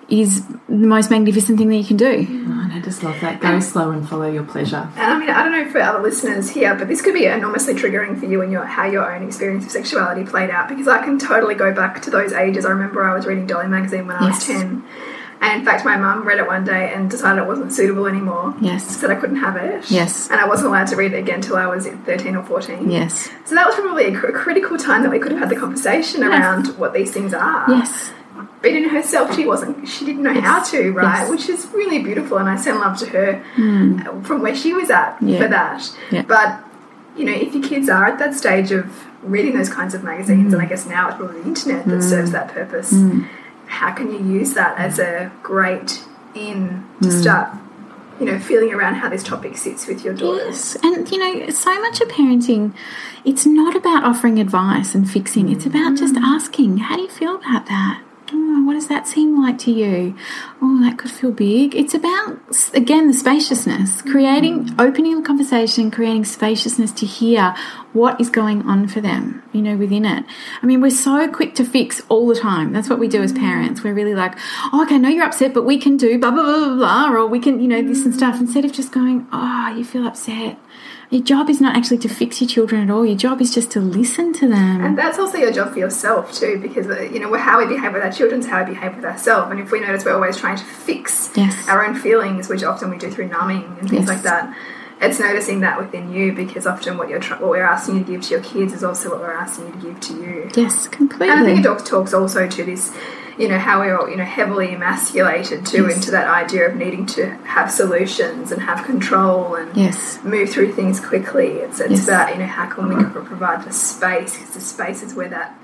is 0.09 0.47
the 0.69 0.87
most 0.87 1.11
magnificent 1.11 1.59
thing 1.59 1.69
that 1.69 1.77
you 1.77 1.85
can 1.85 1.97
do. 1.97 2.07
Oh, 2.07 2.61
and 2.63 2.73
I 2.73 2.81
just 2.81 3.03
love 3.03 3.21
that. 3.23 3.41
Go 3.41 3.59
slow 3.59 3.91
and 3.91 4.09
follow 4.09 4.31
your 4.31 4.45
pleasure. 4.45 4.89
And 4.95 5.13
I 5.13 5.19
mean, 5.19 5.31
I 5.31 5.43
don't 5.43 5.51
know 5.53 5.69
for 5.71 5.81
other 5.81 6.01
listeners 6.01 6.49
here, 6.49 6.77
but 6.77 6.87
this 6.87 7.03
could 7.03 7.15
be 7.15 7.27
enormously 7.27 7.75
triggering 7.75 8.19
for 8.19 8.27
you 8.27 8.41
and 8.41 8.53
your 8.53 8.65
how 8.65 8.87
your 8.87 9.13
own 9.13 9.27
experience 9.27 9.65
of 9.65 9.73
sexuality 9.73 10.25
played 10.25 10.51
out. 10.51 10.69
Because 10.69 10.87
I 10.87 11.03
can 11.03 11.19
totally 11.19 11.57
go 11.57 11.75
back 11.75 12.03
to 12.03 12.11
those 12.11 12.33
ages. 12.33 12.65
I 12.65 12.71
remember 12.71 13.03
I 13.03 13.15
was 13.15 13.27
reading 13.27 13.49
Dolly 13.49 13.67
magazine 13.67 14.07
when 14.07 14.17
I 14.17 14.29
was 14.29 14.47
ten, 14.47 14.85
and 15.41 15.59
in 15.61 15.65
fact, 15.65 15.85
my 15.85 15.97
mum 15.97 16.25
read 16.25 16.39
it 16.39 16.47
one 16.47 16.65
day 16.65 16.93
and 16.95 17.11
decided 17.11 17.43
it 17.43 17.47
wasn't 17.49 17.73
suitable 17.73 18.07
anymore. 18.07 18.55
Yes. 18.61 18.87
said 18.97 19.11
I 19.11 19.17
couldn't 19.17 19.37
have 19.37 19.57
it. 19.57 19.91
Yes. 19.91 20.31
and 20.31 20.41
I 20.41 20.47
wasn't 20.47 20.69
allowed 20.69 20.87
to 20.89 20.97
read 20.97 21.15
it 21.15 21.19
again 21.19 21.41
till 21.41 21.57
I 21.57 21.67
was 21.67 21.89
thirteen 21.89 22.37
or 22.37 22.45
fourteen. 22.45 22.93
Yes. 22.93 23.29
So 23.45 23.57
that 23.57 23.67
was 23.67 23.75
probably 23.75 24.05
a 24.15 24.17
cr- 24.17 24.31
critical 24.31 24.79
time 24.79 25.03
that 25.03 25.11
we 25.11 25.19
could 25.19 25.33
have 25.33 25.41
had 25.41 25.49
the 25.49 25.57
conversation 25.57 26.23
around 26.23 26.79
what 26.79 26.95
these 26.95 27.13
things 27.13 27.35
are. 27.35 27.69
Yes. 27.69 28.13
But 28.63 28.71
in 28.73 28.89
herself, 28.89 29.35
she 29.35 29.47
wasn't. 29.47 29.89
She 29.89 30.05
didn't 30.05 30.23
know 30.23 30.39
how 30.41 30.63
to, 30.65 30.93
right? 30.93 31.21
Yes. 31.21 31.31
Which 31.31 31.49
is 31.49 31.67
really 31.73 32.01
beautiful, 32.03 32.39
and 32.39 32.49
I 32.49 32.57
send 32.57 32.79
love 32.81 32.99
to 32.99 33.07
her 33.07 33.43
uh, 33.57 34.21
from 34.23 34.43
where 34.43 34.55
she 34.57 34.73
was 34.73 34.91
at 34.91 35.17
Hmm. 35.19 35.29
Yeah. 35.29 35.43
for 35.43 35.49
that. 35.49 35.97
Yeah. 36.11 36.23
But 36.23 36.61
you 37.17 37.25
know, 37.25 37.33
if 37.33 37.55
your 37.55 37.63
kids 37.63 37.89
are 37.89 38.05
at 38.07 38.19
that 38.19 38.35
stage 38.35 38.73
of 38.73 38.85
reading 39.23 39.57
those 39.57 39.69
kinds 39.71 39.95
of 39.95 40.03
magazines, 40.05 40.49
Hmm. 40.53 40.55
and 40.55 40.63
I 40.63 40.67
guess 40.67 40.87
now 40.87 41.09
it's 41.09 41.17
probably 41.17 41.41
the 41.43 41.49
internet 41.49 41.87
that 41.87 42.03
serves 42.03 42.31
that 42.33 42.49
purpose, 42.49 42.93
how 43.67 43.91
can 43.93 44.11
you 44.13 44.19
use 44.39 44.53
that 44.55 44.79
as 44.79 44.99
a 44.99 45.31
great 45.43 46.03
in 46.35 46.69
Hmm. 46.99 47.05
to 47.05 47.11
start? 47.11 47.49
You 48.19 48.25
know, 48.25 48.39
feeling 48.39 48.73
around 48.73 48.95
how 48.95 49.11
this 49.11 49.23
topic 49.23 49.59
sits 49.59 49.87
with 49.87 50.03
your 50.03 50.15
daughters. 50.15 50.75
Yes, 50.75 50.77
and 50.83 51.11
you 51.13 51.19
know, 51.19 51.51
so 51.51 51.79
much 51.83 52.01
of 52.01 52.09
parenting, 52.09 52.73
it's 53.27 53.45
not 53.45 53.77
about 53.77 54.05
offering 54.05 54.39
advice 54.39 54.95
and 54.95 55.09
fixing. 55.09 55.51
It's 55.53 55.67
about 55.67 55.97
just 55.99 56.17
asking, 56.17 56.79
"How 56.79 56.97
do 56.97 57.03
you 57.03 57.09
feel 57.11 57.35
about 57.37 57.67
that? 57.67 57.99
What 58.67 58.75
does 58.75 58.89
that 58.89 59.07
seem 59.07 59.41
like 59.41 59.59
to 59.61 59.71
you? 59.71 60.17
Oh, 60.61 60.81
that 60.83 60.99
could 60.99 61.11
feel 61.11 61.31
big." 61.31 61.75
It's 61.75 61.95
about 61.95 62.39
again 62.75 63.07
the 63.07 63.15
spaciousness, 63.15 64.03
creating, 64.03 64.65
mm. 64.65 64.81
opening 64.81 65.17
the 65.17 65.23
conversation, 65.23 65.91
creating 65.91 66.25
spaciousness 66.25 66.93
to 66.93 67.07
hear 67.07 67.55
what 67.93 68.21
is 68.21 68.29
going 68.29 68.63
on 68.63 68.89
for 68.89 69.01
them. 69.01 69.43
You 69.53 69.63
know, 69.63 69.77
within 69.77 70.05
it. 70.05 70.25
I 70.63 70.67
mean, 70.67 70.81
we're 70.81 70.91
so 70.91 71.29
quick 71.29 71.55
to 71.55 71.65
fix 71.65 72.03
all 72.09 72.27
the 72.27 72.35
time. 72.35 72.73
That's 72.73 72.91
what 72.91 72.99
we 72.99 73.09
do 73.09 73.23
as 73.23 73.33
mm. 73.33 73.39
parents. 73.39 73.83
We're 73.83 73.95
really 73.95 74.15
like, 74.15 74.35
"Oh, 74.73 74.83
okay, 74.83 74.97
I 74.97 74.99
know 74.99 75.09
you're 75.09 75.25
upset, 75.25 75.55
but 75.55 75.65
we 75.65 75.79
can 75.79 75.97
do 75.97 76.19
blah 76.19 76.31
blah 76.31 76.43
blah 76.43 76.67
blah, 76.67 76.77
blah 76.77 77.13
or 77.13 77.27
we 77.27 77.41
can, 77.41 77.61
you 77.61 77.69
know, 77.69 77.83
this 77.83 78.05
and 78.05 78.13
mm. 78.13 78.17
stuff." 78.17 78.41
Instead 78.41 78.65
of 78.65 78.73
just 78.73 78.93
going, 78.93 79.27
"Oh, 79.33 79.75
you 79.77 79.85
feel 79.85 80.07
upset." 80.07 80.59
Your 81.11 81.23
job 81.23 81.49
is 81.49 81.61
not 81.61 81.77
actually 81.77 81.99
to 81.99 82.09
fix 82.09 82.41
your 82.41 82.49
children 82.49 82.83
at 82.83 82.91
all. 82.93 83.07
Your 83.07 83.17
job 83.17 83.41
is 83.41 83.55
just 83.55 83.71
to 83.73 83.81
listen 83.81 84.33
to 84.35 84.49
them. 84.49 84.85
And 84.85 84.99
that's 84.99 85.19
also 85.19 85.39
your 85.39 85.53
job 85.53 85.73
for 85.73 85.79
yourself 85.79 86.33
too, 86.35 86.59
because 86.61 86.89
uh, 86.89 87.01
you 87.03 87.21
know 87.21 87.33
how 87.35 87.59
we 87.59 87.67
behave 87.75 87.93
with 87.93 88.03
our 88.03 88.11
children 88.13 88.41
is 88.41 88.47
how 88.47 88.65
we 88.65 88.75
behave 88.75 88.97
with 88.97 89.05
ourselves. 89.05 89.51
And 89.53 89.61
if 89.61 89.71
we 89.71 89.79
notice 89.81 90.05
we're 90.05 90.15
always 90.15 90.37
trying 90.37 90.57
to 90.57 90.65
fix 90.65 91.31
Yes. 91.37 91.69
our 91.69 91.85
own 91.87 91.95
feelings, 91.95 92.49
which 92.49 92.65
often 92.65 92.91
we 92.91 92.99
do 92.99 93.11
through 93.11 93.29
numbing 93.29 93.65
and 93.79 93.89
things 93.89 93.93
Yes. 93.93 94.09
like 94.09 94.23
that, 94.23 94.57
it's 95.01 95.21
noticing 95.21 95.61
that 95.61 95.79
within 95.79 96.11
you, 96.11 96.33
because 96.33 96.67
often 96.67 96.97
what 96.99 97.09
you're 97.09 97.21
what 97.23 97.51
we're 97.51 97.63
asking 97.63 97.99
you 97.99 98.05
to 98.05 98.11
give 98.13 98.23
to 98.23 98.31
your 98.35 98.43
kids 98.43 98.73
is 98.73 98.83
also 98.83 99.11
what 99.11 99.21
we're 99.21 99.33
asking 99.33 99.67
you 99.67 99.73
to 99.75 99.79
give 99.79 100.01
to 100.01 100.15
you. 100.15 100.51
yes, 100.57 100.89
completely. 100.89 101.29
And 101.29 101.41
I 101.41 101.45
think 101.45 101.65
it 101.65 101.87
talks 101.87 102.15
also 102.15 102.49
to 102.49 102.65
this, 102.65 102.93
you 103.39 103.49
know, 103.49 103.59
how 103.59 103.81
we're 103.81 103.97
all, 103.99 104.09
you 104.09 104.17
know 104.17 104.25
heavily 104.25 104.75
emasculated 104.75 105.67
too 105.67 105.85
Yes. 105.87 105.97
into 105.97 106.11
that 106.13 106.27
idea 106.29 106.69
of 106.69 106.77
needing 106.77 107.05
to 107.07 107.27
have 107.45 107.71
solutions 107.71 108.51
and 108.53 108.63
have 108.63 108.85
control 108.85 109.55
and 109.55 109.77
yes. 109.77 110.19
move 110.25 110.49
through 110.51 110.73
things 110.73 111.01
quickly. 111.01 111.49
It's 111.59 111.81
it's 111.81 111.91
Yes. 111.91 112.09
about 112.09 112.33
you 112.33 112.39
know 112.41 112.47
how 112.47 112.67
can 112.67 112.89
we 112.89 113.05
provide 113.05 113.65
the 113.65 113.73
space 113.73 114.33
because 114.37 114.51
the 114.55 114.61
space 114.61 115.03
is 115.03 115.15
where 115.15 115.29
that 115.29 115.55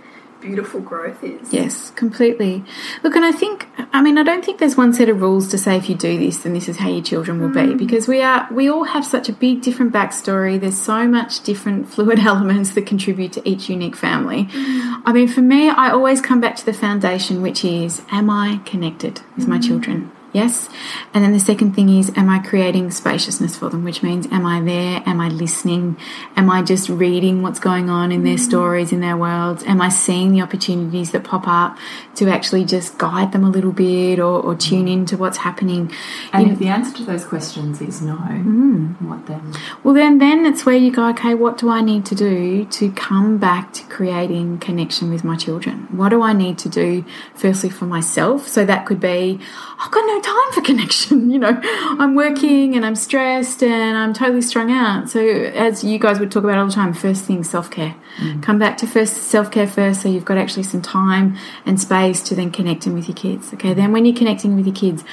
beautiful 0.42 0.80
growth 0.80 1.22
is. 1.22 1.52
Yes, 1.52 1.90
completely. 1.92 2.64
Look, 3.02 3.14
and 3.14 3.24
I 3.24 3.32
think, 3.32 3.68
I 3.92 4.02
mean, 4.02 4.18
I 4.18 4.22
don't 4.22 4.44
think 4.44 4.58
there's 4.58 4.76
one 4.76 4.92
set 4.92 5.08
of 5.08 5.22
rules 5.22 5.48
to 5.48 5.58
say 5.58 5.76
if 5.76 5.88
you 5.88 5.94
do 5.94 6.18
this, 6.18 6.42
then 6.42 6.52
this 6.52 6.68
is 6.68 6.76
how 6.76 6.88
your 6.88 7.02
children 7.02 7.40
will 7.40 7.48
be, 7.48 7.72
mm. 7.72 7.78
because 7.78 8.08
we 8.08 8.20
are, 8.20 8.46
we 8.52 8.68
all 8.68 8.84
have 8.84 9.06
such 9.06 9.28
a 9.28 9.32
big 9.32 9.62
different 9.62 9.92
backstory. 9.92 10.60
There's 10.60 10.76
so 10.76 11.06
much 11.06 11.42
different 11.42 11.88
fluid 11.92 12.18
elements 12.18 12.72
that 12.72 12.84
contribute 12.84 13.32
to 13.34 13.48
each 13.48 13.70
unique 13.70 13.96
family. 13.96 14.44
Mm. 14.44 15.02
I 15.06 15.12
mean, 15.12 15.28
for 15.28 15.40
me, 15.40 15.70
I 15.70 15.90
always 15.90 16.20
come 16.20 16.40
back 16.40 16.56
to 16.56 16.66
the 16.66 16.74
foundation, 16.74 17.40
which 17.40 17.64
is, 17.64 18.02
am 18.10 18.28
I 18.28 18.60
connected 18.66 19.22
with 19.36 19.46
my 19.48 19.58
mm. 19.58 19.66
children? 19.66 20.12
Yes. 20.32 20.68
And 21.12 21.22
then 21.22 21.32
the 21.32 21.40
second 21.40 21.74
thing 21.74 21.90
is, 21.90 22.10
am 22.16 22.30
I 22.30 22.38
creating 22.38 22.90
spaciousness 22.90 23.56
for 23.56 23.68
them? 23.68 23.84
Which 23.84 24.02
means, 24.02 24.26
am 24.32 24.46
I 24.46 24.60
there? 24.60 25.02
Am 25.04 25.20
I 25.20 25.28
listening? 25.28 25.98
Am 26.36 26.48
I 26.50 26.62
just 26.62 26.88
reading 26.88 27.42
what's 27.42 27.60
going 27.60 27.90
on 27.90 28.10
in 28.10 28.24
their 28.24 28.36
mm. 28.36 28.40
stories, 28.40 28.92
in 28.92 29.00
their 29.00 29.16
worlds? 29.16 29.62
Am 29.64 29.82
I 29.82 29.90
seeing 29.90 30.32
the 30.32 30.40
opportunities 30.40 31.10
that 31.10 31.24
pop 31.24 31.46
up 31.46 31.76
to 32.14 32.30
actually 32.30 32.64
just 32.64 32.96
guide 32.96 33.32
them 33.32 33.44
a 33.44 33.50
little 33.50 33.72
bit 33.72 34.18
or, 34.18 34.40
or 34.40 34.54
tune 34.54 34.86
mm. 34.86 34.92
into 34.92 35.18
what's 35.18 35.38
happening? 35.38 35.92
And 36.32 36.46
You 36.46 36.52
if 36.54 36.58
the 36.58 36.68
answer 36.68 36.96
to 36.96 37.04
those 37.04 37.26
questions 37.26 37.82
is 37.82 38.00
no, 38.00 38.16
mm. 38.16 39.00
what 39.02 39.26
then? 39.26 39.52
Well, 39.84 39.94
then, 39.94 40.16
then 40.16 40.46
it's 40.46 40.64
where 40.64 40.76
you 40.76 40.90
go. 40.90 41.10
Okay, 41.10 41.34
what 41.34 41.58
do 41.58 41.68
I 41.68 41.82
need 41.82 42.06
to 42.06 42.14
do 42.14 42.64
to 42.64 42.90
come 42.92 43.36
back 43.36 43.74
to 43.74 43.84
creating 43.84 44.58
connection 44.58 45.10
with 45.10 45.24
my 45.24 45.36
children? 45.36 45.88
What 45.90 46.08
do 46.08 46.22
I 46.22 46.32
need 46.32 46.56
to 46.60 46.70
do? 46.70 47.04
Firstly, 47.34 47.68
for 47.68 47.84
myself. 47.84 48.48
So 48.48 48.64
that 48.64 48.86
could 48.86 49.00
be, 49.00 49.40
I've 49.82 49.90
got 49.90 50.06
no 50.06 50.20
time 50.20 50.52
for 50.52 50.60
connection. 50.62 51.22
You 51.32 51.38
know, 51.38 51.58
I'm 51.62 52.14
working 52.14 52.76
and 52.76 52.84
I'm 52.84 52.94
stressed 52.94 53.62
and 53.62 53.96
I'm 53.96 54.12
totally 54.12 54.42
strung 54.42 54.70
out. 54.70 55.08
So 55.08 55.20
as 55.20 55.82
you 55.82 55.98
guys 55.98 56.20
would 56.20 56.30
talk 56.30 56.44
about 56.44 56.58
all 56.58 56.66
the 56.66 56.72
time, 56.72 56.92
first 56.92 57.24
thing 57.24 57.42
self 57.42 57.70
care. 57.70 57.94
Mm. 58.18 58.42
Come 58.42 58.58
back 58.58 58.76
to 58.78 58.86
first 58.86 59.14
self 59.14 59.50
care 59.50 59.66
first. 59.66 60.02
So 60.02 60.10
you've 60.10 60.26
got 60.26 60.36
actually 60.36 60.64
some 60.64 60.82
time 60.82 61.38
and 61.64 61.80
space 61.80 62.22
to 62.24 62.34
then 62.34 62.50
connect 62.50 62.86
in 62.86 62.92
with 62.92 63.08
your 63.08 63.16
kids. 63.16 63.54
Okay, 63.54 63.72
then 63.72 63.92
when 63.92 64.04
you're 64.04 64.16
connecting 64.16 64.56
with 64.56 64.66
your 64.66 64.74
kids, 64.74 65.04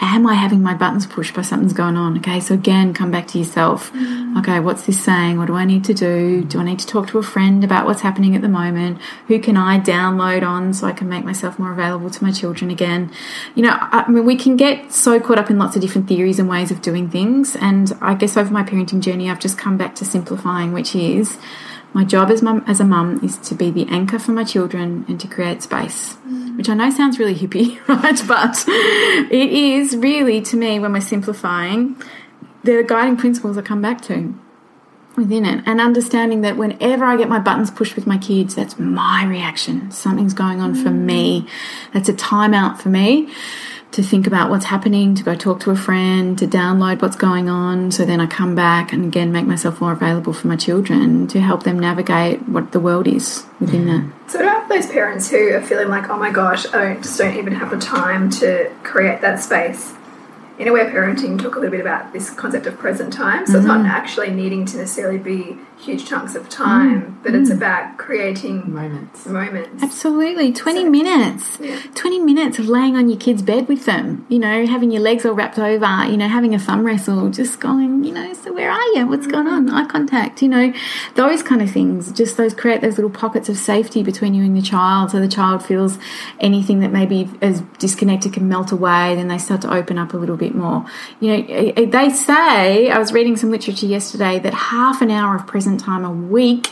am 0.00 0.26
I 0.26 0.34
having 0.34 0.62
my 0.62 0.74
buttons 0.74 1.06
pushed 1.06 1.34
by 1.34 1.42
something's 1.42 1.72
going 1.72 1.96
on? 1.96 2.18
Okay, 2.18 2.40
so 2.40 2.54
again, 2.54 2.92
come 2.92 3.10
back 3.10 3.26
to 3.28 3.38
yourself. 3.38 3.92
Mm. 3.92 4.38
Okay, 4.38 4.60
what's 4.60 4.84
this 4.84 5.02
saying? 5.02 5.38
What 5.38 5.46
do 5.46 5.54
I 5.54 5.64
need 5.64 5.84
to 5.84 5.94
do? 5.94 6.44
Do 6.44 6.60
I 6.60 6.64
need 6.64 6.78
to 6.80 6.86
talk 6.86 7.08
to 7.08 7.18
a 7.18 7.22
friend 7.22 7.64
about 7.64 7.86
what's 7.86 8.02
happening 8.02 8.36
at 8.36 8.42
the 8.42 8.48
moment? 8.48 9.00
Who 9.28 9.38
can 9.38 9.56
I 9.56 9.80
download 9.80 10.46
on 10.46 10.74
so 10.74 10.86
I 10.86 10.92
can 10.92 11.08
make 11.08 11.24
myself 11.24 11.58
more 11.58 11.72
available 11.72 12.10
to 12.10 12.24
my 12.24 12.30
children 12.30 12.70
again? 12.70 13.10
You 13.54 13.62
know, 13.62 13.76
I 13.80 14.08
mean, 14.08 14.24
we 14.24 14.36
can 14.36 14.56
get 14.56 14.92
so 14.92 15.18
caught 15.18 15.38
up 15.38 15.50
in 15.50 15.58
lots 15.58 15.76
of 15.76 15.82
different 15.82 16.08
theories 16.08 16.38
and 16.38 16.48
ways 16.48 16.70
of 16.70 16.82
doing 16.82 17.08
things. 17.08 17.56
And 17.56 17.92
I 18.00 18.14
guess 18.14 18.36
over 18.36 18.52
my 18.52 18.62
parenting 18.62 19.00
journey, 19.00 19.30
I've 19.30 19.40
just 19.40 19.58
come 19.58 19.76
back 19.76 19.94
to 19.96 20.04
simplifying, 20.04 20.72
which 20.72 20.94
is 20.94 21.38
my 21.92 22.04
job 22.04 22.30
as 22.30 22.42
mum 22.42 22.62
as 22.66 22.78
a 22.78 22.84
mum 22.84 23.20
is 23.24 23.38
to 23.38 23.54
be 23.54 23.70
the 23.70 23.86
anchor 23.88 24.18
for 24.18 24.32
my 24.32 24.44
children 24.44 25.06
and 25.08 25.18
to 25.18 25.26
create 25.26 25.62
space. 25.62 26.16
Mm. 26.28 26.35
Which 26.56 26.68
I 26.68 26.74
know 26.74 26.90
sounds 26.90 27.18
really 27.18 27.34
hippie, 27.34 27.78
right? 27.88 28.22
But 28.26 28.64
it 29.30 29.52
is 29.52 29.96
really 29.96 30.40
to 30.42 30.56
me 30.56 30.78
when 30.78 30.92
we're 30.92 31.00
simplifying, 31.00 31.96
the 32.64 32.82
guiding 32.82 33.16
principles 33.16 33.56
I 33.56 33.62
come 33.62 33.82
back 33.82 34.00
to 34.02 34.34
within 35.16 35.46
it 35.46 35.62
and 35.66 35.80
understanding 35.80 36.42
that 36.42 36.56
whenever 36.56 37.04
I 37.04 37.16
get 37.16 37.28
my 37.28 37.38
buttons 37.38 37.70
pushed 37.70 37.96
with 37.96 38.06
my 38.06 38.18
kids, 38.18 38.54
that's 38.54 38.78
my 38.78 39.24
reaction. 39.24 39.90
Something's 39.90 40.34
going 40.34 40.60
on 40.60 40.74
for 40.74 40.90
mm. 40.90 41.04
me. 41.04 41.48
That's 41.92 42.08
a 42.08 42.12
timeout 42.12 42.78
for 42.78 42.90
me 42.90 43.32
to 43.92 44.02
think 44.02 44.26
about 44.26 44.50
what's 44.50 44.66
happening, 44.66 45.14
to 45.14 45.22
go 45.22 45.34
talk 45.34 45.60
to 45.60 45.70
a 45.70 45.76
friend, 45.76 46.38
to 46.38 46.46
download 46.46 47.00
what's 47.00 47.16
going 47.16 47.48
on. 47.48 47.90
So 47.90 48.04
then 48.04 48.20
I 48.20 48.26
come 48.26 48.54
back 48.54 48.92
and 48.92 49.06
again 49.06 49.32
make 49.32 49.46
myself 49.46 49.80
more 49.80 49.92
available 49.92 50.32
for 50.32 50.48
my 50.48 50.56
children 50.56 51.26
to 51.28 51.40
help 51.40 51.62
them 51.62 51.78
navigate 51.78 52.48
what 52.48 52.72
the 52.72 52.80
world 52.80 53.06
is 53.06 53.44
within 53.60 53.86
mm. 53.86 54.12
that. 54.26 54.30
So, 54.30 54.38
what 54.38 54.48
about 54.48 54.68
those 54.68 54.86
parents 54.86 55.30
who 55.30 55.54
are 55.54 55.62
feeling 55.62 55.88
like, 55.88 56.10
oh 56.10 56.18
my 56.18 56.30
gosh, 56.30 56.66
I 56.66 56.94
don't, 56.94 57.02
just 57.02 57.18
don't 57.18 57.36
even 57.36 57.54
have 57.54 57.70
the 57.70 57.78
time 57.78 58.28
to 58.30 58.70
create 58.82 59.20
that 59.22 59.40
space? 59.40 59.95
In 60.58 60.68
Aware 60.68 60.90
Parenting, 60.90 61.40
talk 61.40 61.56
a 61.56 61.58
little 61.58 61.70
bit 61.70 61.80
about 61.80 62.12
this 62.14 62.30
concept 62.30 62.66
of 62.66 62.78
present 62.78 63.12
time. 63.12 63.46
So, 63.46 63.58
it's 63.58 63.66
not 63.66 63.80
mm-hmm. 63.80 63.90
actually 63.90 64.30
needing 64.30 64.64
to 64.66 64.78
necessarily 64.78 65.18
be 65.18 65.58
huge 65.78 66.06
chunks 66.06 66.34
of 66.34 66.48
time, 66.48 67.02
mm. 67.02 67.22
but 67.22 67.34
it's 67.34 67.50
mm. 67.50 67.56
about 67.56 67.98
creating 67.98 68.72
Moments. 68.72 69.26
moments. 69.26 69.82
Absolutely. 69.82 70.52
20 70.52 70.84
minutes. 70.84 71.58
20 71.94 72.18
minutes 72.20 72.58
of 72.58 72.68
laying 72.68 72.96
on 72.96 73.08
your 73.08 73.18
kid's 73.18 73.42
bed 73.42 73.68
with 73.68 73.84
them, 73.84 74.24
you 74.28 74.38
know, 74.38 74.66
having 74.66 74.90
your 74.90 75.02
legs 75.02 75.26
all 75.26 75.34
wrapped 75.34 75.58
over, 75.58 76.06
you 76.06 76.16
know, 76.16 76.28
having 76.28 76.54
a 76.54 76.58
thumb 76.58 76.84
wrestle, 76.84 77.28
just 77.30 77.60
going, 77.60 78.04
you 78.04 78.12
know, 78.12 78.32
so 78.32 78.52
where 78.52 78.70
are 78.70 78.86
you? 78.94 79.06
What's 79.06 79.26
going 79.26 79.46
mm. 79.46 79.52
on? 79.52 79.70
Eye 79.70 79.86
contact, 79.86 80.40
you 80.40 80.48
know, 80.48 80.72
those 81.14 81.42
kind 81.42 81.60
of 81.60 81.70
things. 81.70 82.10
Just 82.10 82.36
those 82.36 82.54
create 82.54 82.80
those 82.80 82.96
little 82.96 83.10
pockets 83.10 83.48
of 83.48 83.58
safety 83.58 84.02
between 84.02 84.32
you 84.32 84.44
and 84.44 84.56
your 84.56 84.64
child 84.64 85.10
so 85.10 85.20
the 85.20 85.28
child 85.28 85.64
feels 85.64 85.98
anything 86.40 86.80
that 86.80 86.90
maybe 86.90 87.28
is 87.42 87.60
disconnected 87.78 88.32
can 88.32 88.48
melt 88.48 88.72
away, 88.72 89.14
then 89.14 89.28
they 89.28 89.38
start 89.38 89.60
to 89.62 89.72
open 89.72 89.98
up 89.98 90.14
a 90.14 90.16
little 90.16 90.36
bit 90.36 90.45
more. 90.54 90.86
You 91.20 91.28
know, 91.28 91.46
eh, 91.48 91.72
eh, 91.76 91.84
they 91.86 92.10
say, 92.10 92.90
I 92.90 92.98
was 92.98 93.12
reading 93.12 93.36
some 93.36 93.50
literature 93.50 93.86
yesterday, 93.86 94.38
that 94.38 94.54
half 94.54 95.02
an 95.02 95.10
hour 95.10 95.36
of 95.36 95.46
present 95.46 95.80
time 95.80 96.04
a 96.04 96.10
week 96.10 96.68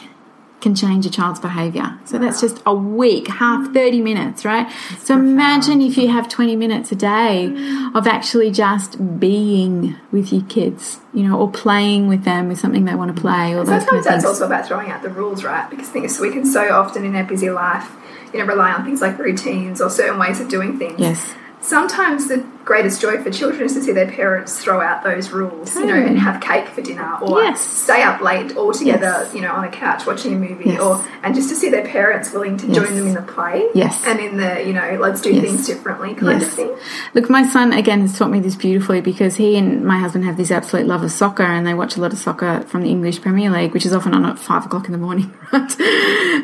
can 0.61 0.75
change 0.75 1.05
a 1.05 1.11
child's 1.11 1.41
behavior. 1.41 1.99
So 2.07 2.17
that's 2.19 2.41
just 2.41 2.63
a 2.65 2.75
week, 2.75 3.29
half 3.29 3.75
30 3.75 4.01
minutes, 4.01 4.47
right? 4.47 4.67
so 4.99 5.13
imagine 5.13 5.83
if 5.83 5.99
you 5.99 6.09
have 6.09 6.27
20 6.27 6.57
minutes 6.57 6.91
a 6.91 6.95
day 6.97 7.49
of 7.95 8.07
actually 8.07 8.51
just 8.51 9.21
being 9.21 9.95
with 10.11 10.33
your 10.33 10.41
kids, 10.45 11.01
you 11.13 11.23
know, 11.23 11.39
or 11.39 11.51
playing 11.51 12.09
with 12.09 12.25
them 12.25 12.49
with 12.49 12.59
something 12.59 12.87
they 12.87 12.95
want 12.95 13.15
to 13.15 13.21
play 13.21 13.53
or 13.53 13.59
those 13.59 13.67
kind 13.67 13.77
of 13.77 13.83
Sometimes 13.83 13.91
things. 13.91 14.05
that's 14.07 14.25
also 14.25 14.47
about 14.47 14.67
throwing 14.67 14.91
out 14.91 15.03
the 15.03 15.11
rules, 15.11 15.45
right? 15.45 15.69
Because 15.69 15.91
things 15.91 16.19
we 16.19 16.31
can 16.33 16.47
so 16.47 16.73
often 16.73 17.05
in 17.05 17.15
our 17.15 17.25
busy 17.25 17.51
life, 17.51 17.91
you 18.33 18.39
know, 18.39 18.47
rely 18.47 18.73
on 18.73 18.87
things 18.87 19.03
like 19.03 19.19
routines 19.19 19.83
or 19.83 19.91
certain 19.91 20.19
ways 20.19 20.41
of 20.41 20.49
doing 20.49 20.79
things. 20.79 20.99
yes. 20.99 21.35
Sometimes 21.61 22.29
the 22.29 22.45
greatest 22.65 23.01
joy 23.01 23.23
for 23.23 23.31
children 23.31 23.65
is 23.65 23.75
to 23.75 23.83
see 23.83 23.93
their 23.93 24.11
parents 24.11 24.59
throw 24.59 24.81
out 24.81 25.03
those 25.05 25.31
rules, 25.31 25.75
you 25.77 25.87
know, 25.87 25.95
and 25.95 26.11
hmm. 26.11 26.17
have 26.17 26.41
cake 26.41 26.69
for 26.69 26.81
dinner 26.81 27.19
or 27.21 27.43
Yes. 27.43 27.61
stay 27.61 28.03
up 28.03 28.21
late 28.21 28.57
all 28.57 28.73
together, 28.73 29.21
Yes. 29.25 29.35
you 29.35 29.41
know, 29.43 29.53
on 29.53 29.65
a 29.65 29.71
couch 29.71 30.07
watching 30.07 30.35
a 30.35 30.39
movie 30.39 30.71
Yes. 30.71 30.81
or 30.81 31.05
and 31.23 31.35
just 31.35 31.49
to 31.51 31.57
see 31.57 31.69
their 31.71 31.87
parents 31.87 32.33
willing 32.33 32.57
to 32.57 32.67
join 32.73 32.95
them 32.97 33.07
in 33.09 33.15
the 33.15 33.23
play. 33.23 33.69
Yes. 33.75 34.03
And 34.07 34.19
in 34.21 34.37
the, 34.37 34.65
you 34.67 34.73
know, 34.73 34.99
let's 35.01 35.21
do 35.21 35.39
things 35.41 35.67
differently 35.67 36.15
kind 36.15 36.43
of 36.43 36.49
thing. 36.49 36.75
Look, 37.15 37.29
my 37.31 37.47
son 37.47 37.73
again 37.73 38.01
has 38.01 38.19
taught 38.19 38.31
me 38.31 38.41
this 38.41 38.57
beautifully 38.57 39.01
because 39.01 39.37
he 39.37 39.57
and 39.57 39.85
my 39.85 39.99
husband 39.99 40.25
have 40.25 40.37
this 40.37 40.51
absolute 40.51 40.87
love 40.87 41.03
of 41.03 41.11
soccer, 41.11 41.43
and 41.43 41.67
they 41.67 41.75
watch 41.75 41.97
a 41.97 42.01
lot 42.01 42.13
of 42.13 42.19
soccer 42.19 42.63
from 42.67 42.83
the 42.83 42.91
English 42.91 43.21
Premier 43.21 43.51
League, 43.51 43.73
which 43.73 43.87
is 43.87 43.93
often 43.93 44.15
on 44.15 44.25
at 44.25 44.39
five 44.39 44.65
o'clock 44.67 44.87
in 44.87 44.93
the 44.93 44.99
morning, 44.99 45.33
right? 45.53 45.75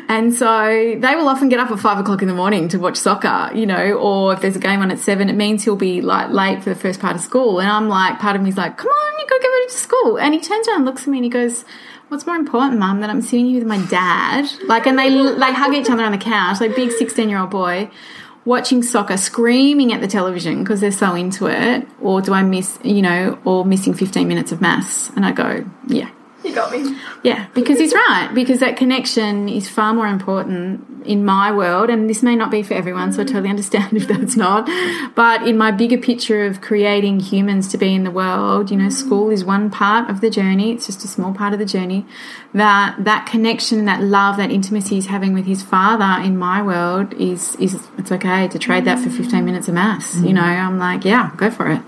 And 0.07 0.33
so 0.33 0.45
they 0.99 1.15
will 1.15 1.27
often 1.29 1.49
get 1.49 1.59
up 1.59 1.71
at 1.71 1.79
five 1.79 1.99
o'clock 1.99 2.21
in 2.21 2.27
the 2.27 2.33
morning 2.33 2.67
to 2.69 2.79
watch 2.79 2.97
soccer, 2.97 3.51
you 3.53 3.65
know, 3.65 3.93
or 3.93 4.33
if 4.33 4.41
there's 4.41 4.55
a 4.55 4.59
game 4.59 4.81
on 4.81 4.91
at 4.91 4.99
seven, 4.99 5.29
it 5.29 5.35
means 5.35 5.63
he'll 5.63 5.75
be 5.75 6.01
like 6.11 6.29
late 6.31 6.63
for 6.63 6.69
the 6.69 6.75
first 6.75 6.99
part 6.99 7.15
of 7.15 7.21
school, 7.21 7.59
and 7.59 7.69
I'm 7.69 7.89
like, 7.89 8.19
part 8.19 8.35
of 8.35 8.41
me's 8.41 8.57
like, 8.57 8.77
come 8.77 8.87
on, 8.87 9.19
you 9.19 9.25
gotta 9.27 9.41
get 9.41 9.47
ready 9.47 9.67
to 9.67 9.77
school, 9.77 10.17
and 10.19 10.33
he 10.33 10.39
turns 10.39 10.67
around, 10.67 10.77
and 10.77 10.85
looks 10.85 11.03
at 11.03 11.07
me, 11.07 11.17
and 11.17 11.25
he 11.25 11.29
goes. 11.29 11.65
What's 12.09 12.27
more 12.27 12.35
important, 12.35 12.77
Mum, 12.77 12.99
that 12.99 13.09
I'm 13.09 13.21
sitting 13.21 13.45
here 13.45 13.59
with 13.59 13.67
my 13.69 13.81
dad, 13.85 14.45
like, 14.65 14.85
and 14.85 14.99
they 14.99 15.07
they 15.07 15.53
hug 15.53 15.73
each 15.73 15.89
other 15.89 16.03
on 16.03 16.11
the 16.11 16.17
couch, 16.17 16.59
like 16.59 16.75
big 16.75 16.91
sixteen 16.91 17.29
year 17.29 17.39
old 17.39 17.51
boy, 17.51 17.89
watching 18.45 18.81
soccer, 18.83 19.17
screaming 19.17 19.93
at 19.93 20.01
the 20.01 20.07
television 20.07 20.63
because 20.63 20.81
they're 20.81 20.91
so 20.91 21.15
into 21.15 21.45
it, 21.47 21.87
or 22.01 22.21
do 22.21 22.33
I 22.33 22.43
miss, 22.43 22.79
you 22.83 23.01
know, 23.01 23.39
or 23.45 23.65
missing 23.65 23.93
15 23.93 24.27
minutes 24.27 24.51
of 24.51 24.61
maths? 24.61 25.09
And 25.15 25.25
I 25.25 25.31
go, 25.31 25.65
yeah. 25.87 26.09
You 26.43 26.55
got 26.55 26.71
me. 26.71 26.97
Yeah, 27.23 27.47
because 27.53 27.77
he's 27.77 27.93
right. 27.93 28.31
Because 28.33 28.59
that 28.61 28.75
connection 28.75 29.47
is 29.47 29.69
far 29.69 29.93
more 29.93 30.07
important 30.07 30.90
in 31.05 31.25
my 31.25 31.51
world, 31.51 31.89
and 31.89 32.09
this 32.09 32.23
may 32.23 32.35
not 32.35 32.51
be 32.51 32.63
for 32.63 32.73
everyone, 32.73 33.11
so 33.11 33.21
I 33.21 33.25
totally 33.25 33.49
understand 33.55 33.95
if 33.95 34.07
that's 34.07 34.35
not. 34.35 34.69
But 35.15 35.47
in 35.47 35.57
my 35.57 35.71
bigger 35.71 35.97
picture 35.97 36.45
of 36.45 36.61
creating 36.61 37.19
humans 37.19 37.67
to 37.69 37.77
be 37.77 37.93
in 37.93 38.03
the 38.03 38.11
world, 38.11 38.71
you 38.71 38.77
know, 38.77 38.89
school 38.89 39.29
is 39.29 39.43
one 39.43 39.69
part 39.69 40.09
of 40.09 40.21
the 40.21 40.29
journey. 40.29 40.71
It's 40.71 40.85
just 40.85 41.03
a 41.03 41.07
small 41.07 41.33
part 41.33 41.53
of 41.53 41.59
the 41.59 41.65
journey. 41.65 42.05
That 42.53 43.03
that 43.03 43.25
connection, 43.25 43.85
that 43.85 44.01
love, 44.01 44.37
that 44.37 44.51
intimacy 44.51 44.95
he's 44.95 45.07
having 45.07 45.33
with 45.33 45.45
his 45.45 45.63
father 45.63 46.21
in 46.21 46.37
my 46.37 46.61
world 46.61 47.13
is 47.13 47.55
is 47.55 47.87
it's 47.97 48.11
okay 48.11 48.47
to 48.47 48.59
trade 48.59 48.85
that 48.85 48.99
for 48.99 49.09
fifteen 49.09 49.45
minutes 49.45 49.67
of 49.67 49.75
maths. 49.75 50.15
You 50.17 50.29
mm. 50.29 50.33
know, 50.33 50.41
I'm 50.41 50.77
like, 50.77 51.05
yeah, 51.05 51.31
go 51.37 51.49
for 51.49 51.69
it. 51.69 51.81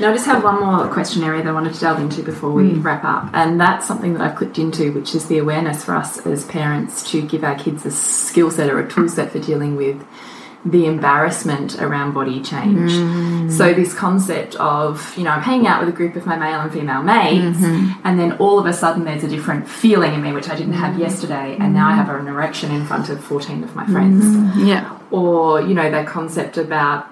Now, 0.00 0.10
I 0.10 0.12
just 0.12 0.26
have 0.26 0.42
one 0.42 0.60
more 0.60 0.88
question 0.92 1.22
area 1.22 1.42
that 1.42 1.48
I 1.48 1.52
wanted 1.52 1.74
to 1.74 1.80
delve 1.80 2.00
into 2.00 2.22
before 2.22 2.50
we 2.50 2.70
mm. 2.70 2.84
wrap 2.84 3.04
up, 3.04 3.30
and 3.32 3.60
that's 3.60 3.86
something 3.86 4.14
that 4.14 4.22
I've 4.22 4.36
clicked 4.36 4.58
into, 4.58 4.92
which 4.92 5.14
is 5.14 5.26
the 5.26 5.38
awareness 5.38 5.84
for 5.84 5.94
us 5.94 6.24
as 6.26 6.44
parents 6.44 7.08
to 7.10 7.22
give 7.22 7.44
our 7.44 7.56
kids 7.56 7.86
a 7.86 7.90
skill 7.90 8.50
set 8.58 8.70
or 8.70 8.80
a 8.80 8.88
tool 8.88 9.08
set 9.08 9.30
for 9.30 9.38
dealing 9.38 9.76
with 9.76 10.04
the 10.64 10.86
embarrassment 10.86 11.80
around 11.80 12.12
body 12.12 12.42
change. 12.42 12.90
Mm. 12.90 13.52
So, 13.52 13.72
this 13.72 13.94
concept 13.94 14.56
of, 14.56 15.16
you 15.16 15.22
know, 15.22 15.30
I'm 15.30 15.42
hanging 15.42 15.68
out 15.68 15.78
with 15.80 15.94
a 15.94 15.96
group 15.96 16.16
of 16.16 16.26
my 16.26 16.36
male 16.36 16.60
and 16.60 16.72
female 16.72 17.02
mates, 17.02 17.58
mm-hmm. 17.58 18.00
and 18.04 18.18
then 18.18 18.32
all 18.32 18.58
of 18.58 18.66
a 18.66 18.72
sudden 18.72 19.04
there's 19.04 19.22
a 19.22 19.28
different 19.28 19.68
feeling 19.68 20.14
in 20.14 20.20
me 20.20 20.32
which 20.32 20.48
I 20.48 20.56
didn't 20.56 20.78
have 20.84 20.96
mm. 20.96 21.00
yesterday, 21.06 21.56
and 21.60 21.72
now 21.72 21.88
I 21.88 21.92
have 21.92 22.08
an 22.10 22.26
erection 22.26 22.72
in 22.72 22.84
front 22.84 23.08
of 23.08 23.22
14 23.22 23.62
of 23.62 23.76
my 23.76 23.86
friends. 23.86 24.24
Mm. 24.24 24.66
Yeah. 24.66 24.98
or 25.10 25.60
you 25.60 25.74
know 25.74 25.90
that 25.90 26.06
concept 26.06 26.58
about 26.58 27.06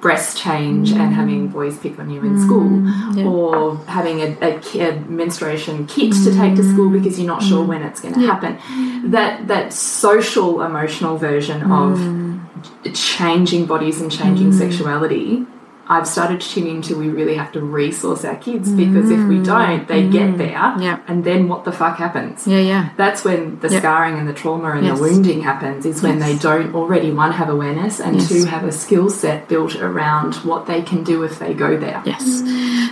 breast 0.00 0.36
change 0.36 0.90
and 0.90 1.00
mm. 1.00 1.12
having 1.12 1.48
boys 1.48 1.78
pick 1.78 1.98
on 1.98 2.10
you 2.10 2.20
in 2.22 2.40
school 2.40 2.68
mm. 2.68 3.16
yeah. 3.16 3.24
or 3.24 3.76
having 3.86 4.20
a, 4.20 4.36
a, 4.42 4.88
a 4.88 5.00
menstruation 5.02 5.86
kit 5.86 6.12
to 6.12 6.34
take 6.34 6.56
to 6.56 6.62
school 6.62 6.90
mm. 6.90 7.00
because 7.02 7.18
you're 7.18 7.26
not 7.26 7.42
sure 7.42 7.64
when 7.64 7.82
it's 7.82 8.00
going 8.00 8.14
to 8.14 8.20
happen. 8.20 9.10
That 9.10 9.48
that 9.48 9.72
social 9.72 10.62
emotional 10.62 11.16
version 11.16 11.70
of 11.70 12.94
changing 12.94 13.66
bodies 13.66 14.00
and 14.00 14.10
changing 14.10 14.52
sexuality 14.52 15.46
I've 15.90 16.06
started 16.06 16.40
tuning 16.40 16.80
to 16.82 16.88
tune 16.88 16.96
into 16.96 16.96
we 16.96 17.08
really 17.08 17.34
have 17.34 17.50
to 17.52 17.60
resource 17.60 18.24
our 18.24 18.36
kids 18.36 18.70
because 18.70 19.10
if 19.10 19.22
we 19.28 19.42
don't, 19.42 19.86
they 19.88 20.08
get 20.08 20.38
there, 20.38 20.56
Mm. 20.76 20.82
Yep. 20.82 21.02
and 21.08 21.24
then 21.24 21.48
what 21.48 21.64
the 21.64 21.72
fuck 21.72 21.96
happens? 21.98 22.46
Yeah, 22.46 22.58
yeah. 22.60 22.88
That's 22.96 23.24
when 23.24 23.58
the 23.60 23.68
Yep. 23.68 23.80
scarring 23.82 24.18
and 24.18 24.28
the 24.28 24.32
trauma 24.32 24.70
and 24.76 24.84
Yes. 24.86 24.96
the 24.98 25.02
wounding 25.04 25.40
happens. 25.42 25.84
Is 25.84 26.02
when 26.02 26.18
they 26.20 26.36
don't 26.36 26.74
already 26.74 27.10
one 27.10 27.32
have 27.32 27.48
awareness 27.48 27.98
and 28.00 28.16
Yes. 28.16 28.28
two 28.28 28.44
have 28.44 28.64
a 28.64 28.72
skill 28.72 29.10
set 29.10 29.48
built 29.48 29.74
around 29.82 30.36
what 30.36 30.66
they 30.66 30.80
can 30.82 31.02
do 31.02 31.22
if 31.24 31.38
they 31.38 31.54
go 31.54 31.76
there. 31.76 32.00
Yes. 32.04 32.42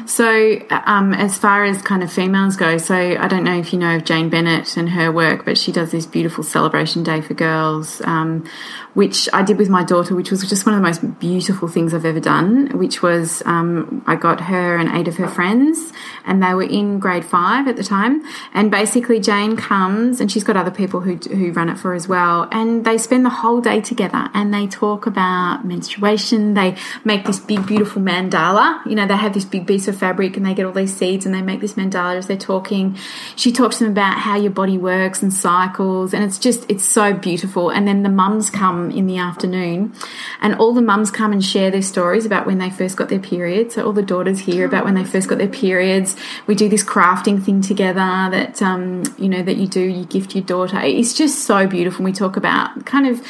So, 0.06 0.58
um, 0.86 1.12
as 1.14 1.38
far 1.38 1.64
as 1.64 1.80
kind 1.82 2.02
of 2.02 2.10
females 2.10 2.56
go, 2.56 2.78
so 2.78 2.94
I 2.96 3.28
don't 3.28 3.44
know 3.44 3.56
if 3.58 3.72
you 3.72 3.78
know 3.78 3.96
of 3.96 4.04
Jane 4.04 4.28
Bennett 4.28 4.76
and 4.76 4.88
her 4.90 5.12
work, 5.12 5.44
but 5.44 5.56
she 5.58 5.70
does 5.70 5.90
this 5.92 6.06
beautiful 6.06 6.42
celebration 6.42 7.02
day 7.04 7.20
for 7.20 7.34
girls, 7.34 8.02
um, 8.04 8.44
which 8.94 9.28
I 9.32 9.42
did 9.42 9.58
with 9.58 9.68
my 9.68 9.84
daughter, 9.84 10.14
which 10.16 10.30
was 10.30 10.42
just 10.48 10.66
one 10.66 10.74
of 10.74 10.80
the 10.80 10.86
most 10.86 11.20
beautiful 11.20 11.68
things 11.68 11.94
I've 11.94 12.04
ever 12.06 12.20
done. 12.20 12.70
Which 12.88 13.02
was 13.02 13.42
um, 13.44 14.02
I 14.06 14.16
got 14.16 14.40
her 14.40 14.78
and 14.78 14.88
eight 14.96 15.08
of 15.08 15.18
her 15.18 15.28
friends, 15.28 15.92
and 16.24 16.42
they 16.42 16.54
were 16.54 16.62
in 16.62 16.98
grade 17.00 17.22
five 17.22 17.68
at 17.68 17.76
the 17.76 17.84
time. 17.84 18.24
And 18.54 18.70
basically, 18.70 19.20
Jane 19.20 19.58
comes, 19.58 20.22
and 20.22 20.32
she's 20.32 20.42
got 20.42 20.56
other 20.56 20.70
people 20.70 21.00
who 21.00 21.16
who 21.16 21.52
run 21.52 21.68
it 21.68 21.78
for 21.78 21.92
as 21.92 22.08
well, 22.08 22.48
and 22.50 22.86
they 22.86 22.96
spend 22.96 23.26
the 23.26 23.36
whole 23.42 23.60
day 23.60 23.82
together, 23.82 24.30
and 24.32 24.54
they 24.54 24.66
talk 24.66 25.04
about 25.04 25.66
menstruation. 25.66 26.54
They 26.54 26.76
make 27.04 27.26
this 27.26 27.38
big, 27.38 27.66
beautiful 27.66 28.00
mandala. 28.00 28.80
You 28.86 28.94
know, 28.94 29.06
they 29.06 29.18
have 29.18 29.34
this 29.34 29.44
big 29.44 29.66
piece 29.66 29.86
of 29.86 29.94
fabric, 29.94 30.38
and 30.38 30.46
they 30.46 30.54
get 30.54 30.64
all 30.64 30.72
these 30.72 30.96
seeds, 30.96 31.26
and 31.26 31.34
they 31.34 31.42
make 31.42 31.60
this 31.60 31.74
mandala 31.74 32.16
as 32.16 32.26
they're 32.26 32.38
talking. 32.38 32.96
She 33.36 33.52
talks 33.52 33.76
to 33.76 33.84
them 33.84 33.92
about 33.92 34.18
how 34.18 34.38
your 34.38 34.50
body 34.50 34.78
works 34.78 35.22
and 35.22 35.30
cycles, 35.30 36.14
and 36.14 36.24
it's 36.24 36.38
just 36.38 36.64
it's 36.70 36.84
so 36.84 37.12
beautiful. 37.12 37.68
And 37.68 37.86
then 37.86 38.02
the 38.02 38.08
mums 38.08 38.48
come 38.48 38.90
in 38.90 39.06
the 39.06 39.18
afternoon, 39.18 39.92
and 40.40 40.54
all 40.54 40.72
the 40.72 40.80
mums 40.80 41.10
come 41.10 41.32
and 41.32 41.44
share 41.44 41.70
their 41.70 41.82
stories 41.82 42.24
about 42.24 42.46
when 42.46 42.56
they 42.56 42.70
first 42.78 42.96
got 42.96 43.08
their 43.08 43.18
periods. 43.18 43.74
So 43.74 43.84
all 43.84 43.92
the 43.92 44.02
daughters 44.02 44.40
hear 44.40 44.64
about 44.64 44.84
when 44.84 44.94
they 44.94 45.04
first 45.04 45.28
got 45.28 45.38
their 45.38 45.48
periods. 45.48 46.16
We 46.46 46.54
do 46.54 46.68
this 46.68 46.84
crafting 46.84 47.42
thing 47.42 47.60
together 47.60 47.94
that 48.30 48.62
um, 48.62 49.02
you 49.18 49.28
know 49.28 49.42
that 49.42 49.56
you 49.56 49.66
do. 49.66 49.82
You 49.82 50.04
gift 50.04 50.34
your 50.34 50.44
daughter. 50.44 50.78
It's 50.80 51.12
just 51.12 51.44
so 51.44 51.66
beautiful. 51.66 52.04
We 52.04 52.12
talk 52.12 52.36
about 52.36 52.86
kind 52.86 53.06
of 53.06 53.20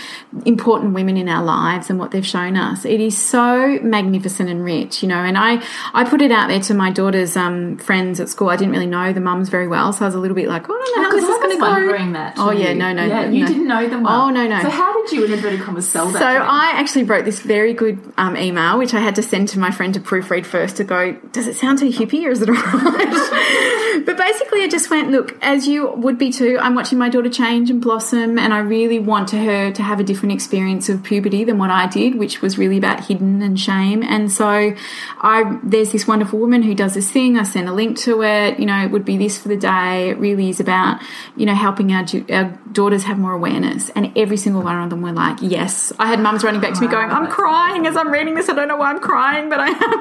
important 0.45 0.95
women 0.95 1.17
in 1.17 1.29
our 1.29 1.43
lives 1.43 1.91
and 1.91 1.99
what 1.99 2.11
they've 2.11 2.27
shown 2.27 2.57
us. 2.57 2.85
It 2.85 3.01
is 3.01 3.17
so 3.17 3.79
magnificent 3.83 4.49
and 4.49 4.65
rich, 4.65 5.03
you 5.03 5.09
know. 5.09 5.25
And 5.25 5.39
I 5.39 5.65
I 5.95 6.05
put 6.05 6.21
it 6.21 6.31
out 6.31 6.49
there 6.49 6.61
to 6.61 6.75
my 6.75 6.91
daughter's 6.91 7.37
um, 7.37 7.79
friends 7.79 8.21
at 8.21 8.29
school. 8.29 8.51
I 8.51 8.57
didn't 8.57 8.73
really 8.73 8.87
know 8.87 9.13
the 9.13 9.21
mums 9.21 9.49
very 9.49 9.69
well, 9.69 9.93
so 9.93 10.05
I 10.05 10.09
was 10.09 10.15
a 10.15 10.19
little 10.19 10.35
bit 10.35 10.49
like, 10.49 10.69
oh, 10.69 10.75
I 10.75 10.85
don't 10.85 10.97
know 10.97 11.09
how 11.09 11.17
this 11.17 11.25
is 11.25 11.39
going 11.39 11.51
to 11.51 11.57
go. 11.57 11.71
wondering 11.71 12.13
that. 12.13 12.35
Oh, 12.37 12.51
yeah, 12.51 12.73
no, 12.73 12.93
no, 12.93 13.05
yeah, 13.05 13.25
no, 13.25 13.31
you 13.31 13.41
no. 13.43 13.47
didn't 13.47 13.69
know 13.69 13.89
them 13.89 14.03
well. 14.03 14.23
Oh, 14.23 14.31
no, 14.31 14.47
no. 14.47 14.61
So 14.63 14.71
how 14.71 14.93
did 15.03 15.13
you, 15.13 15.25
in 15.25 15.33
inverted 15.33 15.61
commas, 15.61 15.89
sell 15.89 16.11
that? 16.11 16.19
So? 16.19 16.27
I 16.27 16.73
actually 16.75 17.05
wrote 17.05 17.25
this 17.25 17.41
very 17.41 17.73
good 17.75 18.13
um, 18.17 18.37
email, 18.37 18.79
which 18.79 18.95
I 18.95 19.01
had 19.01 19.15
to 19.17 19.23
send 19.23 19.38
to 19.47 19.59
my 19.59 19.71
friend 19.71 19.95
to 19.95 20.01
proofread 20.01 20.47
first 20.47 20.77
to 20.77 20.85
go, 20.85 21.13
does 21.33 21.47
it 21.47 21.57
sound 21.57 21.79
too 21.79 21.91
hippie 21.91 22.25
or 22.25 22.31
is 22.31 22.43
it 22.43 22.49
all 22.49 22.55
right? 22.55 24.03
but 24.07 24.17
basically, 24.17 24.63
I 24.63 24.69
just 24.69 24.91
went, 24.91 25.11
look, 25.11 25.37
as 25.43 25.67
you 25.67 25.91
would 25.91 26.19
be 26.19 26.31
too, 26.31 26.59
I'm 26.61 26.75
watching 26.75 26.99
my 26.99 27.09
daughter 27.09 27.31
change 27.31 27.71
and 27.71 27.81
blossom, 27.81 28.39
and 28.39 28.53
I 28.53 28.59
really 28.59 28.99
want 28.99 29.29
to 29.29 29.39
her 29.39 29.73
to 29.73 29.83
have 29.83 30.01
a 30.01 30.05
different 30.05 30.33
experience 30.33 30.89
of 30.89 31.03
puberty 31.03 31.45
than 31.45 31.59
what 31.59 31.71
I 31.71 31.87
did, 31.87 32.17
which 32.17 32.43
was 32.43 32.59
really 32.59 32.79
about 32.79 33.05
hidden 33.07 33.43
and 33.43 33.59
shame. 33.59 34.03
And 34.03 34.31
so 34.31 34.75
I 35.21 35.59
there's 35.63 35.93
this 35.93 36.07
wonderful 36.07 36.39
woman 36.39 36.63
who 36.63 36.75
does 36.75 36.95
this 36.95 37.11
thing. 37.11 37.39
I 37.39 37.43
sent 37.43 37.69
a 37.69 37.73
link 37.73 37.99
to 37.99 38.23
it. 38.23 38.59
You 38.59 38.67
know, 38.67 38.83
it 38.83 38.91
would 38.91 39.05
be 39.05 39.17
this 39.17 39.39
for 39.39 39.49
the 39.49 39.57
day. 39.57 40.11
It 40.11 40.19
really 40.19 40.49
is 40.49 40.61
about 40.61 41.01
you 41.37 41.47
know 41.47 41.55
helping 41.55 41.93
our, 41.93 42.05
our 42.31 42.59
daughters 42.73 43.05
have 43.05 43.19
more 43.19 43.33
awareness. 43.33 43.91
And 43.91 44.17
every 44.17 44.37
single 44.37 44.63
one 44.63 44.81
of 44.83 44.91
them 44.91 45.03
were 45.03 45.13
like, 45.13 45.39
yes. 45.41 45.93
I 45.99 46.07
had 46.07 46.21
mums 46.21 46.45
running 46.45 46.61
back 46.61 46.75
to 46.75 46.81
me 46.81 46.87
going, 46.87 47.11
I'm 47.11 47.27
crying 47.29 47.87
as 47.87 47.97
I'm 47.97 48.11
reading 48.11 48.35
this. 48.35 48.49
I 48.49 48.55
don't 48.55 48.69
know 48.69 48.77
why 48.77 48.91
I'm 48.91 49.01
crying, 49.01 49.18
but 49.49 49.61
I 49.61 49.69
am. 49.69 50.01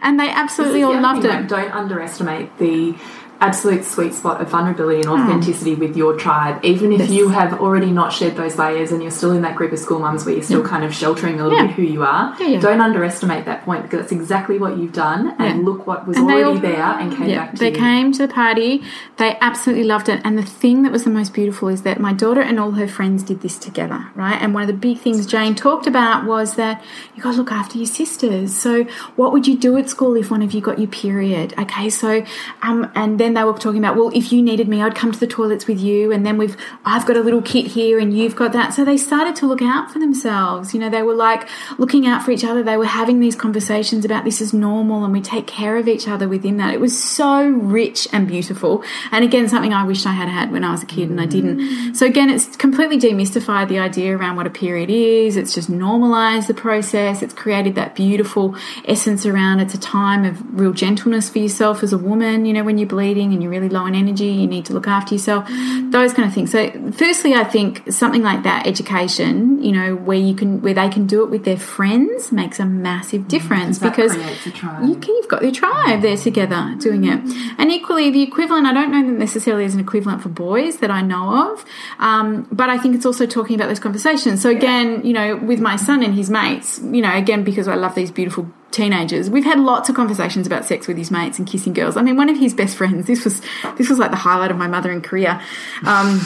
And 0.02 0.20
they 0.20 0.28
absolutely 0.28 0.82
all 0.84 1.00
loved 1.00 1.22
thing, 1.22 1.30
it. 1.30 1.34
like, 1.34 1.48
don't 1.48 1.72
underestimate 1.72 2.56
the 2.58 2.94
absolute 3.40 3.84
sweet 3.84 4.12
spot 4.14 4.40
of 4.40 4.48
vulnerability 4.48 5.00
and 5.00 5.08
authenticity 5.08 5.74
with 5.74 5.96
your 5.96 6.16
tribe. 6.16 6.58
Even 6.64 6.92
if 6.92 6.98
Hmm. 6.98 7.02
Yes. 7.06 7.10
you 7.12 7.28
have 7.28 7.60
already 7.60 7.90
not 7.92 8.12
shed 8.12 8.36
those 8.36 8.58
layers 8.58 8.90
and 8.90 9.00
you're 9.00 9.12
still 9.12 9.30
in 9.30 9.42
that 9.42 9.54
group 9.54 9.72
of 9.72 9.78
school 9.78 10.00
mums 10.00 10.24
where 10.24 10.34
you're 10.34 10.42
still 10.42 10.62
kind 10.64 10.82
of 10.84 10.92
sheltering 10.92 11.38
a 11.40 11.44
little 11.44 11.56
Yeah. 11.58 11.66
bit 11.66 11.76
who 11.76 11.82
you 11.82 12.02
are, 12.02 12.34
Yeah, 12.40 12.46
yeah. 12.48 12.60
don't 12.60 12.80
underestimate 12.80 13.44
that 13.44 13.64
point 13.64 13.82
because 13.84 14.00
that's 14.00 14.12
exactly 14.12 14.58
what 14.58 14.76
you've 14.76 14.92
done. 14.92 15.34
And 15.38 15.60
Yeah. 15.60 15.64
look 15.64 15.86
what 15.86 16.06
was 16.06 16.16
And 16.16 16.26
already 16.28 16.42
all- 16.44 16.54
there 16.56 16.96
and 16.98 17.16
came 17.16 17.28
Yeah, 17.28 17.38
back 17.38 17.52
to 17.52 17.58
they 17.58 17.70
you. 17.70 17.76
came 17.76 18.12
to 18.12 18.26
the 18.26 18.32
party. 18.32 18.82
They 19.18 19.36
absolutely 19.40 19.84
loved 19.84 20.08
it. 20.08 20.20
And 20.24 20.36
the 20.36 20.42
thing 20.42 20.82
that 20.82 20.90
was 20.90 21.04
the 21.04 21.10
most 21.10 21.32
beautiful 21.32 21.68
is 21.68 21.82
that 21.82 22.00
my 22.00 22.12
daughter 22.12 22.40
and 22.40 22.58
all 22.58 22.72
her 22.72 22.88
friends 22.88 23.22
did 23.22 23.40
this 23.42 23.56
together, 23.56 24.06
right? 24.16 24.38
And 24.40 24.52
one 24.52 24.62
of 24.62 24.66
the 24.66 24.72
big 24.74 24.98
things 24.98 25.26
Jane 25.26 25.54
talked 25.54 25.86
about 25.86 26.24
was 26.24 26.54
that 26.54 26.82
you 27.14 27.22
got 27.22 27.32
to 27.32 27.36
look 27.38 27.52
after 27.52 27.78
your 27.78 27.86
sisters. 27.86 28.54
So, 28.54 28.84
what 29.16 29.32
would 29.32 29.46
you 29.46 29.56
do 29.56 29.76
at 29.76 29.88
school 29.88 30.16
if 30.16 30.30
one 30.30 30.42
of 30.42 30.52
you 30.52 30.60
got 30.60 30.78
your 30.78 30.88
period? 30.88 31.54
Okay, 31.58 31.88
so, 31.88 32.22
um, 32.62 32.88
and 32.94 33.18
then 33.18 33.27
they 33.34 33.44
were 33.44 33.52
talking 33.54 33.78
about, 33.78 33.96
well, 33.96 34.10
if 34.14 34.32
you 34.32 34.42
needed 34.42 34.68
me, 34.68 34.82
I'd 34.82 34.94
come 34.94 35.12
to 35.12 35.18
the 35.18 35.26
toilets 35.26 35.66
with 35.66 35.78
you. 35.78 36.12
And 36.12 36.24
then 36.26 36.36
we've, 36.36 36.56
I've 36.84 37.06
got 37.06 37.16
a 37.16 37.20
little 37.20 37.42
kit 37.42 37.66
here 37.66 37.98
and 37.98 38.16
you've 38.16 38.36
got 38.36 38.52
that. 38.52 38.74
So 38.74 38.84
they 38.84 38.96
started 38.96 39.36
to 39.36 39.46
look 39.46 39.62
out 39.62 39.90
for 39.90 39.98
themselves. 39.98 40.74
You 40.74 40.80
know, 40.80 40.90
they 40.90 41.02
were 41.02 41.14
like 41.14 41.48
looking 41.78 42.06
out 42.06 42.22
for 42.22 42.30
each 42.30 42.44
other. 42.44 42.62
They 42.62 42.76
were 42.76 42.86
having 42.86 43.20
these 43.20 43.36
conversations 43.36 44.04
about 44.04 44.24
this 44.24 44.40
is 44.40 44.52
normal 44.52 45.04
and 45.04 45.12
we 45.12 45.20
take 45.20 45.46
care 45.46 45.76
of 45.76 45.88
each 45.88 46.08
other 46.08 46.28
within 46.28 46.56
that. 46.58 46.74
It 46.74 46.80
was 46.80 47.00
so 47.00 47.46
rich 47.46 48.08
and 48.12 48.26
beautiful. 48.26 48.82
And 49.10 49.24
again, 49.24 49.48
something 49.48 49.72
I 49.72 49.84
wished 49.84 50.06
I 50.06 50.12
had 50.12 50.28
had 50.28 50.52
when 50.52 50.64
I 50.64 50.72
was 50.72 50.82
a 50.82 50.86
kid 50.86 51.10
and 51.10 51.20
I 51.20 51.26
didn't. 51.26 51.94
So 51.94 52.06
again, 52.06 52.30
it's 52.30 52.56
completely 52.56 52.98
demystified 52.98 53.68
the 53.68 53.78
idea 53.78 54.16
around 54.16 54.36
what 54.36 54.46
a 54.46 54.50
period 54.50 54.90
is. 54.90 55.36
It's 55.36 55.54
just 55.54 55.68
normalized 55.68 56.48
the 56.48 56.54
process. 56.54 57.22
It's 57.22 57.34
created 57.34 57.74
that 57.76 57.94
beautiful 57.94 58.56
essence 58.84 59.26
around 59.26 59.60
it's 59.60 59.74
a 59.74 59.78
time 59.78 60.24
of 60.24 60.58
real 60.58 60.72
gentleness 60.72 61.28
for 61.28 61.38
yourself 61.38 61.82
as 61.82 61.92
a 61.92 61.98
woman. 61.98 62.46
You 62.46 62.52
know, 62.52 62.64
when 62.64 62.78
you're 62.78 62.88
bleeding 63.18 63.32
and 63.32 63.42
you're 63.42 63.50
really 63.50 63.68
low 63.68 63.80
on 63.80 63.94
energy, 63.94 64.26
you 64.26 64.46
need 64.46 64.64
to 64.66 64.72
look 64.72 64.86
after 64.86 65.14
yourself. 65.14 65.48
Those 65.90 66.12
kind 66.12 66.28
of 66.28 66.34
things. 66.34 66.50
So 66.50 66.70
firstly, 66.92 67.34
I 67.34 67.44
think 67.44 67.90
something 67.92 68.22
like 68.22 68.42
that 68.44 68.66
education, 68.66 69.62
you 69.62 69.72
know, 69.72 69.96
where 69.96 70.18
you 70.18 70.34
can 70.34 70.60
where 70.62 70.74
they 70.74 70.88
can 70.88 71.06
do 71.06 71.22
it 71.22 71.30
with 71.30 71.44
their 71.44 71.56
friends 71.58 72.32
makes 72.32 72.60
a 72.60 72.64
massive 72.64 73.28
difference 73.28 73.78
that 73.78 73.90
because 73.90 74.12
creates 74.12 74.46
a 74.46 74.50
tribe. 74.50 74.88
you 74.88 74.96
can, 74.96 75.14
you've 75.14 75.28
got 75.28 75.42
your 75.42 75.52
tribe 75.52 76.02
there 76.02 76.16
together 76.16 76.76
doing 76.78 77.04
it. 77.04 77.20
And 77.58 77.70
equally, 77.70 78.10
the 78.10 78.22
equivalent, 78.22 78.66
I 78.66 78.72
don't 78.72 78.92
know 78.92 79.04
that 79.04 79.18
necessarily 79.18 79.64
as 79.64 79.74
an 79.74 79.80
equivalent 79.80 80.22
for 80.22 80.28
boys 80.28 80.78
that 80.78 80.90
I 80.90 81.02
know 81.02 81.52
of, 81.52 81.64
um, 81.98 82.46
but 82.52 82.70
I 82.70 82.78
think 82.78 82.94
it's 82.94 83.06
also 83.06 83.26
talking 83.26 83.56
about 83.56 83.68
those 83.68 83.80
conversations. 83.80 84.42
So 84.42 84.50
again, 84.50 85.04
you 85.04 85.12
know, 85.12 85.36
with 85.36 85.60
my 85.60 85.76
son 85.76 86.02
and 86.02 86.14
his 86.14 86.30
mates, 86.30 86.80
you 86.82 87.02
know, 87.02 87.14
again, 87.14 87.44
because 87.44 87.68
I 87.68 87.74
love 87.74 87.94
these 87.94 88.10
beautiful 88.10 88.48
teenagers, 88.70 89.30
we've 89.30 89.44
had 89.44 89.58
lots 89.58 89.88
of 89.88 89.96
conversations 89.96 90.46
about 90.46 90.64
sex 90.64 90.86
with 90.86 90.96
his 90.96 91.10
mates 91.10 91.38
and 91.38 91.46
kissing 91.46 91.72
girls. 91.72 91.96
I 91.96 92.02
mean, 92.02 92.16
one 92.16 92.28
of 92.28 92.38
his 92.38 92.54
best 92.54 92.76
friends, 92.76 93.06
this 93.06 93.24
was, 93.24 93.40
this 93.76 93.88
was 93.88 93.98
like 93.98 94.10
the 94.10 94.16
highlight 94.16 94.50
of 94.50 94.56
my 94.56 94.68
mothering 94.68 95.00
career. 95.00 95.40
Um, 95.84 96.20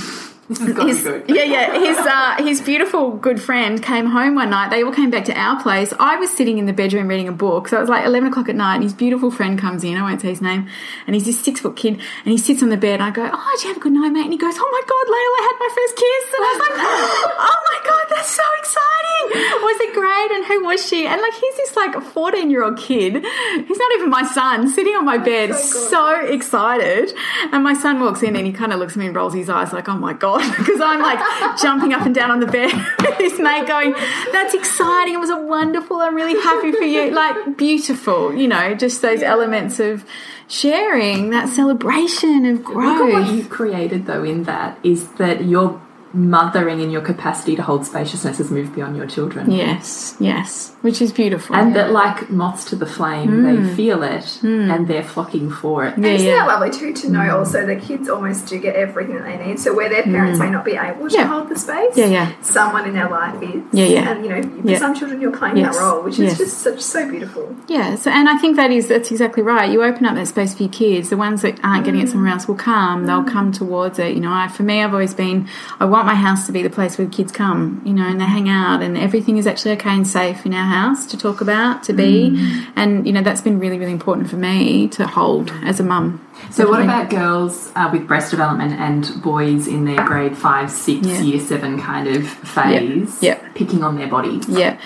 This 0.48 0.58
has 0.60 0.72
got 0.72 0.86
to 0.86 0.86
be 0.86 0.90
his, 0.90 1.04
yeah, 1.28 1.44
yeah. 1.44 1.78
His 1.78 1.98
uh, 1.98 2.42
his 2.42 2.60
beautiful 2.60 3.12
good 3.12 3.40
friend 3.40 3.82
came 3.82 4.06
home 4.06 4.34
one 4.34 4.50
night. 4.50 4.70
They 4.70 4.82
all 4.82 4.92
came 4.92 5.10
back 5.10 5.24
to 5.26 5.38
our 5.38 5.62
place. 5.62 5.92
I 6.00 6.16
was 6.16 6.30
sitting 6.30 6.58
in 6.58 6.66
the 6.66 6.72
bedroom 6.72 7.08
reading 7.08 7.28
a 7.28 7.32
book. 7.32 7.68
So 7.68 7.76
it 7.76 7.80
was 7.80 7.88
like 7.88 8.04
eleven 8.04 8.28
o'clock 8.28 8.48
at 8.48 8.56
night. 8.56 8.74
And 8.76 8.82
his 8.82 8.92
beautiful 8.92 9.30
friend 9.30 9.58
comes 9.58 9.84
in. 9.84 9.96
I 9.96 10.02
won't 10.02 10.20
say 10.20 10.30
his 10.30 10.40
name. 10.42 10.68
And 11.06 11.14
he's 11.14 11.26
this 11.26 11.38
six 11.40 11.60
foot 11.60 11.76
kid. 11.76 11.94
And 11.94 12.32
he 12.32 12.38
sits 12.38 12.62
on 12.62 12.70
the 12.70 12.76
bed. 12.76 12.94
And 12.94 13.04
I 13.04 13.10
go, 13.10 13.28
"Oh, 13.32 13.52
did 13.56 13.62
you 13.62 13.68
have 13.70 13.76
a 13.76 13.80
good 13.80 13.92
night, 13.92 14.10
mate?" 14.10 14.24
And 14.24 14.32
he 14.32 14.38
goes, 14.38 14.54
"Oh 14.58 14.70
my 14.72 14.82
god, 14.82 15.06
Lael 15.12 15.32
I 15.38 15.42
had 15.46 15.56
my 15.60 15.70
first 15.78 15.94
kiss." 15.96 16.24
And 16.34 16.42
I 16.42 16.50
was 16.50 16.60
like, 16.60 16.76
"Oh 17.38 17.58
my 17.70 17.78
god, 17.88 18.04
that's 18.10 18.30
so 18.34 18.42
exciting! 18.58 19.62
Was 19.62 19.80
it 19.80 19.94
great? 19.94 20.30
And 20.32 20.44
who 20.44 20.64
was 20.64 20.86
she?" 20.86 21.06
And 21.06 21.20
like 21.20 21.34
he's 21.34 21.56
this 21.56 21.76
like 21.76 22.02
fourteen 22.02 22.50
year 22.50 22.64
old 22.64 22.78
kid. 22.78 23.14
He's 23.14 23.78
not 23.78 23.92
even 23.94 24.10
my 24.10 24.24
son, 24.24 24.68
sitting 24.68 24.94
on 24.94 25.04
my 25.04 25.18
bed, 25.18 25.54
so 25.54 26.26
excited. 26.26 27.12
And 27.52 27.62
my 27.62 27.74
son 27.74 28.00
walks 28.00 28.22
in 28.22 28.34
and 28.34 28.44
he 28.46 28.52
kind 28.52 28.72
of 28.72 28.80
looks 28.80 28.94
at 28.94 28.98
me 28.98 29.06
and 29.06 29.14
rolls 29.14 29.34
his 29.34 29.48
eyes 29.48 29.72
like, 29.72 29.88
"Oh 29.88 29.96
my 29.96 30.12
god," 30.14 30.31
because 30.58 30.80
I'm 30.80 31.00
like 31.00 31.18
jumping 31.60 31.92
up 31.92 32.06
and 32.06 32.14
down 32.14 32.30
on 32.30 32.40
the 32.40 32.46
bed 32.46 32.72
with 33.00 33.18
this 33.18 33.38
mate, 33.38 33.66
going, 33.66 33.92
"That's 34.32 34.54
exciting! 34.54 35.14
It 35.14 35.20
was 35.20 35.30
a 35.30 35.36
wonderful. 35.40 35.98
I'm 35.98 36.14
really 36.14 36.40
happy 36.40 36.72
for 36.72 36.84
you. 36.84 37.10
Like 37.10 37.56
beautiful, 37.56 38.34
you 38.34 38.48
know, 38.48 38.74
just 38.74 39.02
those 39.02 39.22
elements 39.22 39.80
of." 39.80 40.04
Sharing 40.48 41.30
that 41.30 41.48
celebration 41.48 42.44
of 42.44 42.58
Look 42.58 42.68
at 42.68 43.00
what 43.00 43.10
growth. 43.24 43.30
you've 43.32 43.48
created, 43.48 44.04
though, 44.04 44.22
in 44.22 44.42
that 44.42 44.78
is 44.82 45.08
that 45.12 45.44
your 45.44 45.80
mothering 46.14 46.80
in 46.80 46.90
your 46.90 47.00
capacity 47.02 47.56
to 47.56 47.62
hold 47.62 47.86
spaciousness 47.86 48.38
has 48.38 48.50
moved 48.50 48.74
beyond 48.74 48.96
your 48.96 49.06
children. 49.06 49.50
Yes, 49.50 50.16
yes, 50.20 50.72
which 50.82 51.00
is 51.00 51.12
beautiful. 51.12 51.56
And 51.56 51.74
that, 51.76 51.90
like 51.90 52.30
moths 52.30 52.64
to 52.66 52.76
the 52.76 52.86
flame, 52.86 53.42
they 53.42 53.74
feel 53.74 54.02
it 54.02 54.40
and 54.42 54.86
they're 54.88 55.02
flocking 55.02 55.50
for 55.50 55.84
it. 55.86 55.94
Mm. 55.96 56.04
yeah, 56.04 56.12
Isn't 56.12 56.28
yeah. 56.28 56.34
that 56.36 56.46
lovely 56.48 56.70
too 56.70 56.92
to 56.92 57.10
know 57.10 57.38
also 57.38 57.66
that 57.66 57.82
kids 57.82 58.08
almost 58.08 58.46
do 58.46 58.58
get 58.58 58.76
everything 58.76 59.14
that 59.16 59.24
they 59.24 59.44
need. 59.46 59.58
So 59.60 59.74
where 59.74 59.88
their 59.88 60.02
parents 60.02 60.38
may 60.38 60.50
not 60.50 60.64
be 60.64 60.72
able 60.72 61.08
to 61.08 61.14
Mm. 61.14 61.18
Yeah. 61.18 61.26
hold 61.26 61.48
the 61.48 61.58
space, 61.58 61.96
Yeah, 61.96 62.06
yeah. 62.06 62.32
someone 62.42 62.86
in 62.86 62.94
their 62.94 63.08
life 63.08 63.40
is. 63.42 63.62
Yeah, 63.72 63.84
yeah. 63.86 64.10
And 64.10 64.24
you 64.24 64.30
know, 64.30 64.42
for 64.42 64.68
Yeah. 64.68 64.78
some 64.78 64.94
children 64.94 65.20
you're 65.20 65.30
playing 65.36 65.56
Yes. 65.58 65.76
that 65.76 65.82
role, 65.82 66.02
which 66.02 66.18
Yes. 66.18 66.32
is 66.32 66.38
just 66.38 66.58
such 66.58 66.80
so 66.80 67.08
beautiful. 67.08 67.54
Yeah, 67.68 67.94
so 67.96 68.10
and 68.10 68.28
I 68.28 68.36
think 68.38 68.56
that 68.56 68.70
is 68.70 68.88
that's 68.88 69.10
exactly 69.10 69.42
right. 69.42 69.70
You 69.70 69.82
open 69.82 70.06
up 70.06 70.14
that 70.14 70.26
space 70.28 70.54
for 70.54 70.62
your 70.64 70.72
kids. 70.72 71.10
The 71.10 71.16
ones 71.16 71.42
that 71.42 71.58
aren't 71.64 71.84
getting 71.84 72.00
it 72.00 72.08
somewhere 72.10 72.32
else 72.32 72.46
will 72.48 72.54
come. 72.54 73.06
They'll 73.06 73.24
come 73.24 73.52
towards 73.52 73.98
it. 73.98 74.14
You 74.14 74.20
know, 74.20 74.32
I, 74.32 74.48
for 74.48 74.62
me, 74.62 74.82
I've 74.82 74.92
always 74.92 75.14
been. 75.14 75.46
I 75.80 75.84
want 75.84 76.01
want 76.02 76.16
my 76.16 76.20
house 76.20 76.46
to 76.46 76.52
be 76.52 76.62
the 76.62 76.70
place 76.70 76.98
where 76.98 77.06
kids 77.08 77.32
come, 77.32 77.80
you 77.84 77.92
know, 77.92 78.06
and 78.06 78.20
they 78.20 78.24
hang 78.24 78.48
out, 78.48 78.82
and 78.82 78.96
everything 78.96 79.36
is 79.36 79.46
actually 79.46 79.72
okay 79.72 79.90
and 79.90 80.06
safe 80.06 80.44
in 80.44 80.52
our 80.54 80.64
house 80.66 81.06
to 81.06 81.16
talk 81.16 81.40
about, 81.40 81.82
to 81.84 81.92
be, 81.92 82.30
Mm. 82.30 82.66
and 82.76 83.06
you 83.06 83.12
know 83.12 83.22
that's 83.22 83.40
been 83.40 83.58
really, 83.58 83.78
really 83.78 83.92
important 83.92 84.28
for 84.28 84.36
me 84.36 84.88
to 84.88 85.06
hold 85.06 85.52
as 85.64 85.80
a 85.80 85.84
mum. 85.84 86.20
So, 86.50 86.68
what 86.68 86.82
about 86.82 87.08
girls 87.08 87.70
uh, 87.76 87.88
with 87.92 88.06
breast 88.06 88.30
development 88.30 88.72
and 88.72 89.22
boys 89.22 89.66
in 89.66 89.84
their 89.84 90.04
grade 90.04 90.36
five, 90.36 90.70
six, 90.70 91.06
Yeah. 91.06 91.20
year 91.20 91.40
seven 91.40 91.80
kind 91.80 92.08
of 92.08 92.26
phase, 92.28 93.18
picking 93.54 93.82
on 93.82 93.96
their 93.96 94.08
body? 94.08 94.40
Yeah. 94.48 94.78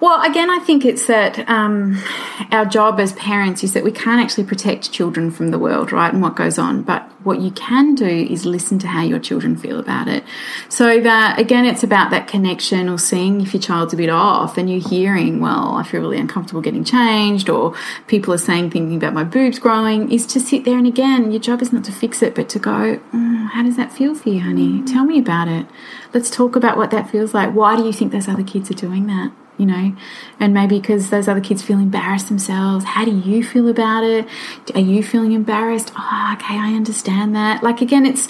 Well, 0.00 0.20
again, 0.22 0.50
I 0.50 0.58
think 0.58 0.84
it's 0.84 1.06
that 1.06 1.48
um, 1.48 2.02
our 2.50 2.64
job 2.64 3.00
as 3.00 3.12
parents 3.14 3.62
is 3.62 3.72
that 3.74 3.84
we 3.84 3.92
can't 3.92 4.20
actually 4.20 4.44
protect 4.44 4.90
children 4.92 5.30
from 5.30 5.48
the 5.50 5.58
world, 5.58 5.92
right, 5.92 6.12
and 6.12 6.22
what 6.22 6.36
goes 6.36 6.58
on. 6.58 6.82
But 6.82 7.02
what 7.22 7.40
you 7.40 7.50
can 7.50 7.94
do 7.94 8.06
is 8.06 8.46
listen 8.46 8.78
to 8.80 8.86
how 8.88 9.02
your 9.02 9.18
children 9.18 9.54
feel 9.56 9.78
about 9.78 10.08
it. 10.08 10.24
So 10.70 11.00
that, 11.00 11.38
again, 11.38 11.66
it's 11.66 11.82
about 11.82 12.10
that 12.10 12.26
connection 12.28 12.88
or 12.88 12.98
seeing 12.98 13.42
if 13.42 13.52
your 13.52 13.60
child's 13.60 13.92
a 13.92 13.96
bit 13.96 14.08
off 14.08 14.56
and 14.56 14.70
you're 14.70 14.80
hearing, 14.86 15.40
well, 15.40 15.74
I 15.74 15.82
feel 15.82 16.00
really 16.00 16.18
uncomfortable 16.18 16.62
getting 16.62 16.84
changed, 16.84 17.50
or 17.50 17.74
people 18.06 18.32
are 18.32 18.38
saying, 18.38 18.70
thinking 18.70 18.96
about 18.96 19.12
my 19.12 19.24
boobs 19.24 19.58
growing, 19.58 20.10
is 20.10 20.26
to 20.28 20.40
sit 20.40 20.64
there 20.64 20.69
and 20.78 20.86
again, 20.86 21.30
your 21.30 21.40
job 21.40 21.62
is 21.62 21.72
not 21.72 21.84
to 21.84 21.92
fix 21.92 22.22
it, 22.22 22.34
but 22.34 22.48
to 22.50 22.58
go, 22.58 23.00
mm, 23.12 23.48
how 23.50 23.62
does 23.62 23.76
that 23.76 23.92
feel 23.92 24.14
for 24.14 24.28
you, 24.28 24.40
honey? 24.40 24.82
Tell 24.82 25.04
me 25.04 25.18
about 25.18 25.48
it. 25.48 25.66
Let's 26.12 26.30
talk 26.30 26.56
about 26.56 26.76
what 26.76 26.90
that 26.90 27.08
feels 27.10 27.34
like. 27.34 27.54
Why 27.54 27.76
do 27.76 27.84
you 27.84 27.92
think 27.92 28.12
those 28.12 28.28
other 28.28 28.42
kids 28.42 28.70
are 28.70 28.74
doing 28.74 29.06
that? 29.06 29.32
You 29.60 29.66
know, 29.66 29.94
and 30.38 30.54
maybe 30.54 30.80
because 30.80 31.10
those 31.10 31.28
other 31.28 31.42
kids 31.42 31.60
feel 31.60 31.78
embarrassed 31.78 32.28
themselves. 32.28 32.86
How 32.86 33.04
do 33.04 33.14
you 33.14 33.44
feel 33.44 33.68
about 33.68 34.04
it? 34.04 34.26
Are 34.74 34.80
you 34.80 35.02
feeling 35.02 35.32
embarrassed? 35.32 35.92
Oh, 35.98 36.30
okay, 36.32 36.56
I 36.56 36.72
understand 36.74 37.36
that. 37.36 37.62
Like 37.62 37.82
again, 37.82 38.06
it's 38.06 38.26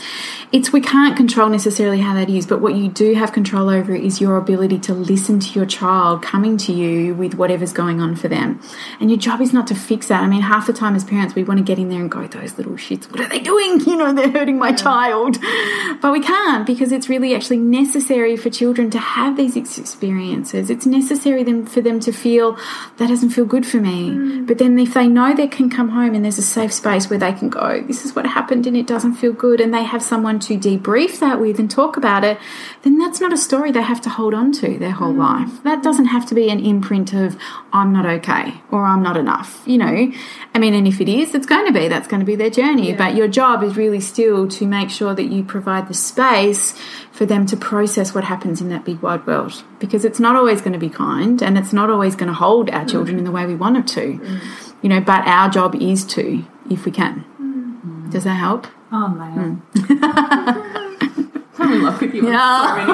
it's 0.51 0.73
we 0.73 0.81
can't 0.81 1.17
control 1.17 1.49
necessarily 1.49 2.01
how 2.01 2.15
that 2.15 2.29
is, 2.29 2.47
but 2.47 2.61
what 2.61 2.75
you 2.75 2.89
do 2.89 3.15
have 3.15 3.33
control 3.33 3.69
over 3.69 3.95
is 3.95 4.21
your 4.21 4.37
ability 4.37 4.81
to 4.81 4.93
listen 4.93 5.39
to 5.39 5.53
your 5.53 5.67
child 5.67 6.21
coming 6.21 6.57
to 6.57 6.73
you 6.73 7.15
with 7.15 7.35
whatever's 7.35 7.73
going 7.73 8.01
on 8.01 8.17
for 8.17 8.27
them. 8.27 8.61
And 8.99 9.09
your 9.09 9.19
job 9.19 9.41
is 9.41 9.53
not 9.53 9.69
to 9.69 9.77
fix 9.77 10.09
that. 10.09 10.25
I 10.25 10.27
mean, 10.27 10.43
half 10.43 10.67
the 10.67 10.73
time 10.73 10.97
as 10.97 11.05
parents, 11.05 11.37
we 11.37 11.45
want 11.45 11.59
to 11.59 11.65
get 11.65 11.79
in 11.79 11.91
there 11.91 12.01
and 12.01 12.11
go, 12.11 12.27
those 12.27 12.59
little 12.59 12.73
shits, 12.73 13.09
what 13.09 13.21
are 13.21 13.29
they 13.29 13.39
doing? 13.39 13.81
You 13.91 13.97
know, 13.97 14.13
they're 14.13 14.31
hurting 14.31 14.59
my 14.59 14.73
child. 14.73 15.39
But 16.01 16.13
we 16.13 16.21
can't 16.21 16.65
because 16.65 16.93
it's 16.93 17.09
really 17.09 17.35
actually 17.35 17.59
necessary 17.59 18.37
for 18.37 18.49
children 18.49 18.89
to 18.91 18.99
have 18.99 19.37
these 19.37 19.57
experiences. 19.57 20.71
It's 20.71 20.87
necessary 20.87 21.20
them, 21.21 21.67
for 21.67 21.81
them 21.81 22.01
to 22.01 22.13
feel 22.13 22.59
that 22.97 23.09
doesn't 23.09 23.31
feel 23.31 23.45
good 23.45 23.67
for 23.67 23.79
me. 23.79 24.11
Mm. 24.11 24.47
But 24.47 24.59
then 24.59 24.79
if 24.79 24.95
they 24.95 25.07
know 25.07 25.35
they 25.35 25.49
can 25.49 25.71
come 25.71 25.91
home 25.91 26.15
and 26.15 26.25
there's 26.25 26.39
a 26.39 26.43
safe 26.43 26.73
space 26.73 27.09
where 27.11 27.19
they 27.19 27.33
can 27.33 27.49
go, 27.49 27.83
this 27.83 28.05
is 28.05 28.15
what 28.15 28.27
happened 28.27 28.67
and 28.67 28.77
it 28.77 28.87
doesn't 28.87 29.15
feel 29.15 29.33
good, 29.33 29.61
and 29.61 29.73
they 29.73 29.85
have 29.85 30.03
someone 30.03 30.39
to 30.41 30.59
debrief 30.59 31.19
that 31.21 31.41
with 31.41 31.59
and 31.59 31.71
talk 31.71 31.97
about 31.97 32.25
it, 32.25 32.39
then 32.83 32.99
that's 32.99 33.21
not 33.21 33.33
a 33.33 33.37
story 33.37 33.71
they 33.71 33.83
have 33.83 34.01
to 34.03 34.11
hold 34.11 34.35
on 34.35 34.53
to 34.53 34.79
their 34.79 34.93
whole 34.93 35.13
mm. 35.13 35.19
life. 35.19 35.63
That 35.63 35.83
doesn't 35.83 36.07
have 36.07 36.27
to 36.27 36.35
be 36.35 36.49
an 36.51 36.65
imprint 36.65 37.13
of 37.13 37.37
I'm 37.73 37.93
not 37.93 38.07
okay 38.07 38.61
or 38.71 38.85
I'm 38.85 39.03
not 39.03 39.17
enough. 39.17 39.63
You 39.67 39.79
know, 39.79 40.13
I 40.55 40.59
mean, 40.59 40.75
and 40.75 40.87
if 40.87 41.01
it 41.01 41.09
is, 41.09 41.35
it's 41.35 41.47
going 41.47 41.67
to 41.67 41.73
be. 41.73 41.89
That's 41.89 42.09
going 42.09 42.21
to 42.21 42.27
be 42.27 42.37
their 42.37 42.51
journey. 42.51 42.93
But 42.93 43.15
your 43.15 43.29
job 43.29 43.63
is 43.63 43.77
really 43.77 44.01
still 44.01 44.49
to 44.49 44.67
make 44.67 44.91
sure 44.91 45.15
that 45.15 45.25
you 45.25 45.43
provide 45.45 45.89
the 45.89 45.95
space 45.95 46.75
for 47.21 47.27
them 47.27 47.45
to 47.45 47.55
process 47.55 48.15
what 48.15 48.25
happens 48.25 48.63
in 48.63 48.71
that 48.71 48.83
big 48.83 48.99
wide 49.03 49.27
world 49.27 49.63
because 49.79 50.07
it's 50.07 50.19
not 50.19 50.37
always 50.37 50.63
going 50.63 50.73
to 50.73 50.79
be 50.79 50.89
kind 50.89 51.43
and 51.43 51.59
it's 51.59 51.71
not 51.71 51.91
always 51.91 52.17
going 52.17 52.29
to 52.29 52.33
hold 52.33 52.71
our 52.71 52.83
children 52.87 53.19
in 53.19 53.25
the 53.25 53.31
way 53.31 53.45
we 53.45 53.55
want 53.55 53.77
it 53.77 53.87
to. 53.87 54.15
Mm. 54.15 54.41
You 54.81 54.89
know, 54.89 55.03
but 55.03 55.27
our 55.27 55.51
job 55.51 55.75
is 55.75 56.03
to 56.15 56.43
if 56.71 56.87
we 56.87 56.91
can. 56.91 57.27
Mm. 57.39 58.11
Does 58.11 58.25
that 58.25 58.37
help? 58.37 58.69
Oh, 58.91 59.09
man. 59.09 59.61
Hmm. 59.77 60.03
I'm 61.63 61.73
in 61.75 61.83
love 61.83 62.01
with 62.01 62.15
you. 62.15 62.27
Yeah. 62.27 62.87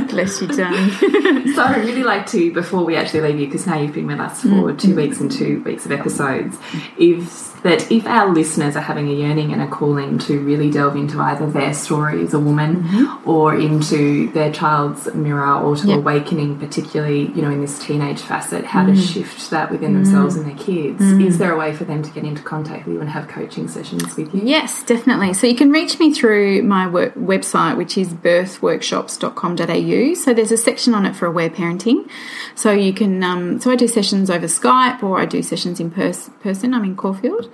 so. 0.00 0.04
Bless 0.08 0.42
you, 0.42 0.48
darling. 0.48 0.90
So 1.54 1.62
I 1.62 1.76
really 1.76 2.02
like 2.02 2.26
to, 2.30 2.52
before 2.52 2.84
we 2.84 2.96
actually 2.96 3.20
leave 3.20 3.38
you, 3.38 3.46
because 3.46 3.64
now 3.64 3.78
you've 3.78 3.94
been 3.94 4.08
with 4.08 4.18
us 4.18 4.42
for 4.42 4.72
hmm. 4.72 4.76
two 4.76 4.96
weeks 4.96 5.20
and 5.20 5.30
two 5.30 5.62
weeks 5.62 5.86
of 5.86 5.92
episodes, 5.92 6.58
is 6.98 7.51
that 7.62 7.90
if 7.90 8.06
our 8.06 8.32
listeners 8.32 8.76
are 8.76 8.82
having 8.82 9.08
a 9.08 9.12
yearning 9.12 9.52
and 9.52 9.60
a 9.62 9.68
calling 9.68 10.18
to 10.18 10.40
really 10.40 10.70
delve 10.70 10.96
into 10.96 11.20
either 11.20 11.48
their 11.48 11.72
story 11.72 12.22
as 12.22 12.34
a 12.34 12.38
woman 12.38 12.82
mm-hmm. 12.82 13.28
or 13.28 13.54
into 13.54 14.30
their 14.32 14.52
child's 14.52 15.12
mirror 15.14 15.60
or 15.60 15.76
to 15.76 15.86
Yep. 15.86 15.98
awakening, 15.98 16.58
particularly, 16.58 17.30
you 17.32 17.42
know, 17.42 17.50
in 17.50 17.60
this 17.60 17.78
teenage 17.78 18.20
facet, 18.20 18.64
how 18.64 18.86
to 18.86 18.92
mm-hmm. 18.92 19.00
shift 19.00 19.50
that 19.50 19.70
within 19.70 19.94
themselves 19.94 20.36
and 20.36 20.46
their 20.46 20.56
kids, 20.56 21.00
mm-hmm. 21.00 21.20
is 21.20 21.38
there 21.38 21.52
a 21.52 21.58
way 21.58 21.74
for 21.74 21.84
them 21.84 22.02
to 22.02 22.10
get 22.10 22.24
into 22.24 22.42
contact 22.42 22.86
with 22.86 22.94
you 22.94 23.00
and 23.00 23.10
have 23.10 23.28
coaching 23.28 23.68
sessions 23.68 24.16
with 24.16 24.34
you? 24.34 24.40
Yes, 24.42 24.82
definitely. 24.82 25.34
So 25.34 25.46
you 25.46 25.54
can 25.54 25.70
reach 25.70 26.00
me 26.00 26.12
through 26.12 26.62
my 26.62 26.86
work 26.86 27.14
website, 27.14 27.76
which 27.76 27.98
is 27.98 28.08
birthworkshops.com.au. 28.08 30.14
So 30.14 30.34
there's 30.34 30.52
a 30.52 30.56
section 30.56 30.94
on 30.94 31.06
it 31.06 31.14
for 31.14 31.26
aware 31.26 31.50
parenting. 31.50 32.08
So 32.54 32.72
you 32.72 32.92
can, 32.92 33.22
um, 33.22 33.60
so 33.60 33.70
I 33.70 33.76
do 33.76 33.86
sessions 33.86 34.30
over 34.30 34.46
Skype 34.46 35.02
or 35.02 35.20
I 35.20 35.26
do 35.26 35.42
sessions 35.42 35.80
in 35.80 35.90
pers- 35.90 36.30
person. 36.42 36.74
I'm 36.74 36.84
in 36.84 36.96
Caulfield. 36.96 37.51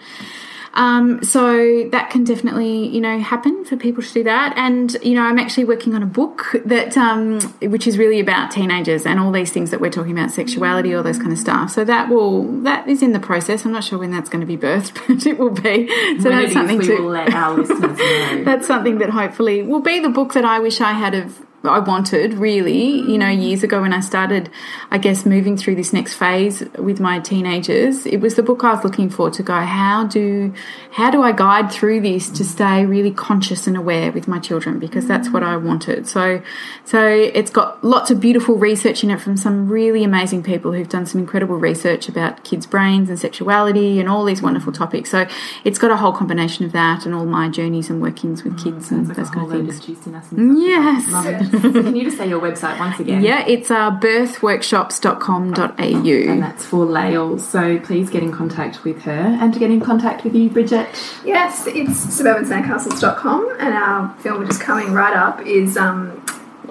Um, 0.75 1.25
so 1.25 1.89
that 1.91 2.11
can 2.11 2.25
definitely, 2.25 2.87
you 2.87 3.01
know, 3.01 3.19
happen 3.19 3.65
for 3.65 3.77
people 3.77 4.03
to 4.03 4.13
do 4.13 4.23
that. 4.25 4.57
And, 4.57 4.97
you 5.03 5.15
know, 5.15 5.23
I'm 5.23 5.39
actually 5.39 5.65
working 5.65 5.95
on 5.95 6.03
a 6.03 6.07
book 6.07 6.55
that, 6.65 6.97
um, 6.97 7.41
which 7.61 7.87
is 7.87 7.99
really 7.99 8.21
about 8.21 8.51
teenagers 8.51 9.07
and 9.07 9.19
all 9.19 9.33
these 9.33 9.51
things 9.51 9.71
that 9.71 9.81
we're 9.81 9.91
talking 9.91 10.13
about, 10.13 10.31
sexuality, 10.31 10.95
all 10.95 11.03
those 11.03 11.19
kind 11.19 11.33
of 11.33 11.39
stuff. 11.39 11.71
So 11.71 11.85
that 11.85 12.09
will, 12.09 12.45
that 12.63 12.87
is 12.87 13.03
in 13.03 13.13
the 13.13 13.19
process. 13.19 13.65
I'm 13.65 13.73
not 13.73 13.83
sure 13.83 13.99
when 13.99 14.13
that's 14.13 14.29
going 14.29 14.41
to 14.41 14.47
be 14.47 14.57
birthed, 14.57 14.95
but 15.09 15.27
it 15.27 15.39
will 15.39 15.51
be. 15.51 15.89
So 16.21 16.31
when 16.31 16.43
that's 16.43 16.53
something 16.53 16.79
we 16.79 16.87
to, 16.87 17.01
will 17.01 17.11
let 17.11 17.33
our 17.33 17.55
listeners 17.55 17.99
know. 17.99 18.45
that's 18.45 18.67
something 18.67 18.99
that 18.99 19.11
hopefully 19.11 19.63
will 19.63 19.81
be 19.81 20.01
the 20.01 20.11
book 20.11 20.35
that 20.35 20.45
I 20.45 20.61
wish 20.61 20.81
I 20.81 20.93
had 20.93 21.15
of 21.15 21.48
I 21.65 21.81
wanted 21.81 22.35
really, 22.35 23.01
you 23.01 23.19
know, 23.19 23.29
years 23.29 23.65
ago 23.65 23.81
when 23.83 23.93
I 23.93 23.99
started, 24.01 24.49
I 24.93 24.99
guess, 24.99 25.27
moving 25.27 25.57
through 25.57 25.75
this 25.75 25.93
next 25.93 26.15
phase 26.15 26.63
with 26.79 27.01
my 27.01 27.19
teenagers. 27.19 28.07
It 28.07 28.19
was 28.21 28.37
the 28.37 28.45
book 28.45 28.63
I 28.63 28.75
was 28.75 28.85
looking 28.85 29.11
for 29.11 29.29
to 29.31 29.43
go, 29.43 29.55
how 29.55 30.05
do 30.07 30.53
how 30.93 31.11
do 31.11 31.23
I 31.23 31.33
guide 31.33 31.73
through 31.73 32.01
this 32.03 32.31
to 32.31 32.45
stay 32.45 32.85
really 32.87 33.11
conscious 33.11 33.67
and 33.67 33.77
aware 33.77 34.13
with 34.13 34.29
my 34.29 34.39
children? 34.39 34.79
Because 34.79 35.07
that's 35.09 35.31
what 35.31 35.43
I 35.43 35.57
wanted. 35.57 36.07
So 36.07 36.43
so 36.85 37.05
it's 37.07 37.51
got 37.51 37.83
lots 37.85 38.11
of 38.13 38.21
beautiful 38.21 38.55
research 38.55 39.03
in 39.03 39.11
it 39.11 39.21
from 39.21 39.37
some 39.37 39.69
really 39.69 40.05
amazing 40.05 40.45
people 40.45 40.73
who've 40.73 40.89
done 40.89 41.07
some 41.07 41.21
incredible 41.21 41.57
research 41.57 42.09
about 42.09 42.45
kids' 42.45 42.67
brains 42.67 43.09
and 43.09 43.19
sexuality 43.19 43.99
and 43.99 44.09
all 44.09 44.25
these 44.25 44.43
wonderful 44.43 44.73
topics. 44.73 45.11
So 45.11 45.27
it's 45.65 45.79
got 45.79 45.91
a 45.91 45.97
whole 45.97 46.13
combination 46.13 46.65
of 46.65 46.73
that 46.73 47.05
and 47.05 47.15
all 47.15 47.27
my 47.27 47.49
journeys 47.49 47.91
and 47.91 48.01
workings 48.01 48.45
with 48.45 48.57
kids 48.63 48.93
and 48.93 49.07
Sounds 49.07 49.09
like 49.09 49.17
those 49.17 49.31
kind 49.31 49.47
of 49.47 49.53
things. 49.53 49.79
of 49.79 49.85
and. 50.33 50.59
Yes. 50.63 51.48
Love 51.53 51.65
it. 51.65 51.73
So 51.73 51.83
can 51.83 51.97
you 51.97 52.05
just 52.05 52.17
say 52.17 52.29
your 52.29 52.41
website 52.41 52.79
once 52.79 53.01
again? 53.01 53.23
Yeah, 53.23 53.45
it's 53.47 53.71
uh, 53.71 53.89
And 53.91 54.01
birthworkshops.com.au. 54.03 56.41
that's 56.41 56.65
for 56.65 56.85
Lael. 56.85 57.39
So 57.39 57.79
please 57.81 58.11
get 58.11 58.23
in 58.23 58.33
contact 58.33 58.85
with 58.85 59.03
her 59.03 59.39
and 59.41 59.53
to 59.53 59.59
get 59.59 59.71
in 59.71 59.81
contact 59.81 60.25
with 60.25 60.35
you, 60.35 60.49
Bridget. 60.51 60.89
Yes, 61.25 61.67
it's 61.67 62.21
suburbansandcastles.com, 62.21 63.57
and 63.59 63.75
our 63.75 64.15
film, 64.19 64.41
which 64.41 64.51
is 64.51 64.59
coming 64.59 64.93
right 64.93 65.15
up, 65.17 65.45
is 65.47 65.77
um, 65.77 66.25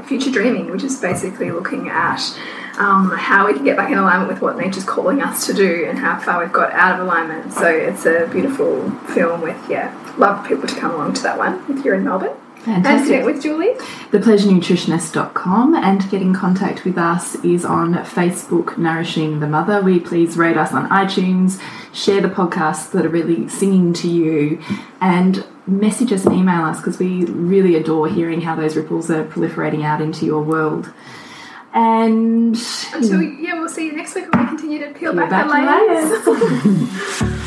Future 0.05 0.31
Dreaming, 0.31 0.71
which 0.71 0.83
is 0.83 0.99
basically 1.01 1.51
looking 1.51 1.89
at 1.89 2.21
um, 2.77 3.09
how 3.11 3.47
we 3.47 3.53
can 3.53 3.63
get 3.63 3.75
back 3.75 3.91
in 3.91 3.97
alignment 3.97 4.31
with 4.31 4.41
what 4.41 4.57
nature's 4.57 4.83
calling 4.83 5.21
us 5.21 5.47
to 5.47 5.53
do 5.53 5.85
and 5.89 5.97
how 5.97 6.19
far 6.19 6.43
we've 6.43 6.53
got 6.53 6.71
out 6.73 6.99
of 6.99 7.05
alignment. 7.05 7.51
So 7.51 7.65
it's 7.67 8.05
a 8.05 8.27
beautiful 8.31 8.91
film 9.13 9.41
with, 9.41 9.57
yeah, 9.69 9.93
love 10.17 10.45
people 10.47 10.67
to 10.67 10.75
come 10.75 10.91
along 10.91 11.13
to 11.15 11.23
that 11.23 11.37
one 11.37 11.63
if 11.69 11.83
you're 11.83 11.95
in 11.95 12.03
Melbourne. 12.03 12.35
And 12.67 12.83
Fantastic. 12.83 13.21
connect 13.21 13.25
with 13.25 13.41
Julie. 13.41 13.73
thepleasurenutritionist.com 14.11 15.75
and 15.75 16.09
get 16.09 16.21
in 16.21 16.33
contact 16.33 16.83
with 16.83 16.97
us 16.97 17.35
is 17.35 17.63
on 17.63 17.93
Facebook 17.93 18.77
Nourishing 18.77 19.39
the 19.39 19.47
Mother. 19.47 19.81
We 19.81 20.01
please 20.01 20.35
rate 20.35 20.57
us 20.57 20.73
on 20.73 20.89
iTunes, 20.89 21.61
share 21.93 22.19
the 22.19 22.27
podcasts 22.27 22.91
that 22.91 23.05
are 23.05 23.09
really 23.09 23.47
singing 23.47 23.93
to 23.93 24.09
you, 24.09 24.61
and 24.99 25.45
message 25.65 26.11
us 26.11 26.25
and 26.25 26.35
email 26.35 26.65
us 26.65 26.77
because 26.77 26.99
we 26.99 27.23
really 27.25 27.75
adore 27.75 28.09
hearing 28.09 28.41
how 28.41 28.55
those 28.55 28.75
ripples 28.75 29.09
are 29.09 29.23
proliferating 29.23 29.83
out 29.85 30.01
into 30.01 30.25
your 30.25 30.41
world. 30.41 30.91
And 31.73 32.57
Until, 32.93 33.21
yeah, 33.21 33.53
we'll 33.53 33.69
see 33.69 33.85
you 33.85 33.93
next 33.95 34.13
week 34.13 34.29
when 34.33 34.41
we 34.43 34.47
continue 34.49 34.79
to 34.79 34.87
peel, 34.87 35.13
Peel 35.13 35.27
back, 35.27 35.29
back 35.29 35.47
the 35.47 36.23
the 36.25 36.31
layers. 36.31 37.43